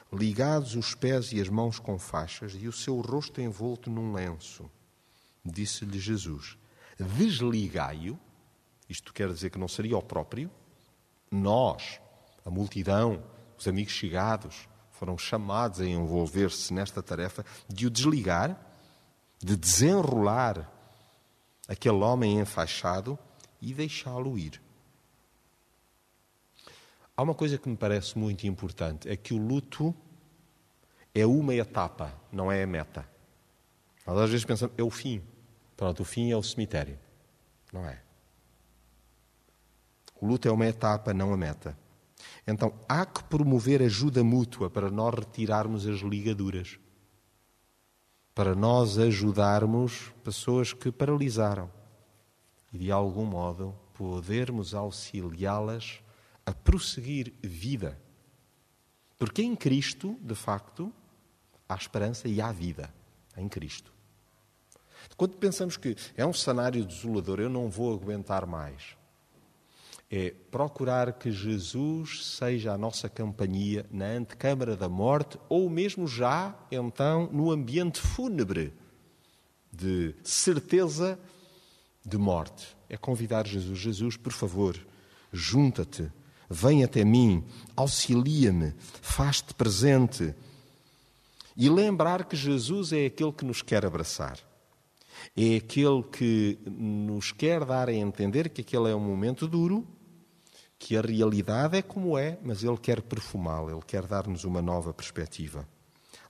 ligados 0.10 0.78
os 0.78 0.96
pés 0.96 1.34
e 1.34 1.42
as 1.42 1.50
mãos 1.50 1.80
com 1.80 2.00
faixas 2.00 2.54
e 2.54 2.66
o 2.66 2.72
seu 2.72 3.02
rosto 3.02 3.42
envolto 3.42 3.90
num 3.90 4.14
lenço. 4.14 4.72
Disse-lhe 5.44 6.00
Jesus: 6.00 6.58
Desligai-o. 6.98 8.18
Isto 8.88 9.14
quer 9.14 9.28
dizer 9.28 9.50
que 9.50 9.60
não 9.60 9.68
seria 9.68 9.98
o 9.98 10.02
próprio. 10.02 10.50
Nós, 11.30 12.00
a 12.46 12.50
multidão, 12.50 13.22
os 13.58 13.68
amigos 13.68 13.92
chegados, 13.92 14.70
foram 14.92 15.18
chamados 15.18 15.82
a 15.82 15.86
envolver-se 15.86 16.74
nesta 16.74 17.04
tarefa 17.04 17.44
de 17.68 17.86
o 17.86 17.90
desligar 17.90 18.71
de 19.42 19.56
desenrolar 19.56 20.70
aquele 21.68 21.98
homem 21.98 22.40
enfaixado 22.40 23.18
e 23.62 23.74
deixá-lo 23.74 24.38
ir. 24.38 24.62
Há 27.16 27.24
uma 27.24 27.34
coisa 27.34 27.58
que 27.58 27.68
me 27.68 27.76
parece 27.76 28.18
muito 28.18 28.46
importante: 28.46 29.10
é 29.10 29.16
que 29.16 29.34
o 29.34 29.38
luto 29.38 29.96
é 31.14 31.26
uma 31.26 31.54
etapa, 31.54 32.14
não 32.32 32.52
é 32.52 32.64
a 32.64 32.68
meta. 32.68 33.08
Nós 34.06 34.18
às 34.18 34.30
vezes 34.30 34.46
pensamos, 34.46 34.76
é 34.78 34.84
o 34.84 34.90
fim. 34.90 35.22
Pronto, 35.76 36.02
o 36.02 36.06
fim 36.06 36.32
é 36.32 36.38
o 36.38 36.44
cemitério. 36.44 36.98
Não 37.74 37.86
é. 37.88 38.02
O 40.20 40.28
luto 40.28 40.48
é 40.48 40.52
uma 40.52 40.68
etapa, 40.68 41.14
não 41.14 41.34
a 41.34 41.38
meta. 41.38 41.78
Então 42.46 42.74
há 42.88 43.06
que 43.06 43.24
promover 43.24 43.82
ajuda 43.82 44.24
mútua 44.24 44.70
para 44.70 44.92
nós 44.92 45.16
retirarmos 45.16 45.88
as 45.88 46.00
ligaduras 46.00 46.80
para 48.34 48.56
nós 48.56 48.98
ajudarmos 48.98 50.14
pessoas 50.24 50.74
que 50.74 50.92
paralisaram 50.92 51.70
e, 52.72 52.78
de 52.78 52.92
algum 52.92 53.26
modo, 53.26 53.76
podermos 53.94 54.74
auxiliá-las 54.74 56.02
a 56.46 56.54
prosseguir 56.54 57.34
vida. 57.42 58.00
Porque 59.18 59.42
em 59.42 59.56
Cristo, 59.56 60.18
de 60.22 60.34
facto, 60.34 60.92
há 61.68 61.76
esperança 61.76 62.28
e 62.28 62.42
há 62.42 62.52
vida. 62.52 62.94
Em 63.38 63.48
Cristo. 63.48 63.94
Quando 65.16 65.38
pensamos 65.38 65.78
que 65.78 65.96
é 66.16 66.26
um 66.26 66.34
cenário 66.34 66.86
desolador, 66.86 67.40
eu 67.40 67.50
não 67.50 67.70
vou 67.70 67.94
aguentar 67.94 68.46
mais 68.46 69.01
é 70.12 70.34
procurar 70.52 71.14
que 71.14 71.32
Jesus 71.32 72.26
seja 72.36 72.74
a 72.74 72.78
nossa 72.78 73.08
companhia 73.08 73.86
na 73.90 74.08
antecâmara 74.08 74.76
da 74.76 74.90
morte 74.90 75.40
ou 75.48 75.70
mesmo 75.70 76.06
já, 76.06 76.54
então, 76.70 77.30
no 77.32 77.50
ambiente 77.50 78.02
fúnebre 78.02 78.74
de 79.72 80.14
certeza 80.22 81.18
de 82.06 82.18
morte. 82.18 82.76
É 82.90 82.98
convidar 82.98 83.48
Jesus: 83.48 83.80
Jesus, 83.80 84.18
por 84.18 84.34
favor, 84.34 84.78
junta-te, 85.32 86.12
vem 86.50 86.84
até 86.84 87.06
mim, 87.06 87.42
auxilia-me, 87.74 88.74
faz-te 89.02 89.54
presente. 89.54 90.36
E 91.56 91.70
lembrar 91.70 92.26
que 92.26 92.36
Jesus 92.36 92.92
é 92.92 93.06
aquele 93.06 93.32
que 93.32 93.46
nos 93.46 93.62
quer 93.62 93.86
abraçar. 93.86 94.38
É 95.38 95.56
aquele 95.56 96.04
que 96.04 96.58
nos 96.66 97.32
quer 97.32 97.64
dar 97.64 97.88
a 97.88 97.94
entender 97.94 98.50
que 98.50 98.62
aquele 98.62 98.90
é 98.90 98.96
um 98.96 99.00
momento 99.00 99.48
duro, 99.48 99.88
que 100.82 100.98
a 100.98 101.02
realidade 101.02 101.78
é 101.78 101.82
como 101.84 102.18
é, 102.18 102.40
mas 102.42 102.64
ele 102.64 102.76
quer 102.76 103.04
perfumá-la, 103.04 103.72
ele 103.72 103.84
quer 103.86 104.08
dar-nos 104.08 104.44
uma 104.46 104.64
nova 104.64 104.92
perspectiva. 104.92 105.70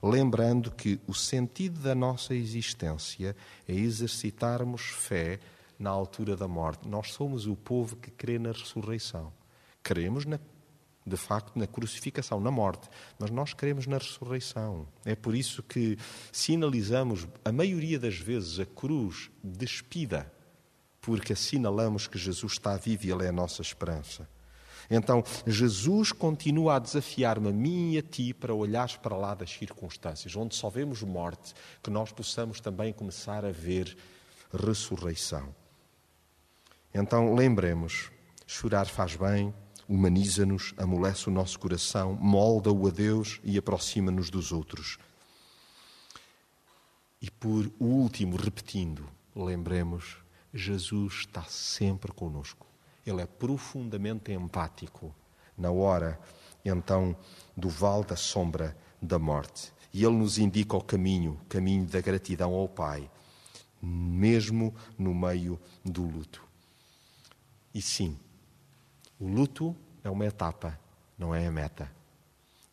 Lembrando 0.02 0.70
que 0.70 1.00
o 1.06 1.14
sentido 1.14 1.80
da 1.80 1.94
nossa 1.94 2.34
existência 2.34 3.34
é 3.66 3.72
exercitarmos 3.72 4.82
fé 4.82 5.40
na 5.78 5.88
altura 5.88 6.36
da 6.36 6.46
morte. 6.46 6.86
Nós 6.86 7.12
somos 7.12 7.46
o 7.46 7.56
povo 7.56 7.96
que 7.96 8.10
crê 8.10 8.38
na 8.38 8.52
ressurreição. 8.52 9.32
Cremos, 9.82 10.26
na, 10.26 10.38
de 11.06 11.16
facto, 11.16 11.58
na 11.58 11.66
crucificação, 11.66 12.38
na 12.38 12.50
morte, 12.50 12.90
mas 13.18 13.30
nós 13.30 13.54
cremos 13.54 13.86
na 13.86 13.96
ressurreição. 13.96 14.86
É 15.02 15.16
por 15.16 15.34
isso 15.34 15.62
que 15.62 15.96
sinalizamos, 16.30 17.26
a 17.42 17.50
maioria 17.50 17.98
das 17.98 18.18
vezes, 18.18 18.60
a 18.60 18.66
cruz 18.66 19.30
despida, 19.42 20.30
porque 21.00 21.32
assinalamos 21.32 22.06
que 22.06 22.18
Jesus 22.18 22.52
está 22.52 22.76
vivo 22.76 23.06
e 23.06 23.10
Ele 23.10 23.24
é 23.24 23.28
a 23.30 23.32
nossa 23.32 23.62
esperança. 23.62 24.28
Então, 24.90 25.22
Jesus 25.46 26.12
continua 26.12 26.76
a 26.76 26.78
desafiar-me 26.78 27.48
a 27.48 27.52
mim 27.52 27.92
e 27.92 27.98
a 27.98 28.02
ti 28.02 28.34
para 28.34 28.54
olhares 28.54 28.96
para 28.96 29.16
lá 29.16 29.34
das 29.34 29.50
circunstâncias, 29.50 30.34
onde 30.36 30.54
só 30.54 30.68
vemos 30.68 31.02
morte, 31.02 31.54
que 31.82 31.90
nós 31.90 32.12
possamos 32.12 32.60
também 32.60 32.92
começar 32.92 33.44
a 33.44 33.50
ver 33.50 33.96
ressurreição. 34.52 35.54
Então, 36.94 37.34
lembremos: 37.34 38.10
chorar 38.46 38.86
faz 38.86 39.16
bem, 39.16 39.54
humaniza-nos, 39.88 40.74
amolece 40.76 41.28
o 41.28 41.32
nosso 41.32 41.58
coração, 41.58 42.14
molda-o 42.20 42.86
a 42.86 42.90
Deus 42.90 43.40
e 43.42 43.56
aproxima-nos 43.56 44.30
dos 44.30 44.52
outros. 44.52 44.98
E 47.20 47.30
por 47.30 47.70
último, 47.78 48.36
repetindo, 48.36 49.08
lembremos: 49.34 50.16
Jesus 50.52 51.20
está 51.20 51.44
sempre 51.44 52.12
conosco. 52.12 52.71
Ele 53.06 53.22
é 53.22 53.26
profundamente 53.26 54.32
empático 54.32 55.14
na 55.56 55.70
hora, 55.70 56.18
então, 56.64 57.16
do 57.56 57.68
vale 57.68 58.04
da 58.04 58.16
sombra 58.16 58.76
da 59.00 59.18
morte. 59.18 59.72
E 59.92 60.04
Ele 60.04 60.16
nos 60.16 60.38
indica 60.38 60.76
o 60.76 60.82
caminho, 60.82 61.38
o 61.42 61.44
caminho 61.46 61.84
da 61.86 62.00
gratidão 62.00 62.54
ao 62.54 62.68
Pai, 62.68 63.10
mesmo 63.82 64.74
no 64.96 65.14
meio 65.14 65.60
do 65.84 66.02
luto. 66.02 66.42
E 67.74 67.82
sim, 67.82 68.18
o 69.18 69.26
luto 69.26 69.76
é 70.04 70.10
uma 70.10 70.26
etapa, 70.26 70.78
não 71.18 71.34
é 71.34 71.46
a 71.46 71.52
meta. 71.52 71.90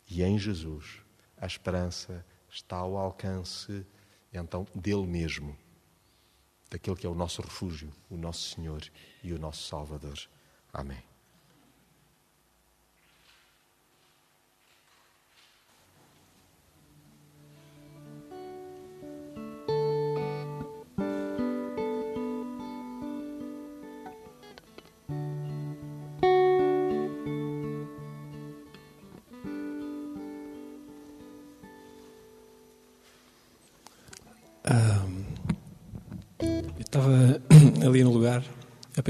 E 0.08 0.22
em 0.22 0.38
Jesus, 0.38 1.02
a 1.36 1.46
esperança 1.46 2.24
está 2.48 2.76
ao 2.76 2.96
alcance, 2.96 3.84
então, 4.32 4.66
dele 4.74 5.06
mesmo 5.06 5.56
daquele 6.70 6.96
que 6.96 7.06
é 7.06 7.10
o 7.10 7.14
nosso 7.14 7.42
refúgio, 7.42 7.92
o 8.08 8.16
nosso 8.16 8.54
Senhor 8.54 8.82
e 9.22 9.32
o 9.32 9.38
nosso 9.38 9.66
Salvador. 9.66 10.18
Amém. 10.72 11.09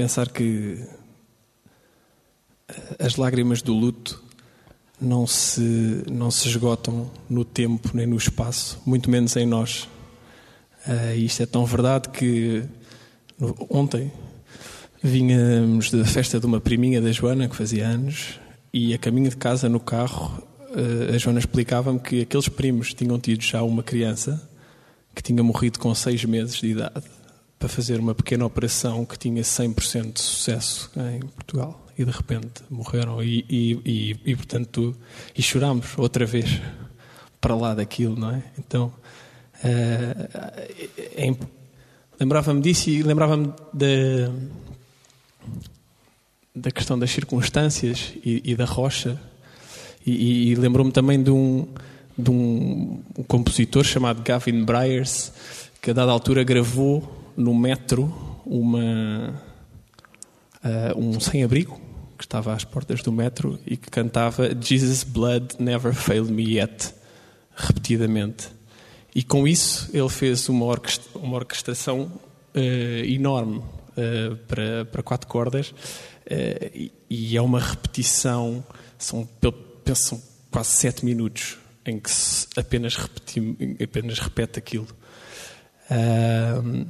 Pensar 0.01 0.29
que 0.29 0.79
as 2.97 3.17
lágrimas 3.17 3.61
do 3.61 3.71
luto 3.71 4.23
não 4.99 5.27
se, 5.27 6.03
não 6.11 6.31
se 6.31 6.47
esgotam 6.47 7.11
no 7.29 7.45
tempo 7.45 7.91
nem 7.93 8.07
no 8.07 8.15
espaço, 8.17 8.81
muito 8.83 9.11
menos 9.11 9.35
em 9.35 9.45
nós. 9.45 9.87
Uh, 10.87 11.15
isto 11.17 11.43
é 11.43 11.45
tão 11.45 11.67
verdade 11.67 12.09
que 12.09 12.63
ontem 13.69 14.11
vínhamos 15.03 15.91
da 15.91 16.03
festa 16.03 16.39
de 16.39 16.47
uma 16.47 16.59
priminha 16.59 16.99
da 16.99 17.11
Joana, 17.11 17.47
que 17.47 17.55
fazia 17.55 17.87
anos, 17.87 18.39
e 18.73 18.95
a 18.95 18.97
caminho 18.97 19.29
de 19.29 19.37
casa 19.37 19.69
no 19.69 19.79
carro, 19.79 20.43
uh, 20.71 21.13
a 21.13 21.17
Joana 21.19 21.37
explicava-me 21.37 21.99
que 21.99 22.21
aqueles 22.21 22.49
primos 22.49 22.91
tinham 22.91 23.19
tido 23.19 23.43
já 23.43 23.61
uma 23.61 23.83
criança 23.83 24.49
que 25.13 25.21
tinha 25.21 25.43
morrido 25.43 25.77
com 25.77 25.93
seis 25.93 26.25
meses 26.25 26.55
de 26.55 26.71
idade 26.71 27.20
para 27.61 27.69
fazer 27.69 27.99
uma 27.99 28.15
pequena 28.15 28.43
operação 28.43 29.05
que 29.05 29.19
tinha 29.19 29.43
100% 29.43 30.13
de 30.13 30.19
sucesso 30.19 30.89
em 31.13 31.19
Portugal 31.19 31.79
e 31.95 32.03
de 32.03 32.09
repente 32.09 32.63
morreram 32.71 33.21
e, 33.21 33.45
e, 33.47 33.79
e, 33.85 34.31
e 34.31 34.35
portanto 34.35 34.95
e 35.37 35.43
chorámos 35.43 35.95
outra 35.95 36.25
vez 36.25 36.59
para 37.39 37.53
lá 37.53 37.75
daquilo, 37.75 38.19
não 38.19 38.31
é? 38.31 38.43
Então 38.57 38.91
é, 39.63 41.35
lembrava-me 42.19 42.61
disso 42.61 42.89
e 42.89 43.03
lembrava-me 43.03 43.53
da 43.71 44.31
da 46.55 46.71
questão 46.71 46.97
das 46.97 47.11
circunstâncias 47.11 48.11
e, 48.25 48.55
da 48.55 48.65
rocha 48.65 49.21
e, 50.03 50.55
lembrou-me 50.55 50.91
também 50.91 51.21
de 51.21 51.29
um 51.29 51.67
de 52.17 52.31
um, 52.31 53.03
um 53.19 53.23
compositor 53.23 53.83
chamado 53.83 54.23
Gavin 54.23 54.65
Bryars 54.65 55.31
que 55.79 55.91
a 55.91 55.93
dada 55.93 56.11
altura 56.11 56.43
gravou 56.43 57.20
no 57.35 57.53
metro 57.53 58.13
uma, 58.45 59.41
uh, 60.63 60.97
um 60.97 61.19
sem-abrigo 61.19 61.79
que 62.17 62.23
estava 62.23 62.53
às 62.53 62.63
portas 62.63 63.01
do 63.01 63.11
metro 63.11 63.59
e 63.65 63.75
que 63.75 63.89
cantava 63.89 64.55
Jesus' 64.59 65.03
Blood 65.03 65.55
Never 65.59 65.93
Failed 65.93 66.31
Me 66.31 66.57
Yet, 66.57 66.93
repetidamente. 67.55 68.49
E 69.13 69.23
com 69.23 69.47
isso 69.47 69.89
ele 69.93 70.09
fez 70.09 70.47
uma, 70.47 70.79
uma 71.15 71.35
orquestração 71.35 72.11
uh, 72.55 73.05
enorme 73.05 73.57
uh, 73.57 74.35
para, 74.47 74.85
para 74.85 75.03
quatro 75.03 75.27
cordas 75.27 75.73
e, 76.73 76.93
e, 77.09 77.35
é 77.35 77.41
uma 77.41 77.59
repetição, 77.59 78.63
são, 78.97 79.27
penso, 79.83 80.01
são 80.01 80.21
quase 80.49 80.69
sete 80.69 81.03
minutos 81.03 81.57
em 81.85 81.99
que 81.99 82.09
apenas, 82.55 82.95
repeti, 82.95 83.57
apenas 83.83 84.19
repete 84.19 84.59
aquilo. 84.59 84.87
Uh, 85.89 86.87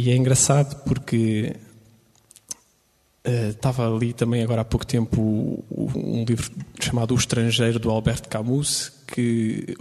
e 0.00 0.12
é 0.12 0.16
engraçado 0.16 0.76
porque 0.84 1.56
uh, 3.26 3.48
estava 3.48 3.92
ali 3.92 4.12
também 4.12 4.44
agora 4.44 4.60
há 4.60 4.64
pouco 4.64 4.86
tempo 4.86 5.20
um 5.68 6.24
livro 6.24 6.52
chamado 6.78 7.12
O 7.12 7.18
Estrangeiro 7.18 7.80
do 7.80 7.90
Alberto 7.90 8.28
Camus, 8.28 8.92
que 9.08 9.76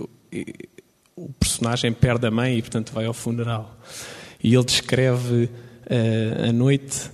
o 1.16 1.32
personagem 1.40 1.94
perde 1.94 2.26
a 2.26 2.32
mãe 2.32 2.58
e 2.58 2.62
portanto 2.64 2.92
vai 2.94 3.06
ao 3.06 3.14
funeral. 3.14 3.78
E 4.44 4.56
ele 4.56 4.66
descreve 4.66 5.52
uh, 5.86 6.50
a 6.50 6.52
noite 6.52 7.12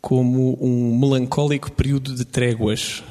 como 0.00 0.56
um 0.64 0.96
melancólico 0.96 1.72
período 1.72 2.14
de 2.14 2.24
tréguas. 2.24 3.02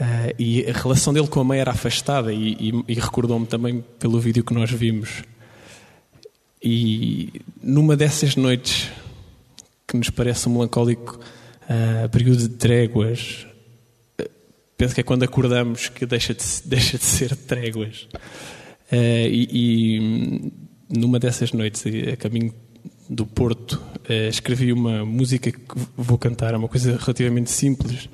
Uh, 0.00 0.32
e 0.38 0.64
a 0.64 0.72
relação 0.72 1.12
dele 1.12 1.28
com 1.28 1.40
a 1.40 1.44
mãe 1.44 1.60
era 1.60 1.72
afastada, 1.72 2.32
e, 2.32 2.52
e, 2.52 2.84
e 2.88 2.94
recordou-me 2.94 3.44
também 3.44 3.84
pelo 3.98 4.18
vídeo 4.18 4.42
que 4.42 4.54
nós 4.54 4.70
vimos. 4.70 5.24
E 6.62 7.40
numa 7.62 7.96
dessas 7.96 8.36
noites 8.36 8.90
que 9.88 9.96
nos 9.96 10.10
parece 10.10 10.48
um 10.48 10.52
melancólico 10.52 11.18
uh, 11.64 12.08
período 12.10 12.48
de 12.48 12.48
tréguas, 12.50 13.46
uh, 14.20 14.28
penso 14.76 14.94
que 14.94 15.00
é 15.00 15.04
quando 15.04 15.22
acordamos 15.22 15.88
que 15.88 16.04
deixa 16.04 16.34
de, 16.34 16.44
deixa 16.66 16.98
de 16.98 17.04
ser 17.04 17.34
tréguas. 17.34 18.06
Uh, 18.92 19.26
e, 19.30 19.48
e, 19.52 20.52
numa 20.90 21.18
dessas 21.18 21.52
noites, 21.52 21.84
a 22.12 22.16
caminho 22.16 22.52
do 23.08 23.24
Porto, 23.24 23.80
escrevi 24.28 24.72
uma 24.72 25.04
música 25.04 25.50
que 25.50 25.60
vou 25.96 26.18
cantar, 26.18 26.54
é 26.54 26.56
uma 26.56 26.68
coisa 26.68 26.96
relativamente 26.96 27.50
simples, 27.50 28.08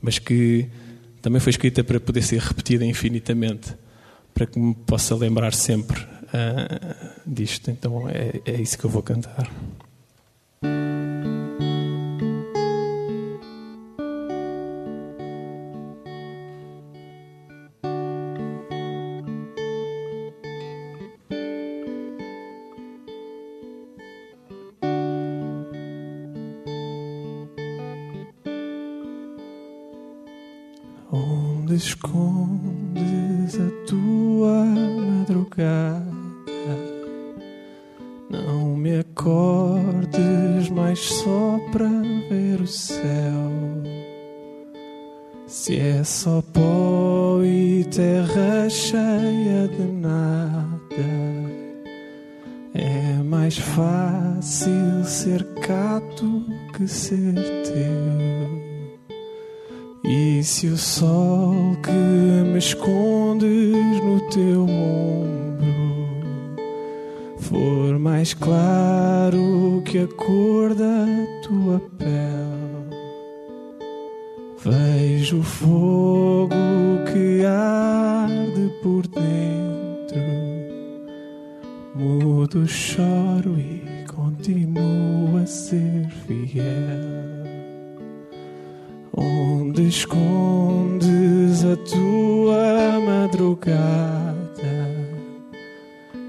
mas 0.00 0.18
que 0.18 0.66
também 1.20 1.40
foi 1.40 1.50
escrita 1.50 1.84
para 1.84 2.00
poder 2.00 2.22
ser 2.22 2.40
repetida 2.40 2.84
infinitamente, 2.84 3.74
para 4.32 4.46
que 4.46 4.58
me 4.58 4.74
possa 4.74 5.14
lembrar 5.14 5.52
sempre 5.52 6.06
uh, 6.32 7.20
disto. 7.26 7.70
Então 7.70 8.08
é, 8.08 8.40
é 8.44 8.60
isso 8.60 8.78
que 8.78 8.84
eu 8.84 8.90
vou 8.90 9.02
cantar. 9.02 9.50
Onde 31.12 31.76
escondes 31.76 33.54
a 33.60 33.86
tua? 33.86 34.25
Fácil 53.76 55.04
ser 55.04 55.44
cato 55.60 56.42
que 56.74 56.88
ser 56.88 57.34
teu. 57.34 58.56
E 60.02 60.42
se 60.42 60.68
o 60.68 60.78
sol 60.78 61.76
que 61.82 61.90
me 61.90 62.58
escondes 62.58 64.00
no 64.02 64.20
teu 64.30 64.62
ombro 64.62 65.76
for 67.38 67.98
mais 67.98 68.32
claro 68.32 69.82
que 69.84 69.98
a 69.98 70.06
cor 70.06 70.74
da 70.74 71.06
tua 71.42 71.78
pele, 71.98 72.96
vejo 74.64 75.40
o 75.40 75.42
fogo 75.42 76.56
que 77.12 77.44
arde 77.44 78.72
por 78.82 79.06
dentro, 79.06 80.22
mudo, 81.94 82.66
choro 82.66 83.15
escondes 89.96 91.64
a 91.64 91.76
tua 91.76 93.00
madrugada? 93.00 94.36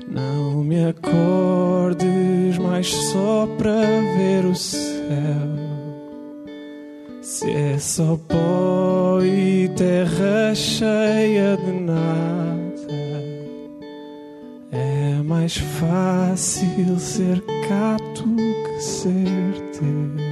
Não 0.09 0.63
me 0.63 0.85
acordes 0.85 2.57
mais 2.57 2.87
só 2.87 3.45
para 3.57 3.81
ver 4.15 4.45
o 4.45 4.55
céu. 4.55 4.87
Se 7.21 7.51
é 7.51 7.77
só 7.77 8.17
pó 8.27 9.19
e 9.21 9.69
terra 9.75 10.55
cheia 10.55 11.57
de 11.57 11.71
nada, 11.71 12.93
é 14.71 15.21
mais 15.23 15.57
fácil 15.57 16.97
ser 16.97 17.43
cato 17.67 18.23
que 18.23 18.81
ser 18.81 19.53
teu. 19.77 20.26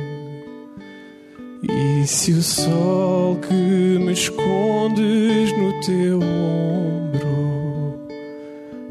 E 1.69 2.05
se 2.07 2.31
o 2.33 2.41
sol 2.43 3.37
que 3.37 3.53
me 3.53 4.13
escondes 4.13 5.51
no 5.57 5.81
teu 5.81 6.19
ombro 6.19 7.45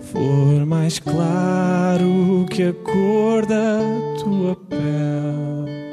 for 0.01 0.67
mais 0.67 0.99
claro 0.99 2.47
que 2.51 2.63
a 2.65 2.73
cor 2.73 3.47
da 3.47 3.79
tua 4.23 4.57
pele, 4.69 5.93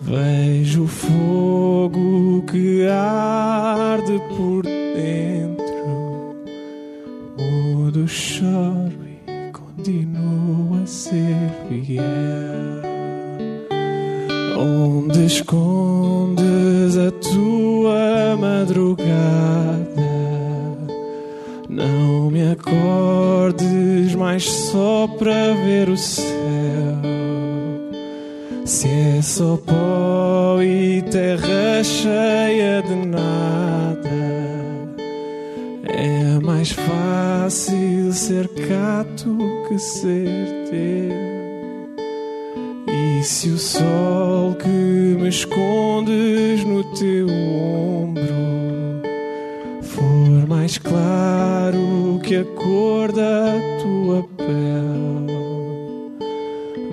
vejo 0.00 0.84
o 0.84 0.86
fogo 0.86 2.42
que 2.50 2.86
arde 2.86 4.20
por 4.36 4.62
dentro, 4.62 6.34
mudo, 7.38 8.06
choro 8.06 8.98
e 9.26 9.50
continuo 9.52 10.82
a 10.82 10.86
ser 10.86 11.50
fiel. 11.68 12.43
Onde 15.24 15.32
escondes 15.32 16.98
a 16.98 17.10
tua 17.10 18.36
madrugada? 18.38 19.06
Não 21.66 22.30
me 22.30 22.52
acordes 22.52 24.14
mais 24.16 24.44
só 24.44 25.08
para 25.18 25.54
ver 25.54 25.88
o 25.88 25.96
céu. 25.96 26.26
Se 28.66 28.86
é 28.86 29.22
só 29.22 29.56
pó 29.56 30.60
e 30.60 31.00
terra 31.10 31.82
cheia 31.82 32.82
de 32.82 32.94
nada, 32.94 34.10
é 35.84 36.38
mais 36.42 36.70
fácil 36.70 38.12
ser 38.12 38.46
cato 38.68 39.38
que 39.68 39.78
ser 39.78 40.68
teu 40.68 41.33
se 43.24 43.48
o 43.48 43.58
sol 43.58 44.54
que 44.56 44.68
me 44.68 45.28
escondes 45.30 46.62
no 46.62 46.84
teu 46.94 47.26
ombro 47.26 48.22
for 49.80 50.46
mais 50.46 50.76
claro 50.76 52.20
que 52.22 52.36
a 52.36 52.44
cor 52.44 53.10
da 53.12 53.54
tua 53.80 54.28
pele? 54.36 55.32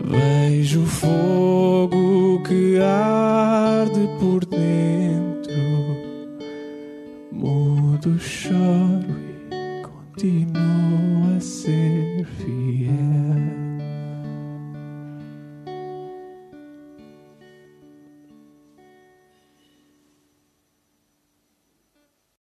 Vejo 0.06 0.84
o 0.84 0.86
fogo 0.86 2.42
que 2.48 2.80
arde 2.80 4.08
por 4.18 4.46
dentro, 4.46 5.54
mudo 7.30 8.12
o 8.12 8.20
chão. 8.20 8.91